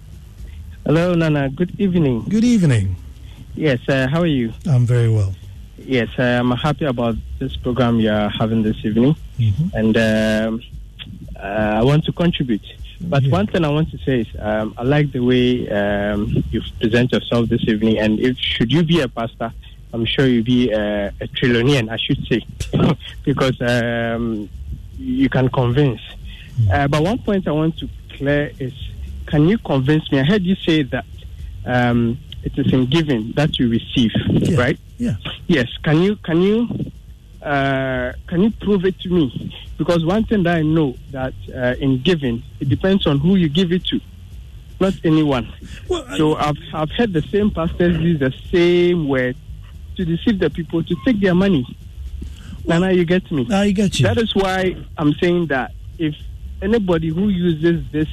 Hello, 0.85 1.15
Nana. 1.15 1.49
Good 1.49 1.79
evening. 1.81 2.25
Good 2.29 2.45
evening. 2.45 2.97
Yes, 3.55 3.79
uh, 3.89 4.09
how 4.09 4.21
are 4.23 4.27
you? 4.27 4.53
I'm 4.67 4.87
very 4.87 5.09
well. 5.09 5.35
Yes, 5.79 6.09
uh, 6.19 6.23
I'm 6.23 6.51
happy 6.53 6.85
about 6.87 7.17
this 7.39 7.57
program 7.57 8.01
you 8.01 8.11
are 8.11 8.31
having 8.31 8.63
this 8.63 8.77
evening, 8.85 9.15
mm-hmm. 9.39 9.77
and 9.77 9.97
um, 9.97 10.63
uh, 11.37 11.81
I 11.81 11.83
want 11.83 12.05
to 12.05 12.13
contribute. 12.13 12.63
But 13.01 13.25
Yeah. 13.25 13.33
one 13.33 13.47
thing 13.49 13.65
I 13.65 13.69
want 13.69 13.91
to 13.91 13.99
say 13.99 14.21
is 14.21 14.29
um, 14.39 14.75
I 14.79 14.85
like 14.85 15.11
the 15.13 15.19
way 15.21 15.69
um, 15.69 16.43
you 16.53 16.63
present 16.81 17.11
yourself 17.13 17.49
this 17.49 17.63
evening, 17.67 17.99
and 17.99 18.21
if 18.21 18.39
should 18.39 18.73
you 18.73 18.83
be 18.85 19.01
a 19.01 19.09
pastor, 19.09 19.53
I'm 19.93 20.05
sure 20.07 20.27
you'll 20.27 20.45
be 20.45 20.73
uh, 20.73 21.11
a 21.21 21.27
trillionaire, 21.29 21.89
I 21.91 21.97
should 21.99 22.27
say, 22.27 22.41
because 23.25 23.61
um, 23.61 24.49
you 24.99 25.29
can 25.29 25.49
convince. 25.51 26.01
Uh, 26.73 26.89
but 26.89 27.03
one 27.03 27.19
point 27.19 27.47
I 27.47 27.53
want 27.53 27.77
to 27.79 27.89
clear 28.17 28.51
is, 28.59 28.73
can 29.27 29.49
you 29.49 29.59
convince 29.59 30.11
me? 30.11 30.21
I 30.21 30.25
heard 30.25 30.43
you 30.43 30.55
say 30.57 30.83
that 30.85 31.05
um, 31.67 32.19
it 32.43 32.57
is 32.59 32.73
in 32.73 32.87
giving 32.87 33.33
that 33.33 33.59
you 33.59 33.69
receive, 33.69 34.13
Yeah. 34.31 34.59
right? 34.59 34.79
Yeah. 34.99 35.17
Yes. 35.47 35.69
Can 35.83 36.01
you 36.03 36.17
can 36.17 36.41
you 36.43 36.69
uh, 37.43 38.13
can 38.29 38.43
you 38.43 38.51
prove 38.51 38.85
it 38.85 38.99
to 39.01 39.09
me? 39.09 39.53
Because 39.77 40.05
one 40.05 40.25
thing 40.25 40.43
that 40.45 40.57
I 40.57 40.63
know 40.63 40.97
that 41.11 41.35
uh, 41.55 41.75
in 41.81 42.01
giving, 42.03 42.43
it 42.61 42.69
depends 42.69 43.07
on 43.07 43.19
who 43.19 43.35
you 43.37 43.49
give 43.49 43.73
it 43.73 43.85
to, 43.87 44.01
not 44.81 44.95
anyone. 45.05 45.53
Well, 45.89 46.07
so 46.17 46.37
I've 46.37 46.57
I've 46.73 46.91
heard 46.93 47.13
the 47.13 47.23
same 47.23 47.51
pastors 47.51 47.99
use 47.99 48.21
the 48.21 48.33
same 48.51 49.09
word 49.09 49.37
to 49.97 50.05
deceive 50.05 50.39
the 50.39 50.51
people 50.51 50.83
to 50.83 50.97
take 51.05 51.21
their 51.21 51.35
money. 51.35 51.67
Well, 52.65 52.81
now 52.81 52.89
you 52.89 53.05
get 53.05 53.31
me. 53.31 53.47
I 53.51 53.71
get 53.73 53.99
you. 53.99 54.07
That 54.07 54.19
is 54.19 54.35
why 54.35 54.77
I'm 54.97 55.13
saying 55.15 55.47
that 55.47 55.73
if 55.99 56.15
anybody 56.61 57.09
who 57.09 57.29
uses 57.29 57.85
this 57.91 58.09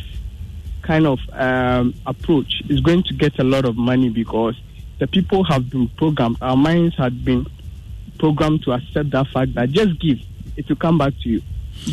kind 0.81 1.05
of 1.05 1.19
um, 1.33 1.93
approach 2.07 2.61
is 2.67 2.81
going 2.81 3.03
to 3.03 3.13
get 3.13 3.37
a 3.39 3.43
lot 3.43 3.65
of 3.65 3.77
money 3.77 4.09
because 4.09 4.59
the 4.97 5.07
people 5.07 5.43
have 5.43 5.69
been 5.69 5.87
programmed. 5.89 6.37
Our 6.41 6.57
minds 6.57 6.95
had 6.97 7.23
been 7.23 7.45
programmed 8.17 8.63
to 8.63 8.73
accept 8.73 9.11
that 9.11 9.27
fact 9.27 9.53
that 9.53 9.69
just 9.69 9.99
give, 9.99 10.19
it 10.57 10.67
will 10.67 10.75
come 10.75 10.97
back 10.97 11.13
to 11.23 11.29
you. 11.29 11.41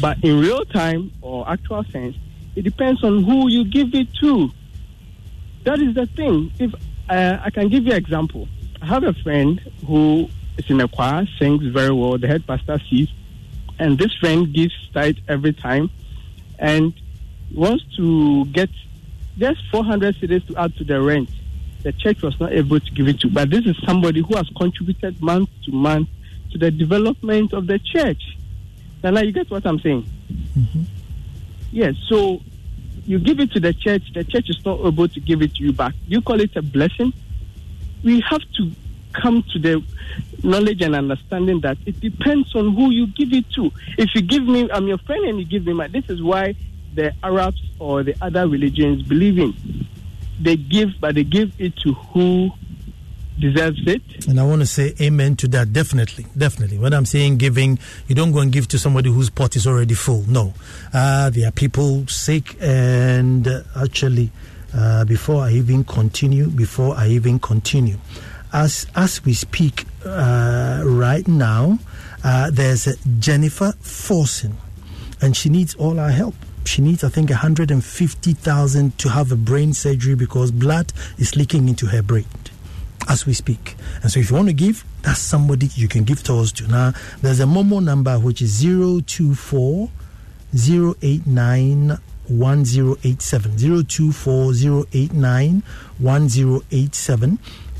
But 0.01 0.25
in 0.25 0.41
real 0.41 0.65
time 0.65 1.13
or 1.21 1.49
actual 1.49 1.85
sense, 1.85 2.17
it 2.57 2.63
depends 2.63 3.05
on 3.05 3.23
who 3.23 3.49
you 3.49 3.65
give 3.65 3.95
it 3.95 4.09
to. 4.21 4.51
That 5.65 5.81
is 5.81 5.95
the 5.95 6.07
thing. 6.07 6.53
If 6.59 6.75
uh, 7.09 7.39
I 7.45 7.51
can 7.51 7.69
give 7.69 7.85
you 7.85 7.93
an 7.93 7.99
example, 7.99 8.49
I 8.83 8.87
have 8.87 9.05
a 9.05 9.13
friend 9.15 9.61
who 9.87 10.29
is 10.59 10.69
in 10.71 10.81
a 10.81 10.89
choir, 10.89 11.27
sings 11.39 11.65
very 11.67 11.93
well. 11.93 12.19
The 12.19 12.29
head 12.29 12.47
pastor 12.47 12.81
sees, 12.89 13.09
and 13.79 13.99
this 13.99 14.13
friend 14.15 14.53
gives 14.53 14.75
tithe 14.93 15.19
every 15.29 15.53
time, 15.53 15.91
and 16.59 16.93
wants 17.55 17.85
to 17.97 18.45
get 18.47 18.71
just 19.39 19.61
400 19.71 20.17
cedis 20.17 20.47
to 20.49 20.57
add 20.57 20.77
to 20.77 20.85
the 20.85 21.01
rent. 21.01 21.31
The 21.83 21.93
church 21.93 22.23
was 22.23 22.39
not 22.41 22.53
able 22.53 22.81
to 22.81 22.91
give 22.93 23.09
it 23.09 23.21
to, 23.21 23.29
but 23.29 23.51
this 23.51 23.67
is 23.67 23.77
somebody 23.85 24.21
who 24.21 24.35
has 24.37 24.49
contributed 24.57 25.23
month 25.23 25.51
to 25.67 25.73
month 25.73 26.09
to 26.53 26.59
the 26.59 26.71
development 26.71 27.53
of 27.53 27.67
the 27.67 27.79
church. 27.79 28.37
Now, 29.03 29.21
you 29.21 29.31
get 29.33 29.51
what 29.51 29.65
I'm 29.67 29.79
saying? 29.79 30.05
Mm-hmm. 30.59 30.83
Yes. 31.71 31.95
So 32.09 32.41
you 33.07 33.19
give 33.19 33.39
it 33.39 33.53
to 33.53 33.61
the 33.61 33.73
church. 33.73 34.03
The 34.13 34.25
church 34.25 34.51
is 34.51 34.65
not 34.65 34.85
able 34.85 35.07
to 35.07 35.21
give 35.21 35.43
it 35.43 35.55
to 35.57 35.63
you 35.63 35.73
back. 35.73 35.95
You 36.09 36.21
call 36.23 36.41
it 36.41 36.57
a 36.57 36.63
blessing. 36.63 37.13
We 38.07 38.21
have 38.31 38.41
to 38.57 38.71
come 39.13 39.43
to 39.53 39.59
the 39.59 39.83
knowledge 40.43 40.81
and 40.81 40.95
understanding 40.95 41.61
that 41.63 41.77
it 41.87 42.01
depends 42.01 42.55
on 42.55 42.75
who 42.75 42.91
you 42.91 43.09
give 43.09 43.33
it 43.33 43.51
to. 43.51 43.71
If 43.99 44.15
you 44.15 44.23
give 44.23 44.45
me, 44.45 44.71
I'm 44.71 44.87
your 44.87 44.99
friend, 44.99 45.25
and 45.25 45.39
you 45.41 45.45
give 45.45 45.67
me 45.67 45.73
my. 45.73 45.89
This 45.89 46.09
is 46.09 46.23
why 46.23 46.55
the 46.95 47.13
Arabs 47.23 47.61
or 47.79 48.05
the 48.05 48.15
other 48.23 48.47
religions 48.49 49.03
believe 49.03 49.39
in. 49.39 49.55
They 50.41 50.57
give, 50.57 50.91
but 51.01 51.17
they 51.17 51.25
give 51.25 51.53
it 51.59 51.77
to 51.79 51.95
who 51.95 52.51
deserves 53.41 53.81
it. 53.87 54.03
And 54.29 54.39
I 54.39 54.45
want 54.45 54.61
to 54.61 54.67
say 54.67 54.95
amen 55.01 55.37
to 55.37 55.49
that. 55.49 55.73
Definitely, 55.73 56.27
definitely. 56.37 56.79
When 56.79 56.93
I'm 56.95 57.07
saying 57.07 57.39
giving, 57.39 57.79
you 58.07 58.15
don't 58.15 58.33
go 58.33 58.39
and 58.39 58.53
give 58.53 58.69
to 58.69 58.79
somebody 58.79 59.11
whose 59.11 59.31
pot 59.31 59.57
is 59.57 59.67
already 59.67 59.95
full. 59.95 60.23
No, 60.29 60.55
uh, 60.95 61.31
there 61.31 61.49
are 61.49 61.53
people 61.53 62.07
sick, 62.07 62.57
and 62.61 63.49
uh, 63.49 63.63
actually, 63.77 64.31
uh, 64.77 65.05
before 65.05 65.43
I 65.43 65.53
even 65.53 65.85
continue, 65.85 66.49
before 66.49 66.95
I 66.97 67.09
even 67.09 67.39
continue, 67.39 67.97
as 68.53 68.87
as 68.95 69.25
we 69.25 69.35
speak 69.35 69.87
uh, 70.05 70.83
right 70.85 71.27
now, 71.27 71.79
uh, 72.23 72.51
there's 72.53 72.87
Jennifer 73.19 73.73
Forson, 73.83 74.55
and 75.21 75.37
she 75.37 75.49
needs 75.49 75.75
all 75.75 75.99
our 75.99 76.11
help 76.11 76.35
she 76.67 76.83
needs, 76.83 77.05
I 77.05 77.09
think, 77.09 77.31
150,000 77.31 78.99
to 78.99 79.09
have 79.09 79.33
a 79.33 79.37
brain 79.37 79.73
surgery 79.73 80.15
because 80.15 80.51
blood 80.51 80.93
is 81.19 81.37
leaking 81.37 81.69
into 81.69 81.87
her 81.87 82.03
brain 82.03 82.27
as 83.09 83.25
we 83.25 83.35
speak. 83.35 83.77
And 84.03 84.11
so 84.11 84.21
if 84.21 84.31
you 84.31 84.37
want 84.37 84.49
to 84.49 84.55
give, 84.55 84.85
that's 85.03 85.21
somebody 85.21 85.71
you 85.75 85.89
can 85.89 86.05
give 86.05 86.23
to 86.25 86.35
us 86.35 86.53
to. 86.53 86.67
Now, 86.67 86.93
there's 87.23 87.41
a 87.41 87.45
Momo 87.45 87.83
number 87.83 88.19
which 88.19 88.43
is 88.43 88.63
024 88.63 89.91
089 90.55 91.99
1087. 92.29 93.57
024 93.85 94.53
089 94.93 95.63
1087 95.99 97.39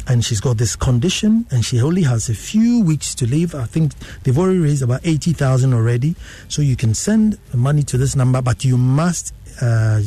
and 0.09 0.25
she's 0.25 0.41
got 0.41 0.57
this 0.57 0.77
condition 0.77 1.47
and 1.51 1.65
she 1.65 1.81
only 1.81 2.03
has 2.03 2.29
a 2.29 2.35
few 2.35 2.81
weeks 2.83 3.15
to 3.17 3.27
live. 3.27 3.55
I 3.55 3.65
think 3.65 3.93
they've 4.23 4.39
already 4.39 4.59
raised 4.59 4.83
about 4.83 5.01
80,000 5.05 5.75
already. 5.75 6.15
So 6.49 6.63
you 6.63 6.77
can 6.77 6.95
send 6.95 7.39
money 7.53 7.83
to 7.85 7.99
this 7.99 8.15
number, 8.15 8.41
but 8.41 8.65
you 8.65 8.77
must 8.77 9.35
uh, 9.61 10.03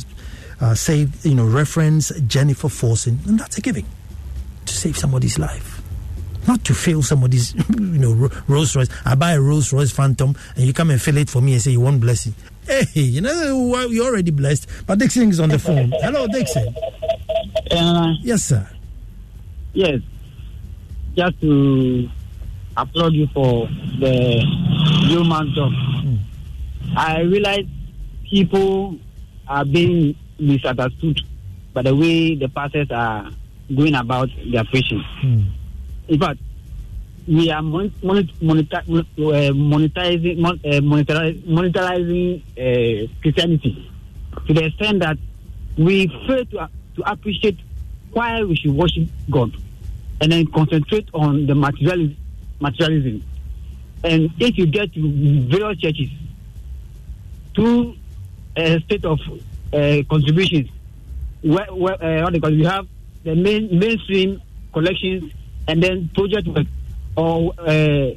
uh, 0.61 0.75
save, 0.75 1.25
you 1.25 1.35
know, 1.35 1.45
reference 1.45 2.11
Jennifer 2.21 2.67
Forson, 2.67 3.25
and 3.27 3.39
that's 3.39 3.57
a 3.57 3.61
giving 3.61 3.85
to 4.65 4.73
save 4.73 4.97
somebody's 4.97 5.39
life. 5.39 5.78
Not 6.47 6.63
to 6.65 6.73
fill 6.73 7.03
somebody's, 7.03 7.53
you 7.69 7.79
know, 7.79 8.29
Rolls 8.47 8.75
Royce. 8.75 8.89
I 9.05 9.15
buy 9.15 9.33
a 9.33 9.41
Rolls 9.41 9.71
Royce 9.71 9.91
Phantom 9.91 10.35
and 10.55 10.65
you 10.65 10.73
come 10.73 10.89
and 10.89 11.01
fill 11.01 11.17
it 11.17 11.29
for 11.29 11.41
me 11.41 11.53
and 11.53 11.61
say 11.61 11.71
you 11.71 11.81
want 11.81 12.01
blessing. 12.01 12.33
Hey, 12.65 12.85
you 12.93 13.21
know, 13.21 13.87
you're 13.87 14.05
already 14.05 14.31
blessed. 14.31 14.67
But 14.85 14.99
Dixon 14.99 15.29
is 15.29 15.39
on 15.39 15.49
the 15.49 15.59
phone. 15.59 15.91
Hello, 16.01 16.27
Dixon. 16.27 16.73
Uh, 17.71 18.13
yes, 18.21 18.43
sir 18.45 18.67
yes, 19.73 19.99
just 21.15 21.39
to 21.41 22.09
applaud 22.77 23.13
you 23.13 23.27
for 23.33 23.67
the 23.99 24.43
human 25.07 25.53
job. 25.53 25.71
Mm. 25.71 26.19
I 26.95 27.21
realize 27.21 27.65
people 28.29 28.97
are 29.47 29.65
being 29.65 30.15
misunderstood 30.39 31.21
by 31.73 31.81
the 31.81 31.95
way 31.95 32.35
the 32.35 32.47
pastors 32.49 32.89
are 32.91 33.29
going 33.75 33.95
about 33.95 34.29
their 34.51 34.63
preaching. 34.65 35.03
Mm. 35.23 35.51
In 36.09 36.19
fact, 36.19 36.39
we 37.27 37.51
are 37.51 37.59
uh, 37.59 37.61
monetizing, 39.61 40.37
mon- 40.39 40.59
uh, 40.65 40.81
monetizing 41.45 42.41
uh, 42.57 43.07
Christianity 43.21 43.91
to 44.47 44.53
the 44.53 44.65
extent 44.65 44.99
that 45.01 45.17
we 45.77 46.07
fail 46.27 46.43
to, 46.45 46.69
to 46.95 47.11
appreciate 47.11 47.59
why 48.11 48.43
we 48.43 48.55
should 48.55 48.71
worship 48.71 49.07
God 49.29 49.55
and 50.19 50.31
then 50.31 50.47
concentrate 50.47 51.07
on 51.13 51.45
the 51.45 51.53
materialism. 51.53 52.17
materialism. 52.59 53.23
And 54.03 54.31
if 54.39 54.57
you 54.57 54.65
get 54.65 54.91
to 54.93 55.47
various 55.47 55.79
churches, 55.79 56.09
to 57.53 57.93
a 58.55 58.79
state 58.81 59.05
of 59.05 59.19
uh, 59.71 60.01
contributions, 60.09 60.69
where, 61.43 61.67
where 61.67 62.03
uh, 62.03 62.23
what 62.23 62.33
they 62.33 62.39
call 62.39 62.51
you 62.51 62.65
have 62.65 62.87
the 63.23 63.35
main 63.35 63.77
mainstream 63.77 64.41
collections 64.73 65.31
and 65.69 65.83
then 65.83 66.09
project 66.15 66.47
work 66.47 66.67
or 67.15 67.53
uh, 67.59 68.09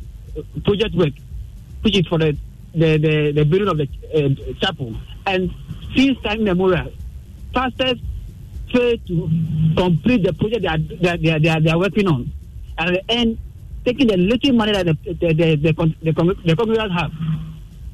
project 0.64 0.94
work, 0.94 1.12
which 1.82 1.98
is 1.98 2.07
for 2.07 2.18
the 2.18 2.36
the, 2.74 2.96
the, 2.96 3.32
the 3.32 3.44
building 3.44 3.68
of 3.68 3.76
the 3.76 3.88
uh, 4.14 4.55
chapel. 4.61 4.94
And 5.26 5.53
since 5.94 6.18
time 6.22 6.44
memorial, 6.44 6.90
pastors 7.53 7.98
fail 8.72 8.96
to 9.07 9.30
complete 9.76 10.22
the 10.24 10.32
project 10.32 10.62
they 10.62 10.68
are, 10.68 10.78
they 10.78 11.30
are, 11.30 11.38
they 11.38 11.48
are, 11.50 11.61
they 11.61 11.70
are 11.70 11.78
working 11.78 12.09
on. 12.09 12.32
And 12.78 12.96
at 12.96 13.07
the 13.07 13.12
end, 13.12 13.38
taking 13.84 14.07
the 14.07 14.16
little 14.16 14.55
money 14.55 14.72
that 14.72 14.86
the, 14.86 14.96
the, 15.05 15.34
the, 15.34 15.57
the, 15.57 15.72
the, 16.03 16.34
the 16.46 16.55
congregants 16.57 16.98
have. 16.98 17.12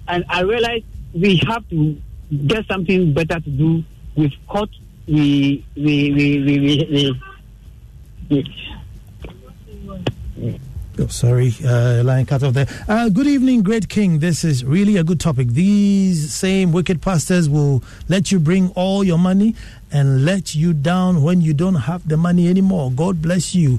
And 0.07 0.25
I 0.29 0.43
realize 0.43 0.83
we 1.13 1.41
have 1.49 1.69
to 1.71 2.01
get 2.47 2.65
something 2.67 3.13
better 3.13 3.41
to 3.41 3.51
do 3.51 3.83
with 4.15 4.33
what 4.47 4.69
we, 5.09 5.65
we, 5.75 6.13
we, 6.13 6.43
we, 6.45 6.61
we, 6.61 6.89
we, 6.93 7.21
we 8.31 8.78
Oh, 10.41 11.07
sorry, 11.07 11.55
uh, 11.65 12.03
line 12.03 12.27
cut 12.27 12.43
off 12.43 12.55
there. 12.55 12.67
Uh, 12.89 13.09
good 13.09 13.27
evening, 13.27 13.63
great 13.63 13.89
king. 13.89 14.19
This 14.19 14.45
is 14.45 14.65
really 14.65 14.97
a 14.97 15.05
good 15.05 15.21
topic. 15.21 15.49
These 15.49 16.33
same 16.33 16.73
wicked 16.73 17.01
pastors 17.03 17.49
will 17.49 17.83
let 18.09 18.33
you 18.33 18.41
bring 18.41 18.71
all 18.71 19.05
your 19.05 19.19
money 19.19 19.55
and 19.93 20.25
let 20.25 20.55
you 20.55 20.73
down 20.73 21.23
when 21.23 21.41
you 21.41 21.55
don't 21.55 21.77
have 21.77 22.09
the 22.09 22.17
money 22.17 22.49
anymore. 22.49 22.91
God 22.91 23.23
bless 23.23 23.55
you, 23.55 23.79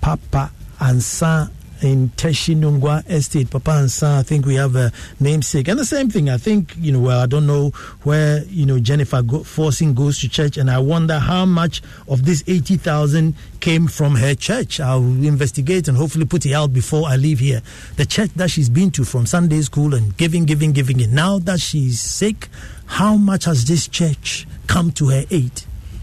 Papa 0.00 0.52
Ansa 0.78 1.50
in 1.82 2.10
Teshie-Nungua 2.10 3.08
Estate, 3.10 3.50
Papa 3.50 3.70
Ansa. 3.70 4.18
I 4.18 4.22
think 4.22 4.46
we 4.46 4.54
have 4.54 4.76
a 4.76 4.92
namesake. 5.20 5.68
And 5.68 5.78
the 5.78 5.84
same 5.84 6.10
thing, 6.10 6.30
I 6.30 6.36
think, 6.36 6.74
you 6.78 6.92
know, 6.92 7.00
well, 7.00 7.20
I 7.20 7.26
don't 7.26 7.46
know 7.46 7.70
where, 8.02 8.44
you 8.44 8.66
know, 8.66 8.78
Jennifer 8.78 9.22
go, 9.22 9.40
Forson 9.40 9.94
goes 9.94 10.18
to 10.20 10.28
church, 10.28 10.56
and 10.56 10.70
I 10.70 10.78
wonder 10.78 11.18
how 11.18 11.44
much 11.44 11.82
of 12.08 12.24
this 12.24 12.44
80,000 12.46 13.34
came 13.60 13.86
from 13.86 14.16
her 14.16 14.34
church. 14.34 14.80
I'll 14.80 15.02
investigate 15.02 15.88
and 15.88 15.96
hopefully 15.96 16.24
put 16.24 16.46
it 16.46 16.52
out 16.52 16.72
before 16.72 17.08
I 17.08 17.16
leave 17.16 17.40
here. 17.40 17.62
The 17.96 18.06
church 18.06 18.30
that 18.36 18.50
she's 18.50 18.68
been 18.68 18.90
to 18.92 19.04
from 19.04 19.26
Sunday 19.26 19.60
school 19.62 19.94
and 19.94 20.16
giving, 20.16 20.44
giving, 20.44 20.72
giving. 20.72 21.02
And 21.02 21.12
now 21.12 21.38
that 21.40 21.60
she's 21.60 22.00
sick, 22.00 22.48
how 22.86 23.16
much 23.16 23.44
has 23.44 23.64
this 23.64 23.88
church 23.88 24.46
come 24.66 24.92
to 24.92 25.08
her 25.08 25.24
aid? 25.30 25.62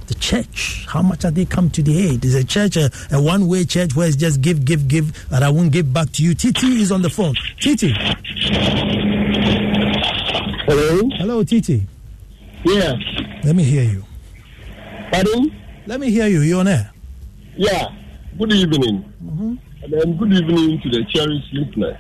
The 0.10 0.16
church. 0.16 0.86
How 0.88 1.02
much 1.02 1.24
have 1.24 1.36
they 1.36 1.46
come 1.46 1.70
to 1.72 1.82
the 1.82 2.10
aid? 2.10 2.26
Is 2.26 2.36
a 2.36 2.44
church 2.44 2.76
a, 2.76 2.90
a 3.12 3.22
one 3.22 3.48
way 3.48 3.64
church 3.64 3.96
where 3.96 4.08
it's 4.08 4.18
just 4.18 4.42
give, 4.42 4.66
give, 4.66 4.88
give, 4.88 5.28
and 5.32 5.44
I 5.44 5.50
won't 5.50 5.72
give 5.72 5.94
back 5.94 6.12
to 6.14 6.24
you? 6.24 6.34
Titi 6.34 6.82
is 6.82 6.92
on 6.92 7.02
the 7.02 7.10
phone. 7.10 7.36
Titi. 7.60 7.94
Hello. 10.68 11.10
Hello, 11.18 11.44
Titi. 11.44 11.86
Yeah. 12.66 12.94
Let 13.44 13.56
me 13.56 13.64
hear 13.64 13.84
you. 13.84 14.04
Pardon? 15.12 15.56
Let 15.86 16.00
me 16.00 16.12
hear 16.12 16.28
you. 16.28 16.42
You're 16.42 16.60
on 16.60 16.68
air. 16.68 16.92
Yeah. 17.56 17.88
Good 18.38 18.52
evening. 18.54 19.14
Mm-hmm. 19.24 19.56
And 19.84 19.94
then 19.94 20.18
good 20.18 20.34
evening 20.34 20.82
to 20.82 20.90
the 20.90 21.06
cherished 21.10 21.54
listeners. 21.54 21.98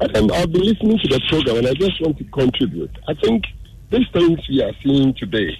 And 0.00 0.32
I've 0.32 0.52
been 0.52 0.62
listening 0.62 0.98
to 0.98 1.08
the 1.08 1.20
program 1.28 1.58
and 1.58 1.68
I 1.68 1.72
just 1.74 2.00
want 2.02 2.18
to 2.18 2.24
contribute. 2.24 2.90
I 3.08 3.14
think 3.14 3.44
these 3.90 4.06
things 4.12 4.38
we 4.48 4.62
are 4.62 4.72
seeing 4.82 5.14
today, 5.14 5.56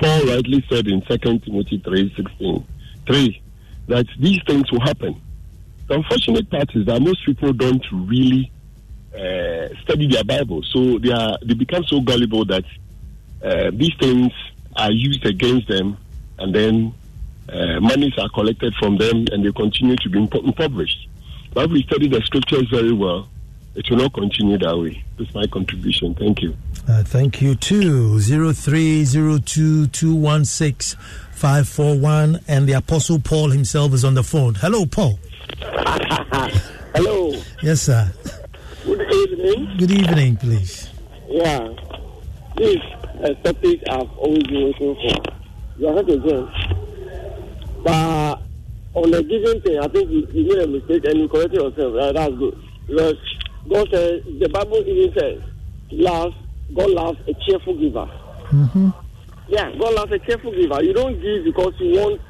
Paul 0.00 0.26
rightly 0.26 0.64
said 0.68 0.86
in 0.86 1.02
2 1.02 1.18
Timothy 1.40 1.78
3 1.84 2.14
16, 2.16 2.66
3, 3.06 3.42
that 3.88 4.06
these 4.18 4.40
things 4.46 4.70
will 4.70 4.80
happen. 4.80 5.20
The 5.88 5.94
unfortunate 5.94 6.50
part 6.50 6.74
is 6.74 6.86
that 6.86 7.00
most 7.00 7.24
people 7.24 7.52
don't 7.52 7.84
really 7.92 8.50
uh, 9.14 9.68
study 9.82 10.06
their 10.06 10.24
Bible, 10.24 10.62
so 10.62 10.98
they 10.98 11.10
are 11.10 11.38
they 11.42 11.54
become 11.54 11.84
so 11.84 12.00
gullible 12.00 12.44
that 12.44 12.64
uh, 13.42 13.70
these 13.72 13.94
things 13.98 14.32
are 14.76 14.92
used 14.92 15.24
against 15.24 15.66
them, 15.68 15.96
and 16.38 16.54
then 16.54 16.94
uh, 17.48 17.80
monies 17.80 18.12
are 18.18 18.28
collected 18.28 18.74
from 18.74 18.98
them, 18.98 19.24
and 19.32 19.44
they 19.44 19.52
continue 19.52 19.96
to 19.96 20.08
be 20.10 20.18
impo- 20.18 20.44
impoverished. 20.44 21.08
But 21.54 21.64
if 21.66 21.70
we 21.70 21.82
study 21.84 22.08
the 22.08 22.20
scriptures 22.22 22.68
very 22.70 22.92
well, 22.92 23.28
it 23.74 23.88
will 23.88 23.98
not 23.98 24.12
continue 24.12 24.58
that 24.58 24.76
way. 24.76 25.02
That's 25.18 25.34
my 25.34 25.46
contribution. 25.46 26.14
Thank 26.14 26.42
you. 26.42 26.54
Uh, 26.88 27.02
thank 27.04 27.42
you 27.42 27.54
too. 27.54 28.18
Zero 28.18 28.52
three 28.52 29.04
zero 29.04 29.36
two 29.38 29.88
two 29.88 30.14
one 30.14 30.44
six 30.46 30.96
five 31.32 31.68
four 31.68 31.98
one, 31.98 32.40
and 32.48 32.66
the 32.66 32.72
Apostle 32.72 33.18
Paul 33.18 33.50
himself 33.50 33.92
is 33.92 34.04
on 34.04 34.14
the 34.14 34.22
phone. 34.22 34.54
Hello, 34.54 34.86
Paul. 34.86 35.18
Hello. 36.94 37.34
Yes, 37.62 37.82
sir. 37.82 38.10
Good 38.84 39.12
evening. 39.12 39.76
Good 39.76 39.90
evening, 39.90 40.36
please. 40.38 40.88
Yeah. 41.28 41.68
This 42.56 42.76
is 42.76 42.82
a 43.22 43.34
topic 43.34 43.82
I've 43.90 44.10
always 44.16 44.44
been 44.44 44.64
waiting 44.64 44.94
for. 44.94 45.32
You 45.76 45.88
are 45.88 45.94
not 45.94 46.10
again. 46.10 46.48
But 47.84 48.40
on 48.94 49.10
the 49.10 49.22
given 49.22 49.60
thing, 49.60 49.78
I 49.78 49.88
think 49.88 50.10
you, 50.10 50.26
you 50.32 50.48
made 50.48 50.64
a 50.64 50.66
mistake 50.66 51.04
and 51.04 51.20
you 51.20 51.28
corrected 51.28 51.60
yourself. 51.60 51.94
Right? 51.94 52.14
That's 52.14 52.34
good. 52.34 52.58
Because 52.86 53.14
God 53.68 53.88
says, 53.92 54.22
the 54.40 54.48
Bible 54.48 54.82
even 54.86 55.12
says, 55.18 55.42
love, 55.90 56.32
God 56.74 56.90
loves 56.90 57.18
a 57.26 57.34
cheerful 57.34 57.78
giver. 57.78 58.10
Mm-hmm. 58.50 58.90
Yeah, 59.48 59.70
God 59.78 59.94
loves 59.94 60.12
a 60.12 60.18
cheerful 60.18 60.52
giver. 60.52 60.82
You 60.82 60.92
don't 60.92 61.20
give 61.20 61.44
because 61.44 61.74
you 61.78 61.98
want 61.98 62.20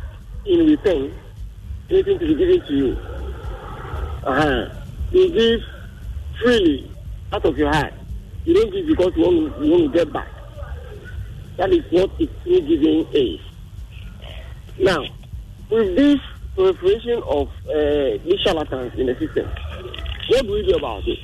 in 0.46 0.66
return 0.66 1.14
anything 1.90 2.18
to 2.18 2.26
be 2.26 2.34
given 2.34 2.66
to 2.66 2.74
you. 2.74 2.96
Uh-huh. 4.24 4.68
You 5.10 5.30
give 5.30 5.60
freely 6.40 6.90
out 7.32 7.44
of 7.44 7.56
your 7.56 7.72
heart. 7.72 7.92
You 8.44 8.54
don't 8.54 8.70
give 8.72 8.86
because 8.86 9.16
you 9.16 9.22
want 9.22 9.56
to, 9.56 9.64
you 9.64 9.70
want 9.72 9.92
to 9.92 9.98
get 9.98 10.12
back. 10.12 10.28
That 11.56 11.70
is 11.72 11.84
what 11.90 12.16
true 12.16 12.28
giving 12.44 13.06
is. 13.12 13.40
Now, 14.78 15.04
with 15.70 15.96
this 15.96 16.20
proliferation 16.54 17.22
of 17.24 17.48
uh, 17.68 18.22
these 18.24 18.40
charlatans 18.44 18.94
in 18.98 19.06
the 19.06 19.18
system, 19.18 19.48
what 20.28 20.46
do 20.46 20.52
we 20.52 20.66
do 20.66 20.76
about 20.76 21.06
it? 21.08 21.18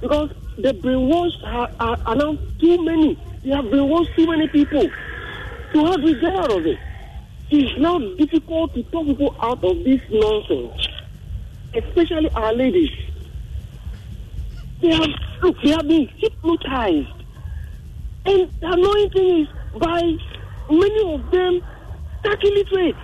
Because 0.00 0.30
the 0.56 0.72
brainwashed 0.72 1.42
are, 1.44 1.70
are, 1.80 1.98
are 2.06 2.16
now 2.16 2.38
too 2.58 2.84
many. 2.84 3.18
They 3.42 3.50
have 3.50 3.64
brainwashed 3.66 4.14
too 4.14 4.26
many 4.26 4.48
people. 4.48 4.88
To 5.72 5.84
have 5.86 6.02
we 6.02 6.14
get 6.20 6.36
out 6.36 6.52
of 6.52 6.66
it? 6.66 6.78
It's 7.50 7.78
now 7.78 7.98
difficult 7.98 8.74
to 8.74 8.82
talk 8.84 9.06
people 9.06 9.36
out 9.40 9.62
of 9.64 9.84
this 9.84 10.00
nonsense, 10.10 10.88
especially 11.74 12.30
our 12.30 12.54
ladies. 12.54 12.90
They 14.80 14.90
have 14.90 15.08
look, 15.42 15.56
they 15.62 15.70
have 15.70 15.86
been 15.86 16.08
hypnotized, 16.16 17.08
and 18.26 18.50
the 18.60 18.66
annoying 18.72 19.10
thing 19.10 19.40
is 19.42 19.48
by 19.78 20.00
many 20.70 21.14
of 21.14 21.30
them 21.30 21.60
stark 22.20 22.42
illiterate, 22.44 22.96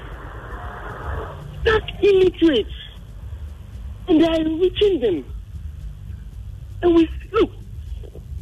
stark 1.63 1.85
illiterate, 2.03 2.67
and 4.09 4.21
they 4.21 4.27
are 4.27 4.41
enriching 4.41 5.01
them. 5.01 5.25
And 6.83 6.95
we 6.95 7.09
look, 7.33 7.51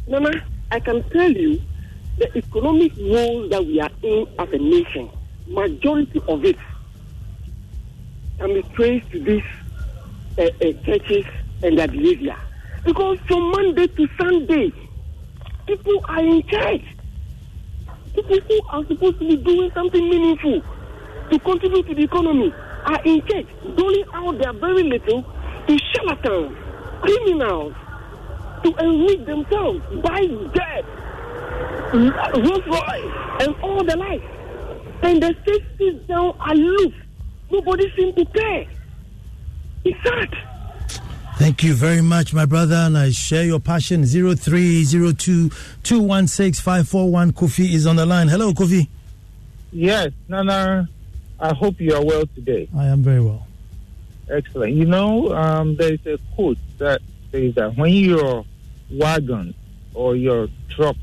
Nana, 0.07 0.31
I 0.71 0.79
can 0.79 1.03
tell 1.09 1.31
you 1.31 1.61
the 2.17 2.37
economic 2.37 2.93
woes 2.97 3.49
that 3.51 3.65
we 3.65 3.79
are 3.79 3.91
in 4.03 4.27
as 4.37 4.49
a 4.51 4.57
nation, 4.57 5.09
majority 5.47 6.21
of 6.27 6.43
it 6.45 6.57
can 8.37 8.53
be 8.53 8.61
traced 8.73 9.09
to 9.11 9.19
these 9.23 9.43
uh, 10.37 10.43
uh, 10.43 10.73
churches 10.85 11.25
and 11.63 11.77
their 11.77 11.87
behavior. 11.87 12.35
Because 12.85 13.19
from 13.27 13.51
Monday 13.51 13.87
to 13.87 14.07
Sunday, 14.19 14.71
people 15.67 16.05
are 16.07 16.19
in 16.19 16.41
church. 16.47 16.83
People 18.15 18.39
who 18.47 18.61
are 18.69 18.85
supposed 18.85 19.19
to 19.19 19.27
be 19.27 19.37
doing 19.37 19.71
something 19.73 20.09
meaningful 20.09 20.61
to 21.31 21.39
contribute 21.39 21.87
to 21.87 21.95
the 21.95 22.03
economy 22.03 22.53
are 22.85 23.01
in 23.03 23.21
church, 23.27 23.47
doling 23.75 24.05
out 24.13 24.37
their 24.39 24.53
very 24.53 24.83
little 24.83 25.23
to 25.67 25.77
charlatans, 25.93 26.57
criminals, 27.01 27.73
to 28.63 28.75
enrich 28.83 29.25
themselves, 29.25 29.81
buy 30.01 30.25
debt, 30.53 30.85
Rolls 31.93 32.65
Royce, 32.67 33.47
and 33.47 33.55
all 33.61 33.83
the 33.83 33.97
like. 33.97 34.23
And 35.01 35.23
the 35.23 35.35
state 35.43 35.63
sits 35.77 36.07
down 36.07 36.35
aloof. 36.47 36.93
Nobody 37.51 37.91
seems 37.95 38.15
to 38.15 38.25
care. 38.25 38.67
It's 39.85 40.03
sad. 40.03 40.29
Thank 41.37 41.63
you 41.63 41.73
very 41.73 42.01
much, 42.01 42.33
my 42.33 42.45
brother, 42.45 42.75
and 42.75 42.97
I 42.97 43.11
share 43.11 43.45
your 43.45 43.61
passion. 43.61 44.05
Zero 44.05 44.35
three 44.35 44.83
zero 44.83 45.13
two 45.13 45.49
two 45.83 46.01
one 46.01 46.27
six 46.27 46.59
five 46.59 46.87
four 46.87 47.09
one. 47.09 47.31
Kofi 47.31 47.73
is 47.73 47.87
on 47.87 47.95
the 47.95 48.05
line. 48.05 48.27
Hello, 48.27 48.51
Kofi. 48.51 48.89
Yes, 49.71 50.11
Nana. 50.27 50.89
I 51.39 51.53
hope 51.53 51.79
you 51.79 51.95
are 51.95 52.03
well 52.03 52.25
today. 52.35 52.67
I 52.77 52.87
am 52.87 53.01
very 53.03 53.21
well. 53.21 53.47
Excellent. 54.29 54.73
You 54.73 54.85
know, 54.85 55.33
um, 55.33 55.77
there 55.77 55.93
is 55.93 56.05
a 56.05 56.19
quote 56.35 56.57
that 56.77 56.99
says 57.31 57.55
that 57.55 57.77
when 57.77 57.93
your 57.93 58.45
wagon 58.91 59.53
or 59.93 60.15
your 60.15 60.47
truck 60.69 60.97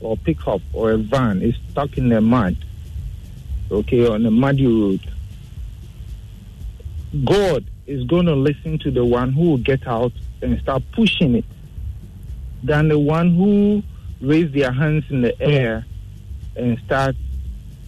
or 0.00 0.16
pickup 0.16 0.60
or 0.72 0.92
a 0.92 0.96
van 0.96 1.42
is 1.42 1.54
stuck 1.70 1.96
in 1.98 2.08
the 2.08 2.20
mud, 2.20 2.56
okay, 3.70 4.06
on 4.06 4.24
a 4.24 4.30
muddy 4.30 4.66
road, 4.66 5.00
God 7.24 7.64
is 7.86 8.04
going 8.04 8.26
to 8.26 8.34
listen 8.34 8.78
to 8.80 8.90
the 8.90 9.04
one 9.04 9.32
who 9.32 9.50
will 9.50 9.58
get 9.58 9.86
out 9.86 10.12
and 10.42 10.60
start 10.60 10.82
pushing 10.92 11.34
it 11.34 11.44
than 12.62 12.88
the 12.88 12.98
one 12.98 13.34
who 13.34 13.82
raise 14.20 14.52
their 14.52 14.70
hands 14.72 15.04
in 15.10 15.22
the 15.22 15.40
air 15.40 15.84
and 16.56 16.78
start, 16.80 17.16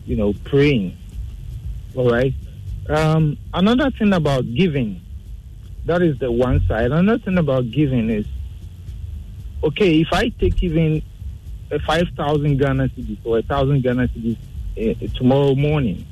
you 0.07 0.17
know, 0.17 0.33
praying. 0.45 0.97
All 1.95 2.11
right. 2.11 2.35
Um, 2.89 3.39
another 3.55 3.91
thing 3.91 4.13
about 4.13 4.53
giving, 4.55 5.01
that 5.85 6.03
is 6.03 6.19
the 6.19 6.33
one 6.33 6.67
side. 6.67 6.91
Another 6.91 7.23
thing 7.23 7.39
about 7.39 7.71
giving 7.71 8.11
is, 8.11 8.27
okay, 9.63 10.01
if 10.01 10.09
I 10.13 10.29
take 10.29 10.63
even 10.63 11.03
a 11.71 11.79
5,000 11.79 12.57
Ghana 12.59 12.89
cedis 12.89 13.19
or 13.25 13.39
a 13.39 13.43
1,000 13.43 13.83
Ghana 13.83 14.09
cedis 14.09 14.37
uh, 14.77 15.17
tomorrow 15.17 15.55
morning 15.55 16.05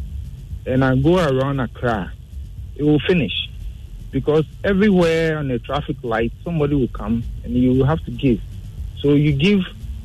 and 0.66 0.84
I 0.84 0.96
go 0.96 1.18
around 1.18 1.60
Accra, 1.60 2.12
it 2.76 2.82
will 2.82 3.00
finish. 3.00 3.48
Because 4.10 4.44
everywhere 4.64 5.38
on 5.38 5.48
the 5.48 5.58
traffic 5.58 5.96
light, 6.02 6.32
somebody 6.42 6.74
will 6.74 6.88
come 6.88 7.22
and 7.44 7.54
you 7.54 7.72
will 7.78 7.86
have 7.86 8.04
to 8.04 8.10
give. 8.10 8.40
So 8.98 9.14
you 9.14 9.32
give 9.32 9.60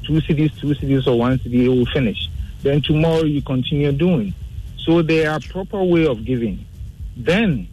two 0.06 0.22
cedis, 0.22 0.58
two 0.60 0.68
cedis, 0.68 1.08
or 1.08 1.18
one 1.18 1.40
cedi, 1.40 1.66
it 1.66 1.70
will 1.70 1.86
finish. 1.88 2.30
Then 2.62 2.82
tomorrow 2.82 3.24
you 3.24 3.42
continue 3.42 3.92
doing. 3.92 4.34
So 4.78 5.02
there 5.02 5.32
are 5.32 5.40
proper 5.40 5.84
way 5.84 6.06
of 6.06 6.24
giving. 6.26 6.66
Then, 7.18 7.68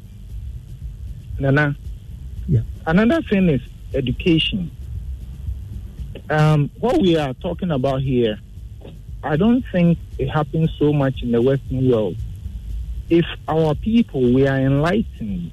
Nana, 1.38 1.76
yeah. 2.48 2.60
another 2.86 3.20
thing 3.22 3.48
is 3.48 3.60
education. 3.94 4.70
Um, 6.30 6.70
what 6.80 7.00
we 7.00 7.16
are 7.16 7.34
talking 7.34 7.70
about 7.70 8.02
here, 8.02 8.38
I 9.22 9.36
don't 9.36 9.64
think 9.72 9.98
it 10.18 10.28
happens 10.28 10.70
so 10.78 10.92
much 10.92 11.22
in 11.22 11.32
the 11.32 11.40
Western 11.40 11.90
world. 11.90 12.16
If 13.10 13.26
our 13.48 13.74
people 13.74 14.20
we 14.20 14.46
are 14.46 14.58
enlightened, 14.58 15.52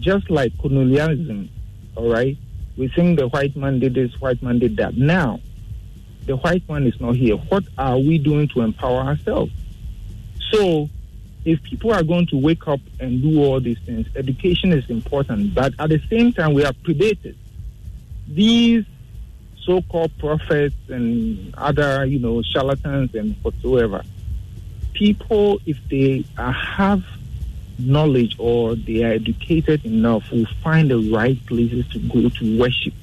just 0.00 0.30
like 0.30 0.58
colonialism, 0.58 1.48
all 1.94 2.10
right, 2.10 2.36
we 2.76 2.88
think 2.88 3.18
the 3.18 3.28
white 3.28 3.56
man 3.56 3.80
did 3.80 3.94
this, 3.94 4.12
white 4.20 4.42
man 4.42 4.58
did 4.58 4.76
that. 4.76 4.96
Now, 4.96 5.40
the 6.26 6.36
white 6.36 6.68
man 6.68 6.86
is 6.86 7.00
not 7.00 7.16
here. 7.16 7.36
What 7.36 7.64
are 7.78 7.98
we 7.98 8.18
doing 8.18 8.48
to 8.48 8.62
empower 8.62 9.00
ourselves? 9.00 9.52
So, 10.50 10.88
if 11.44 11.62
people 11.62 11.92
are 11.92 12.02
going 12.02 12.26
to 12.28 12.36
wake 12.36 12.68
up 12.68 12.80
and 13.00 13.20
do 13.22 13.42
all 13.42 13.60
these 13.60 13.78
things, 13.84 14.06
education 14.14 14.72
is 14.72 14.88
important. 14.88 15.54
But 15.54 15.74
at 15.78 15.90
the 15.90 16.00
same 16.08 16.32
time, 16.32 16.54
we 16.54 16.64
are 16.64 16.72
predators. 16.84 17.36
These 18.28 18.84
so-called 19.64 20.16
prophets 20.18 20.74
and 20.88 21.54
other, 21.56 22.04
you 22.04 22.18
know, 22.18 22.42
charlatans 22.42 23.14
and 23.14 23.36
whatsoever, 23.42 24.02
people, 24.92 25.60
if 25.66 25.78
they 25.88 26.24
have 26.36 27.04
knowledge 27.78 28.36
or 28.38 28.74
they 28.74 29.02
are 29.04 29.12
educated 29.12 29.84
enough, 29.84 30.30
will 30.30 30.46
find 30.62 30.90
the 30.90 30.98
right 31.12 31.44
places 31.46 31.86
to 31.88 31.98
go 31.98 32.28
to 32.28 32.58
worship. 32.58 32.94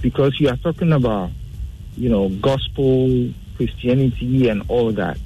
Because 0.00 0.38
you 0.38 0.48
are 0.48 0.56
talking 0.56 0.92
about, 0.92 1.30
you 1.96 2.08
know, 2.08 2.28
gospel, 2.28 3.30
Christianity, 3.56 4.48
and 4.48 4.62
all 4.68 4.92
that. 4.92 5.18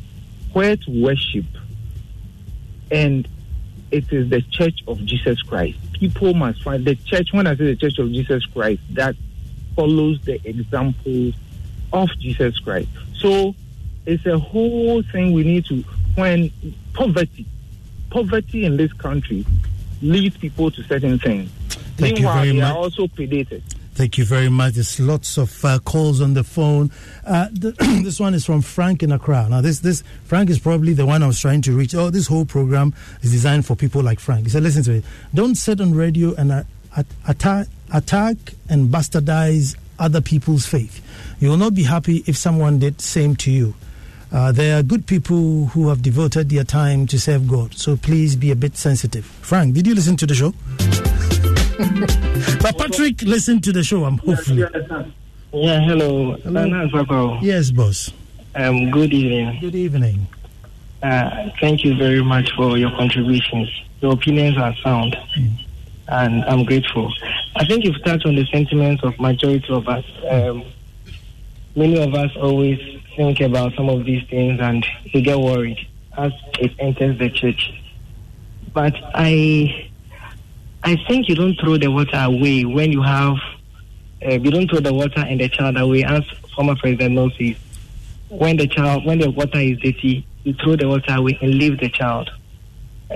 Where 0.53 0.77
to 0.77 1.03
worship, 1.03 1.45
and 2.91 3.29
it 3.91 4.11
is 4.13 4.31
the 4.31 4.41
Church 4.43 4.83
of 4.87 5.05
Jesus 5.05 5.43
Christ. 5.43 5.79
people 6.03 6.35
must 6.35 6.61
find 6.65 6.85
the 6.85 6.97
church. 6.97 7.29
When 7.33 7.47
I 7.47 7.55
say 7.55 7.67
the 7.67 7.77
Church 7.77 7.97
of 8.01 8.11
Jesus 8.11 8.45
Christ, 8.47 8.83
that 8.91 9.15
follows 9.75 10.21
the 10.23 10.41
example 10.49 11.33
of 11.93 12.09
Jesus 12.19 12.59
Christ. 12.59 12.89
So 13.17 13.55
it's 14.07 14.27
a 14.27 14.39
whole 14.39 15.03
thing 15.03 15.33
we 15.33 15.45
need 15.45 15.67
to 15.67 15.83
when 16.15 16.51
poverty, 16.93 17.47
poverty 18.11 18.65
in 18.65 18.77
this 18.77 18.93
country 18.95 19.47
leads 20.01 20.37
people 20.37 20.71
to 20.71 20.83
certain 20.85 21.19
things. 21.19 21.51
Thank 21.97 22.19
you 22.19 22.25
Meanwhile, 22.25 22.35
very 22.35 22.53
they 22.53 22.61
much. 22.61 22.73
are 22.73 22.77
also 22.77 23.07
predated. 23.07 23.63
Thank 23.95 24.17
you 24.17 24.25
very 24.25 24.49
much. 24.49 24.75
There's 24.75 24.99
lots 24.99 25.37
of 25.37 25.65
uh, 25.65 25.79
calls 25.79 26.23
on 26.23 26.33
the 26.33 26.43
phone. 26.43 26.91
Uh, 27.27 27.49
the, 27.53 27.73
this 28.03 28.19
one 28.19 28.33
is 28.33 28.45
from 28.45 28.63
Frank 28.63 29.03
in 29.03 29.13
Accra. 29.13 29.49
Now, 29.51 29.61
this 29.61 29.81
this 29.81 30.03
Frank 30.25 30.49
is 30.49 30.59
probably 30.59 30.95
the 30.95 31.05
one 31.05 31.23
I 31.23 31.27
was 31.27 31.39
trying 31.39 31.61
to 31.63 31.77
reach. 31.77 31.95
Oh, 31.95 32.09
this 32.09 32.27
whole 32.27 32.47
program 32.47 32.95
is 33.21 33.31
designed 33.31 33.67
for 33.67 33.77
people 33.77 34.03
like 34.03 34.19
Frank. 34.19 34.45
He 34.45 34.51
said, 34.51 34.63
"Listen 34.63 34.83
to 34.85 34.93
it. 34.95 35.05
Don't 35.35 35.57
sit 35.57 35.79
on 35.81 35.95
radio 35.95 36.35
and 36.37 36.53
uh, 36.53 36.63
at, 36.97 37.07
attack 37.29 37.67
attack 37.93 38.37
and 38.69 38.89
bastardize 38.89 39.77
other 39.99 40.21
people's 40.21 40.67
faith. 40.67 41.01
You 41.41 41.51
will 41.51 41.57
not 41.57 41.75
be 41.75 41.85
happy 41.85 42.25
if 42.27 42.37
someone 42.37 42.79
did 42.79 43.01
same 43.01 43.37
to 43.37 43.51
you." 43.51 43.75
Uh, 44.33 44.51
there 44.51 44.79
are 44.79 44.83
good 44.83 45.07
people 45.07 45.67
who 45.67 45.91
have 45.91 46.01
devoted 46.01 46.49
their 46.49 46.65
time 46.65 47.07
to 47.07 47.21
serve 47.21 47.47
God, 47.47 47.75
so 47.75 47.97
please 47.97 48.35
be 48.35 48.51
a 48.51 48.57
bit 48.57 48.79
sensitive. 48.79 49.27
Frank, 49.27 49.75
did 49.75 49.87
you 49.87 49.95
listen 49.95 50.17
to 50.17 50.27
the 50.27 50.35
show? 50.35 50.55
but 52.63 52.79
Patrick 52.79 53.21
listened 53.23 53.63
to 53.65 53.73
the 53.73 53.83
show. 53.83 54.05
I'm 54.05 54.17
hopefully. 54.19 54.65
Yeah, 55.53 55.81
hello. 55.81 56.37
Asako. 56.39 57.43
Yes, 57.43 57.71
boss. 57.71 58.11
Um, 58.55 58.91
good 58.91 59.13
evening. 59.13 59.59
Good 59.61 59.75
evening. 59.75 60.27
Uh, 61.03 61.51
thank 61.61 61.85
you 61.85 61.95
very 61.99 62.23
much 62.25 62.53
for 62.57 62.79
your 62.79 62.91
contributions. 62.93 63.69
Your 64.01 64.15
opinions 64.15 64.57
are 64.57 64.75
sound, 64.77 65.15
and 66.09 66.43
I'm 66.45 66.65
grateful. 66.65 67.13
I 67.55 67.65
think 67.67 67.85
you've 67.85 68.03
touched 68.05 68.27
on 68.27 68.35
the 68.35 68.47
sentiments 68.47 69.03
of 69.05 69.19
majority 69.21 69.73
of 69.73 69.87
us. 69.89 70.05
Um, 70.29 70.65
many 71.77 72.03
of 72.03 72.15
us 72.15 72.31
always 72.37 72.79
think 73.17 73.41
about 73.41 73.75
some 73.75 73.89
of 73.89 74.05
these 74.05 74.27
things, 74.29 74.61
and 74.61 74.85
we 75.13 75.21
get 75.21 75.39
worried 75.39 75.79
as 76.17 76.33
it 76.59 76.73
enters 76.79 77.19
the 77.19 77.31
church. 77.31 77.73
But 78.73 78.95
I, 79.15 79.91
I 80.83 80.97
think 81.09 81.29
you 81.29 81.35
don't 81.35 81.59
throw 81.61 81.77
the 81.77 81.91
water 81.91 82.17
away 82.17 82.65
when 82.65 82.91
you 82.91 83.03
have 83.03 83.37
uh, 84.25 84.35
you 84.35 84.51
don't 84.53 84.71
throw 84.71 84.79
the 84.81 84.93
water 84.95 85.21
and 85.21 85.41
the 85.41 85.49
child 85.49 85.77
away, 85.77 86.05
as 86.05 86.23
former 86.55 86.77
President 86.77 87.15
Mills. 87.15 87.33
When 88.29 88.57
the 88.57 88.69
child, 88.69 89.05
when 89.05 89.19
the 89.19 89.31
water 89.31 89.59
is 89.59 89.79
dirty, 89.79 90.27
you 90.45 90.55
throw 90.55 90.77
the 90.77 90.89
water 90.89 91.15
away 91.17 91.39
and 91.43 91.55
leave 91.55 91.81
the 91.81 91.89
child. 91.89 92.31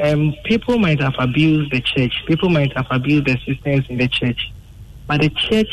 Um, 0.03 0.34
people 0.44 0.78
might 0.78 1.01
have 1.01 1.14
abused 1.18 1.72
the 1.72 1.80
church. 1.80 2.12
People 2.26 2.49
might 2.49 2.76
have 2.76 2.86
abused 2.90 3.26
the 3.26 3.38
systems 3.47 3.86
in 3.88 3.99
the 3.99 4.09
church, 4.09 4.53
but 5.07 5.20
the 5.20 5.30
church 5.30 5.70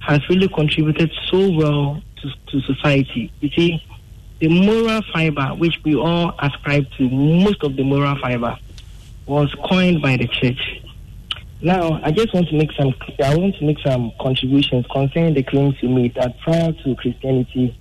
has 0.00 0.20
really 0.28 0.48
contributed 0.48 1.10
so 1.26 1.50
well 1.50 2.02
to, 2.22 2.30
to 2.48 2.60
society. 2.62 3.32
You 3.40 3.50
see, 3.50 3.84
the 4.40 4.48
moral 4.48 5.02
fiber, 5.12 5.48
which 5.56 5.78
we 5.84 5.94
all 5.94 6.34
ascribe 6.38 6.86
to, 6.98 7.08
most 7.08 7.62
of 7.62 7.76
the 7.76 7.82
moral 7.82 8.16
fiber, 8.18 8.56
was 9.26 9.54
coined 9.68 10.02
by 10.02 10.16
the 10.16 10.26
church. 10.26 10.82
Now, 11.62 12.00
I 12.02 12.10
just 12.10 12.32
want 12.32 12.48
to 12.48 12.56
make 12.56 12.72
some. 12.72 12.94
I 13.22 13.36
want 13.36 13.56
to 13.56 13.64
make 13.64 13.78
some 13.80 14.12
contributions 14.18 14.86
concerning 14.90 15.34
the 15.34 15.42
claims 15.42 15.74
you 15.82 15.90
made 15.90 16.14
that 16.14 16.40
prior 16.40 16.72
to 16.72 16.94
Christianity, 16.96 17.78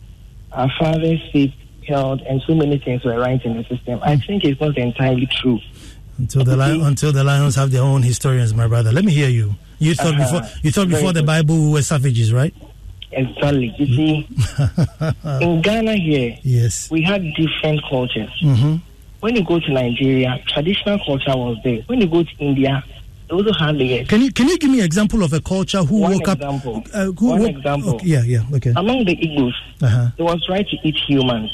our 0.51 0.69
fathers' 0.77 1.21
faith 1.31 1.53
held 1.89 2.21
and 2.21 2.41
so 2.47 2.55
many 2.55 2.77
things 2.77 3.03
were 3.03 3.17
right 3.19 3.43
in 3.43 3.57
the 3.57 3.63
system. 3.65 3.99
I 4.03 4.15
think 4.17 4.43
it's 4.45 4.61
not 4.61 4.77
entirely 4.77 5.27
true. 5.41 5.59
Until 6.17 6.43
the 6.43 6.55
li- 6.57 6.81
until 6.81 7.11
the 7.11 7.23
lions 7.23 7.55
have 7.55 7.71
their 7.71 7.81
own 7.83 8.03
historians, 8.03 8.53
my 8.53 8.67
brother. 8.67 8.91
Let 8.91 9.03
me 9.05 9.11
hear 9.13 9.29
you. 9.29 9.55
You 9.79 9.95
thought 9.95 10.15
Uh-huh. 10.15 10.39
before 10.41 10.59
you 10.63 10.71
thought 10.71 10.89
before 10.89 11.13
the. 11.13 11.23
Bible 11.23 11.55
we 11.65 11.71
were 11.73 11.81
savages, 11.81 12.31
right? 12.33 12.53
Exactly. 13.11 13.73
You 13.79 13.85
see, 13.95 14.27
in 15.41 15.61
Ghana 15.61 15.95
here, 15.95 16.37
Yes. 16.43 16.91
we 16.91 17.01
had 17.01 17.23
different 17.35 17.81
cultures. 17.89 18.29
Mm-hmm. 18.43 18.75
When 19.21 19.35
you 19.35 19.43
go 19.43 19.59
to 19.59 19.71
Nigeria, 19.73 20.39
traditional 20.47 20.99
culture 21.05 21.35
was 21.35 21.57
there. 21.63 21.81
When 21.87 21.99
you 22.01 22.07
go 22.07 22.23
to 22.23 22.29
India, 22.39 22.83
they 23.27 23.35
also 23.35 23.51
had 23.53 23.77
the 23.77 24.05
Can 24.05 24.21
you 24.21 24.31
can 24.31 24.47
you 24.47 24.57
give 24.57 24.69
me 24.69 24.79
an 24.79 24.85
example 24.85 25.23
of 25.23 25.33
a 25.33 25.41
culture 25.41 25.83
who 25.83 25.99
One 26.01 26.13
woke 26.13 26.27
example. 26.29 26.75
up? 26.77 26.83
Uh, 26.93 27.05
who 27.17 27.27
One 27.27 27.39
woke- 27.41 27.49
example. 27.49 27.95
okay, 27.95 28.07
yeah, 28.07 28.23
yeah, 28.23 28.43
okay. 28.55 28.73
Among 28.75 29.05
the 29.05 29.15
Igbos, 29.15 29.53
Uh-huh. 29.81 30.09
it 30.17 30.21
was 30.23 30.45
right 30.49 30.67
to 30.67 30.77
eat 30.83 30.97
humans. 31.07 31.51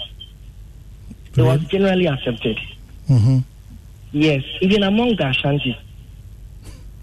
It 1.38 1.42
was 1.42 1.62
generally 1.66 2.08
accepted. 2.08 2.60
Mm-hmm. 3.10 3.40
Yes, 4.12 4.44
even 4.62 4.84
among 4.84 5.10
the 5.18 5.24
Ashantis, 5.24 5.78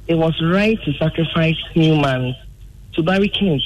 it 0.09 0.15
was 0.15 0.41
right 0.43 0.79
to 0.85 0.93
sacrifice 0.95 1.57
humans 1.73 2.35
to 2.95 3.03
bury 3.03 3.29
kings. 3.29 3.63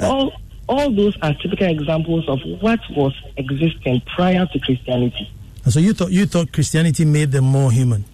All, 0.00 0.32
all 0.68 0.90
those 0.90 1.16
are 1.22 1.34
typical 1.34 1.68
examples 1.68 2.28
of 2.28 2.40
what 2.60 2.80
was 2.90 3.14
existing 3.36 4.02
prior 4.14 4.46
to 4.46 4.58
Christianity. 4.58 5.30
And 5.64 5.72
so 5.72 5.80
you 5.80 5.92
thought 5.94 6.12
you 6.12 6.26
thought 6.26 6.52
Christianity 6.52 7.04
made 7.04 7.32
them 7.32 7.44
more 7.44 7.72
human. 7.72 8.04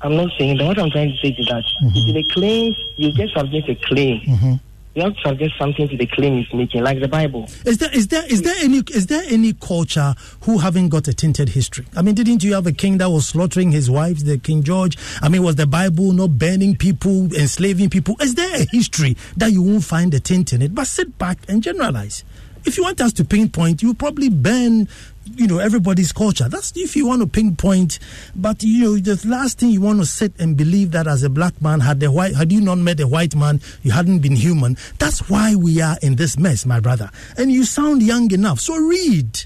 I'm 0.00 0.16
not 0.16 0.30
saying 0.38 0.58
that. 0.58 0.64
What 0.64 0.78
I'm 0.78 0.90
trying 0.90 1.10
to 1.10 1.16
say 1.16 1.28
is 1.28 1.46
that 1.46 1.62
if 1.82 2.14
the 2.14 2.24
claims, 2.32 2.76
you 2.96 3.12
just 3.12 3.34
submit 3.34 3.68
a 3.68 3.74
claim. 3.74 4.20
Mm-hmm. 4.20 4.54
You 4.94 5.04
have 5.04 5.14
to 5.14 5.20
subject 5.22 5.54
something 5.58 5.88
to 5.88 5.96
the 5.96 6.06
claim 6.06 6.36
he's 6.36 6.52
making, 6.52 6.82
like 6.82 7.00
the 7.00 7.08
Bible. 7.08 7.48
Is 7.64 7.78
there 7.78 7.90
is 7.94 8.08
there 8.08 8.24
is 8.30 8.42
there 8.42 8.54
any 8.60 8.82
is 8.92 9.06
there 9.06 9.22
any 9.26 9.54
culture 9.54 10.14
who 10.42 10.58
haven't 10.58 10.90
got 10.90 11.08
a 11.08 11.14
tainted 11.14 11.48
history? 11.48 11.86
I 11.96 12.02
mean, 12.02 12.14
didn't 12.14 12.44
you 12.44 12.52
have 12.52 12.66
a 12.66 12.72
king 12.72 12.98
that 12.98 13.08
was 13.08 13.26
slaughtering 13.26 13.72
his 13.72 13.90
wives, 13.90 14.24
the 14.24 14.36
King 14.36 14.62
George? 14.62 14.98
I 15.22 15.30
mean, 15.30 15.42
was 15.42 15.56
the 15.56 15.66
Bible 15.66 16.12
not 16.12 16.36
burning 16.38 16.76
people, 16.76 17.34
enslaving 17.34 17.88
people? 17.88 18.16
Is 18.20 18.34
there 18.34 18.54
a 18.54 18.66
history 18.70 19.16
that 19.38 19.50
you 19.50 19.62
won't 19.62 19.84
find 19.84 20.12
a 20.12 20.20
taint 20.20 20.52
in 20.52 20.60
it? 20.60 20.74
But 20.74 20.86
sit 20.86 21.16
back 21.16 21.38
and 21.48 21.62
generalize. 21.62 22.22
If 22.64 22.76
you 22.76 22.84
want 22.84 23.00
us 23.00 23.12
to 23.14 23.24
pinpoint, 23.24 23.82
you 23.82 23.92
probably 23.94 24.28
burn, 24.28 24.88
you 25.36 25.46
know, 25.46 25.58
everybody's 25.58 26.12
culture. 26.12 26.48
That's 26.48 26.72
if 26.76 26.96
you 26.96 27.06
want 27.06 27.22
to 27.22 27.28
pinpoint. 27.28 27.98
But 28.34 28.62
you 28.62 28.84
know, 28.84 28.96
the 28.96 29.20
last 29.28 29.58
thing 29.58 29.70
you 29.70 29.80
want 29.80 30.00
to 30.00 30.06
sit 30.06 30.32
and 30.38 30.56
believe 30.56 30.90
that 30.92 31.06
as 31.06 31.22
a 31.22 31.30
black 31.30 31.60
man, 31.60 31.80
had 31.80 32.00
the 32.00 32.10
white, 32.10 32.34
had 32.34 32.52
you 32.52 32.60
not 32.60 32.78
met 32.78 33.00
a 33.00 33.06
white 33.06 33.34
man, 33.34 33.60
you 33.82 33.92
hadn't 33.92 34.20
been 34.20 34.36
human. 34.36 34.76
That's 34.98 35.28
why 35.28 35.54
we 35.54 35.80
are 35.80 35.96
in 36.02 36.16
this 36.16 36.38
mess, 36.38 36.66
my 36.66 36.80
brother. 36.80 37.10
And 37.36 37.50
you 37.50 37.64
sound 37.64 38.02
young 38.02 38.30
enough, 38.32 38.60
so 38.60 38.76
read, 38.76 39.40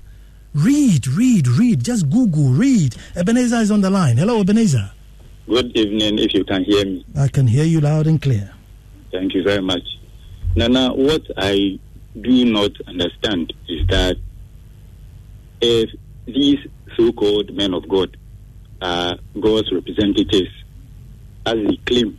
read, 0.55 1.07
read, 1.09 1.49
read. 1.49 1.85
Just 1.85 2.11
Google, 2.11 2.51
read. 2.51 2.97
Ebenezer 3.15 3.57
is 3.57 3.71
on 3.71 3.81
the 3.81 3.91
line. 3.91 4.17
Hello, 4.17 4.41
Ebenezer. 4.41 4.91
Good 5.47 5.77
evening, 5.77 6.19
if 6.19 6.35
you 6.35 6.45
can 6.45 6.65
hear 6.65 6.85
me. 6.85 7.07
I 7.17 7.29
can 7.29 7.47
hear 7.47 7.65
you 7.65 7.81
loud 7.81 8.07
and 8.07 8.21
clear. 8.21 8.53
Thank 9.13 9.35
you 9.35 9.45
very 9.45 9.63
much. 9.63 9.83
Nana, 10.57 10.93
what 10.93 11.23
I 11.37 11.79
do 12.21 12.45
not 12.47 12.73
understand 12.87 13.53
is 13.69 13.87
that 13.89 14.17
if 15.61 15.91
these 16.27 16.59
so 16.97 17.13
called 17.13 17.55
men 17.55 17.75
of 17.75 17.89
God 17.89 18.17
are 18.81 19.17
God's 19.41 19.73
representatives, 19.73 20.51
as 21.45 21.55
they 21.55 21.77
claim, 21.85 22.19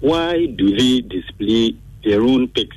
why 0.00 0.46
do 0.46 0.76
they 0.76 1.00
display 1.00 1.76
their 2.04 2.22
own 2.22 2.48
pics, 2.48 2.76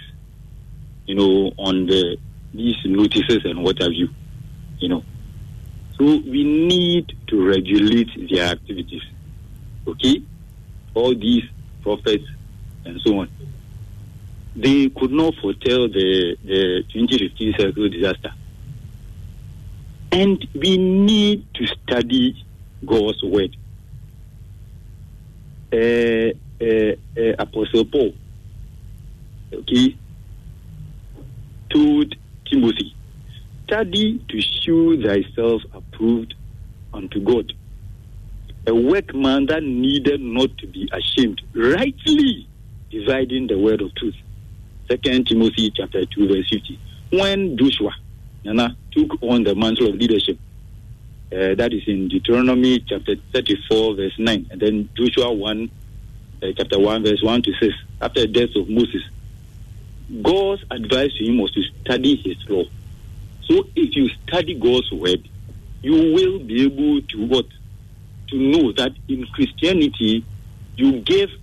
you 1.06 1.16
know, 1.16 1.52
on 1.58 1.86
the 1.86 2.18
these 2.54 2.78
notices 2.86 3.42
and 3.46 3.64
what 3.64 3.80
have 3.82 3.92
you, 3.92 4.10
you 4.80 4.90
know? 4.90 5.04
So 5.98 6.06
we 6.06 6.44
need 6.44 7.14
to 7.28 7.46
regulate 7.46 8.10
their 8.30 8.46
activities, 8.46 9.04
okay? 9.86 10.22
All 10.94 11.14
these 11.14 11.44
prophets 11.84 12.24
and 12.86 13.00
so 13.02 13.20
on. 13.20 13.30
They 14.56 14.90
could 14.90 15.12
not 15.12 15.36
foretell 15.42 15.88
the, 15.90 16.38
the 16.44 16.84
2015 16.92 17.54
circle 17.58 17.90
disaster. 17.90 18.34
And 20.12 20.48
we 20.56 20.78
need 20.78 21.46
to 21.54 21.68
study 21.68 22.44
God's 22.86 23.22
word. 23.24 23.56
Uh, 25.72 26.34
uh, 26.62 26.94
uh, 27.16 27.36
Apostle 27.38 27.86
Paul, 27.86 28.14
okay, 29.54 29.96
told 31.70 32.16
Timothy, 32.50 32.96
study 33.66 34.24
to 34.30 34.42
show 34.42 35.00
thyself 35.02 35.62
approved 35.74 36.34
unto 36.92 37.20
God, 37.22 37.54
a 38.66 38.74
workman 38.74 39.46
that 39.46 39.62
needed 39.62 40.22
not 40.22 40.58
to 40.58 40.68
be 40.68 40.90
ashamed, 40.92 41.40
rightly 41.54 42.48
dividing 42.90 43.46
the 43.46 43.60
word 43.60 43.82
of 43.82 43.94
truth. 43.94 44.16
Second 44.90 45.28
Timothy 45.28 45.72
chapter 45.76 46.04
two 46.08 46.28
verse 46.28 46.50
fifty. 46.50 46.80
When 47.12 47.56
Joshua 47.58 47.92
Nana 48.44 48.76
took 48.92 49.22
on 49.22 49.44
the 49.44 49.56
mantle 49.56 49.90
of 49.90 49.96
leadership, 49.96 50.38
uh, 51.32 51.56
that 51.56 51.74
is 51.74 51.84
in 51.88 52.08
Deuteronomy 52.08 52.80
chapter 52.80 53.16
thirty-four 53.34 53.96
verse 53.96 54.18
nine, 54.18 54.48
and 54.52 54.62
then 54.62 54.90
Joshua 54.96 55.32
one, 55.32 55.70
uh, 56.42 56.48
chapter 56.58 56.80
one 56.80 57.04
verse 57.04 57.22
one 57.22 57.42
to 57.42 57.54
six. 57.60 57.74
After 58.02 58.22
the 58.22 58.28
death 58.28 58.56
of 58.56 58.70
Moses, 58.70 59.04
God's 60.22 60.64
advice 60.72 61.14
to 61.18 61.26
him 61.26 61.38
was 61.38 61.52
to 61.52 61.64
study 61.82 62.16
His 62.16 62.38
law. 62.50 62.64
So 63.44 63.68
if 63.76 63.96
you 63.96 64.10
study 64.10 64.56
God's 64.56 64.92
word, 64.92 65.28
you 65.82 66.14
will 66.14 66.40
be 66.40 66.64
able 66.64 67.02
to 67.02 67.26
what 67.26 67.46
to 68.30 68.38
know 68.38 68.72
that 68.74 68.94
in 69.08 69.26
Christianity, 69.28 70.24
you 70.78 71.00
give 71.02 71.30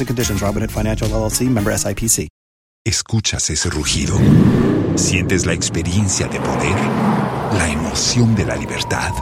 and 0.00 0.08
conditions. 0.08 0.40
Robinhood 0.42 0.70
Financial 0.70 1.08
LLC. 1.08 1.48
Member 1.48 1.72
SIPC. 1.72 2.28
¿Escuchas 2.82 3.50
ese 3.50 3.68
rugido? 3.68 4.18
¿Sientes 4.96 5.44
la 5.44 5.52
experiencia 5.52 6.26
de 6.28 6.40
poder? 6.40 6.76
¿La 7.58 7.68
emoción 7.68 8.34
de 8.34 8.46
la 8.46 8.56
libertad? 8.56 9.12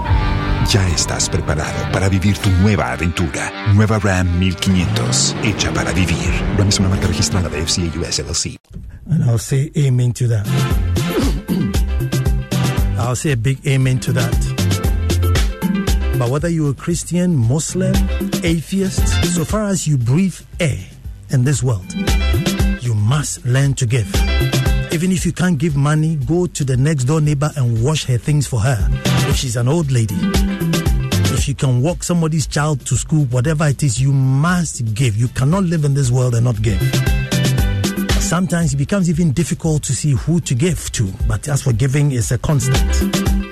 Ya 0.71 0.87
estás 0.89 1.29
preparado 1.29 1.91
para 1.91 2.09
vivir 2.09 2.39
tu 2.39 2.51
nueva 2.51 2.93
aventura. 2.93 3.73
Nueva 3.75 3.99
Ram 3.99 4.39
1500, 4.39 5.35
hecha 5.43 5.73
para 5.73 5.93
vivir. 5.93 6.31
Ram 6.57 6.69
es 6.69 6.79
una 6.79 6.89
marca 6.89 7.09
registrada 7.09 7.49
de 7.49 7.67
FCA 7.67 7.99
US 7.99 8.21
LLC. 8.21 8.57
And 9.11 9.25
I'll 9.25 9.39
say 9.41 9.73
amen 9.77 10.13
to 10.13 10.29
that. 10.29 10.47
I'll 12.97 13.17
say 13.17 13.33
a 13.33 13.37
big 13.37 13.59
amen 13.67 13.99
to 14.01 14.13
that. 14.13 14.58
But 16.19 16.31
whether 16.31 16.49
you're 16.49 16.71
a 16.71 16.75
Christian, 16.75 17.37
Muslim, 17.37 17.95
atheist, 18.43 19.07
so 19.35 19.45
far 19.45 19.67
as 19.67 19.87
you 19.87 19.97
breathe 19.97 20.39
air 20.59 20.85
in 21.31 21.45
this 21.45 21.63
world, 21.63 21.95
you 22.81 22.93
must 22.95 23.47
learn 23.47 23.75
to 23.75 23.87
give. 23.87 24.13
Even 24.93 25.13
if 25.13 25.25
you 25.25 25.33
can't 25.33 25.59
give 25.59 25.77
money, 25.77 26.17
go 26.17 26.47
to 26.47 26.65
the 26.65 26.77
next 26.77 27.05
door 27.05 27.21
neighbor 27.21 27.51
and 27.57 27.85
wash 27.85 28.05
her 28.07 28.19
things 28.19 28.49
for 28.49 28.59
her 28.59 28.89
if 29.29 29.37
she's 29.37 29.55
an 29.55 29.69
old 29.69 29.93
lady. 29.93 30.17
If 31.31 31.47
you 31.47 31.55
can 31.55 31.83
walk 31.83 32.03
somebody's 32.03 32.49
child 32.49 32.85
to 32.87 32.97
school, 32.97 33.27
whatever 33.27 33.69
it 33.69 33.85
is, 33.85 34.01
you 34.01 34.13
must 34.13 34.95
give. 34.95 35.17
You 35.17 35.29
cannot 35.29 35.65
live 35.65 35.85
in 35.85 35.95
this 35.95 36.11
world 36.11 36.35
and 36.35 36.45
not 36.45 36.61
give. 36.63 36.81
Sometimes 38.21 38.75
it 38.75 38.77
becomes 38.77 39.09
even 39.09 39.31
difficult 39.33 39.85
to 39.85 39.95
see 39.95 40.13
who 40.13 40.41
to 40.41 40.55
give 40.57 40.91
to, 40.93 41.13
but 41.29 41.47
as 41.47 41.63
for 41.63 41.73
giving, 41.73 42.11
it's 42.11 42.33
a 42.33 42.39
constant. 42.39 43.48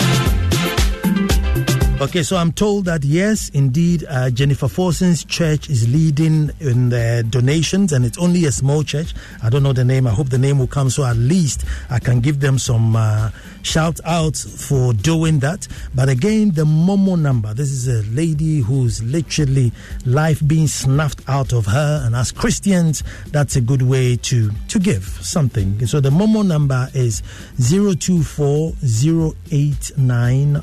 Okay, 1.98 2.22
so 2.22 2.36
I'm 2.36 2.52
told 2.52 2.84
that 2.84 3.04
yes, 3.04 3.48
indeed, 3.48 4.04
uh, 4.06 4.28
Jennifer 4.28 4.68
Forson's 4.68 5.24
church 5.24 5.70
is 5.70 5.88
leading 5.88 6.50
in 6.60 6.90
the 6.90 7.26
donations, 7.30 7.90
and 7.94 8.04
it's 8.04 8.18
only 8.18 8.44
a 8.44 8.52
small 8.52 8.82
church. 8.82 9.14
I 9.42 9.48
don't 9.48 9.62
know 9.62 9.72
the 9.72 9.84
name. 9.84 10.06
I 10.06 10.10
hope 10.10 10.28
the 10.28 10.36
name 10.36 10.58
will 10.58 10.66
come, 10.66 10.90
so 10.90 11.06
at 11.06 11.16
least 11.16 11.64
I 11.88 11.98
can 11.98 12.20
give 12.20 12.40
them 12.40 12.58
some 12.58 12.94
uh, 12.96 13.30
shout 13.62 13.98
outs 14.04 14.68
for 14.68 14.92
doing 14.92 15.38
that. 15.38 15.66
But 15.94 16.10
again, 16.10 16.50
the 16.50 16.66
Momo 16.66 17.18
number. 17.18 17.54
This 17.54 17.70
is 17.70 17.88
a 17.88 18.02
lady 18.14 18.60
who's 18.60 19.02
literally 19.02 19.72
life 20.04 20.46
being 20.46 20.66
snuffed 20.66 21.22
out 21.28 21.54
of 21.54 21.64
her, 21.64 22.02
and 22.04 22.14
as 22.14 22.30
Christians, 22.30 23.02
that's 23.28 23.56
a 23.56 23.60
good 23.62 23.80
way 23.80 24.16
to 24.16 24.50
to 24.68 24.78
give 24.78 25.04
something. 25.22 25.86
So 25.86 26.00
the 26.00 26.10
Momo 26.10 26.46
number 26.46 26.88
is 26.92 27.22
zero 27.58 27.94
two 27.94 28.22
four 28.22 28.74
zero 28.84 29.34
eight 29.50 29.92
nine. 29.96 30.60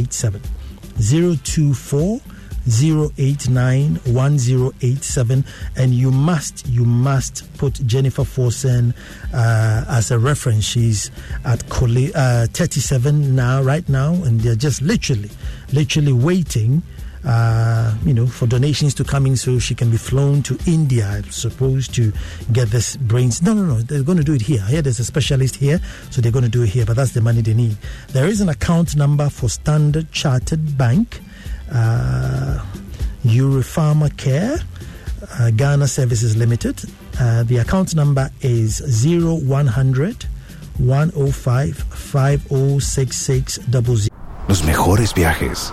1087 0.00 0.40
024 1.44 2.20
089 2.68 3.94
1087 4.04 5.44
and 5.76 5.94
you 5.94 6.10
must 6.10 6.66
you 6.68 6.84
must 6.84 7.52
put 7.56 7.74
Jennifer 7.86 8.22
Forson 8.22 8.94
uh, 9.32 9.84
as 9.88 10.10
a 10.10 10.18
reference. 10.18 10.64
She's 10.64 11.10
at 11.44 11.64
uh, 11.70 12.46
37 12.52 13.34
now 13.34 13.62
right 13.62 13.88
now. 13.88 14.12
And 14.12 14.40
they're 14.40 14.54
just 14.54 14.82
literally 14.82 15.30
literally 15.72 16.12
waiting 16.12 16.82
uh, 17.24 17.94
you 18.04 18.14
know, 18.14 18.26
for 18.26 18.46
donations 18.46 18.94
to 18.94 19.04
come 19.04 19.26
in 19.26 19.36
so 19.36 19.58
she 19.58 19.74
can 19.74 19.90
be 19.90 19.96
flown 19.96 20.42
to 20.42 20.58
India, 20.66 21.06
I'm 21.06 21.30
supposed 21.30 21.94
to 21.96 22.12
get 22.52 22.68
this 22.68 22.96
brains. 22.96 23.42
No, 23.42 23.52
no, 23.52 23.64
no, 23.64 23.80
they're 23.80 24.02
going 24.02 24.18
to 24.18 24.24
do 24.24 24.34
it 24.34 24.42
here. 24.42 24.62
Here, 24.62 24.82
there's 24.82 25.00
a 25.00 25.04
specialist 25.04 25.56
here, 25.56 25.80
so 26.10 26.20
they're 26.20 26.32
going 26.32 26.44
to 26.44 26.50
do 26.50 26.62
it 26.62 26.70
here, 26.70 26.86
but 26.86 26.96
that's 26.96 27.12
the 27.12 27.20
money 27.20 27.42
they 27.42 27.54
need. 27.54 27.76
There 28.08 28.26
is 28.26 28.40
an 28.40 28.48
account 28.48 28.96
number 28.96 29.28
for 29.28 29.48
Standard 29.48 30.10
Chartered 30.12 30.78
Bank, 30.78 31.20
uh, 31.72 32.64
Care, 34.16 34.58
uh, 35.38 35.50
Ghana 35.50 35.88
Services 35.88 36.36
Limited. 36.36 36.82
Uh, 37.18 37.42
the 37.42 37.58
account 37.58 37.94
number 37.94 38.30
is 38.40 38.80
0100 39.04 40.24
105 40.78 41.76
506600. 41.76 44.08
Los 44.48 44.64
mejores 44.64 45.12
viajes 45.14 45.72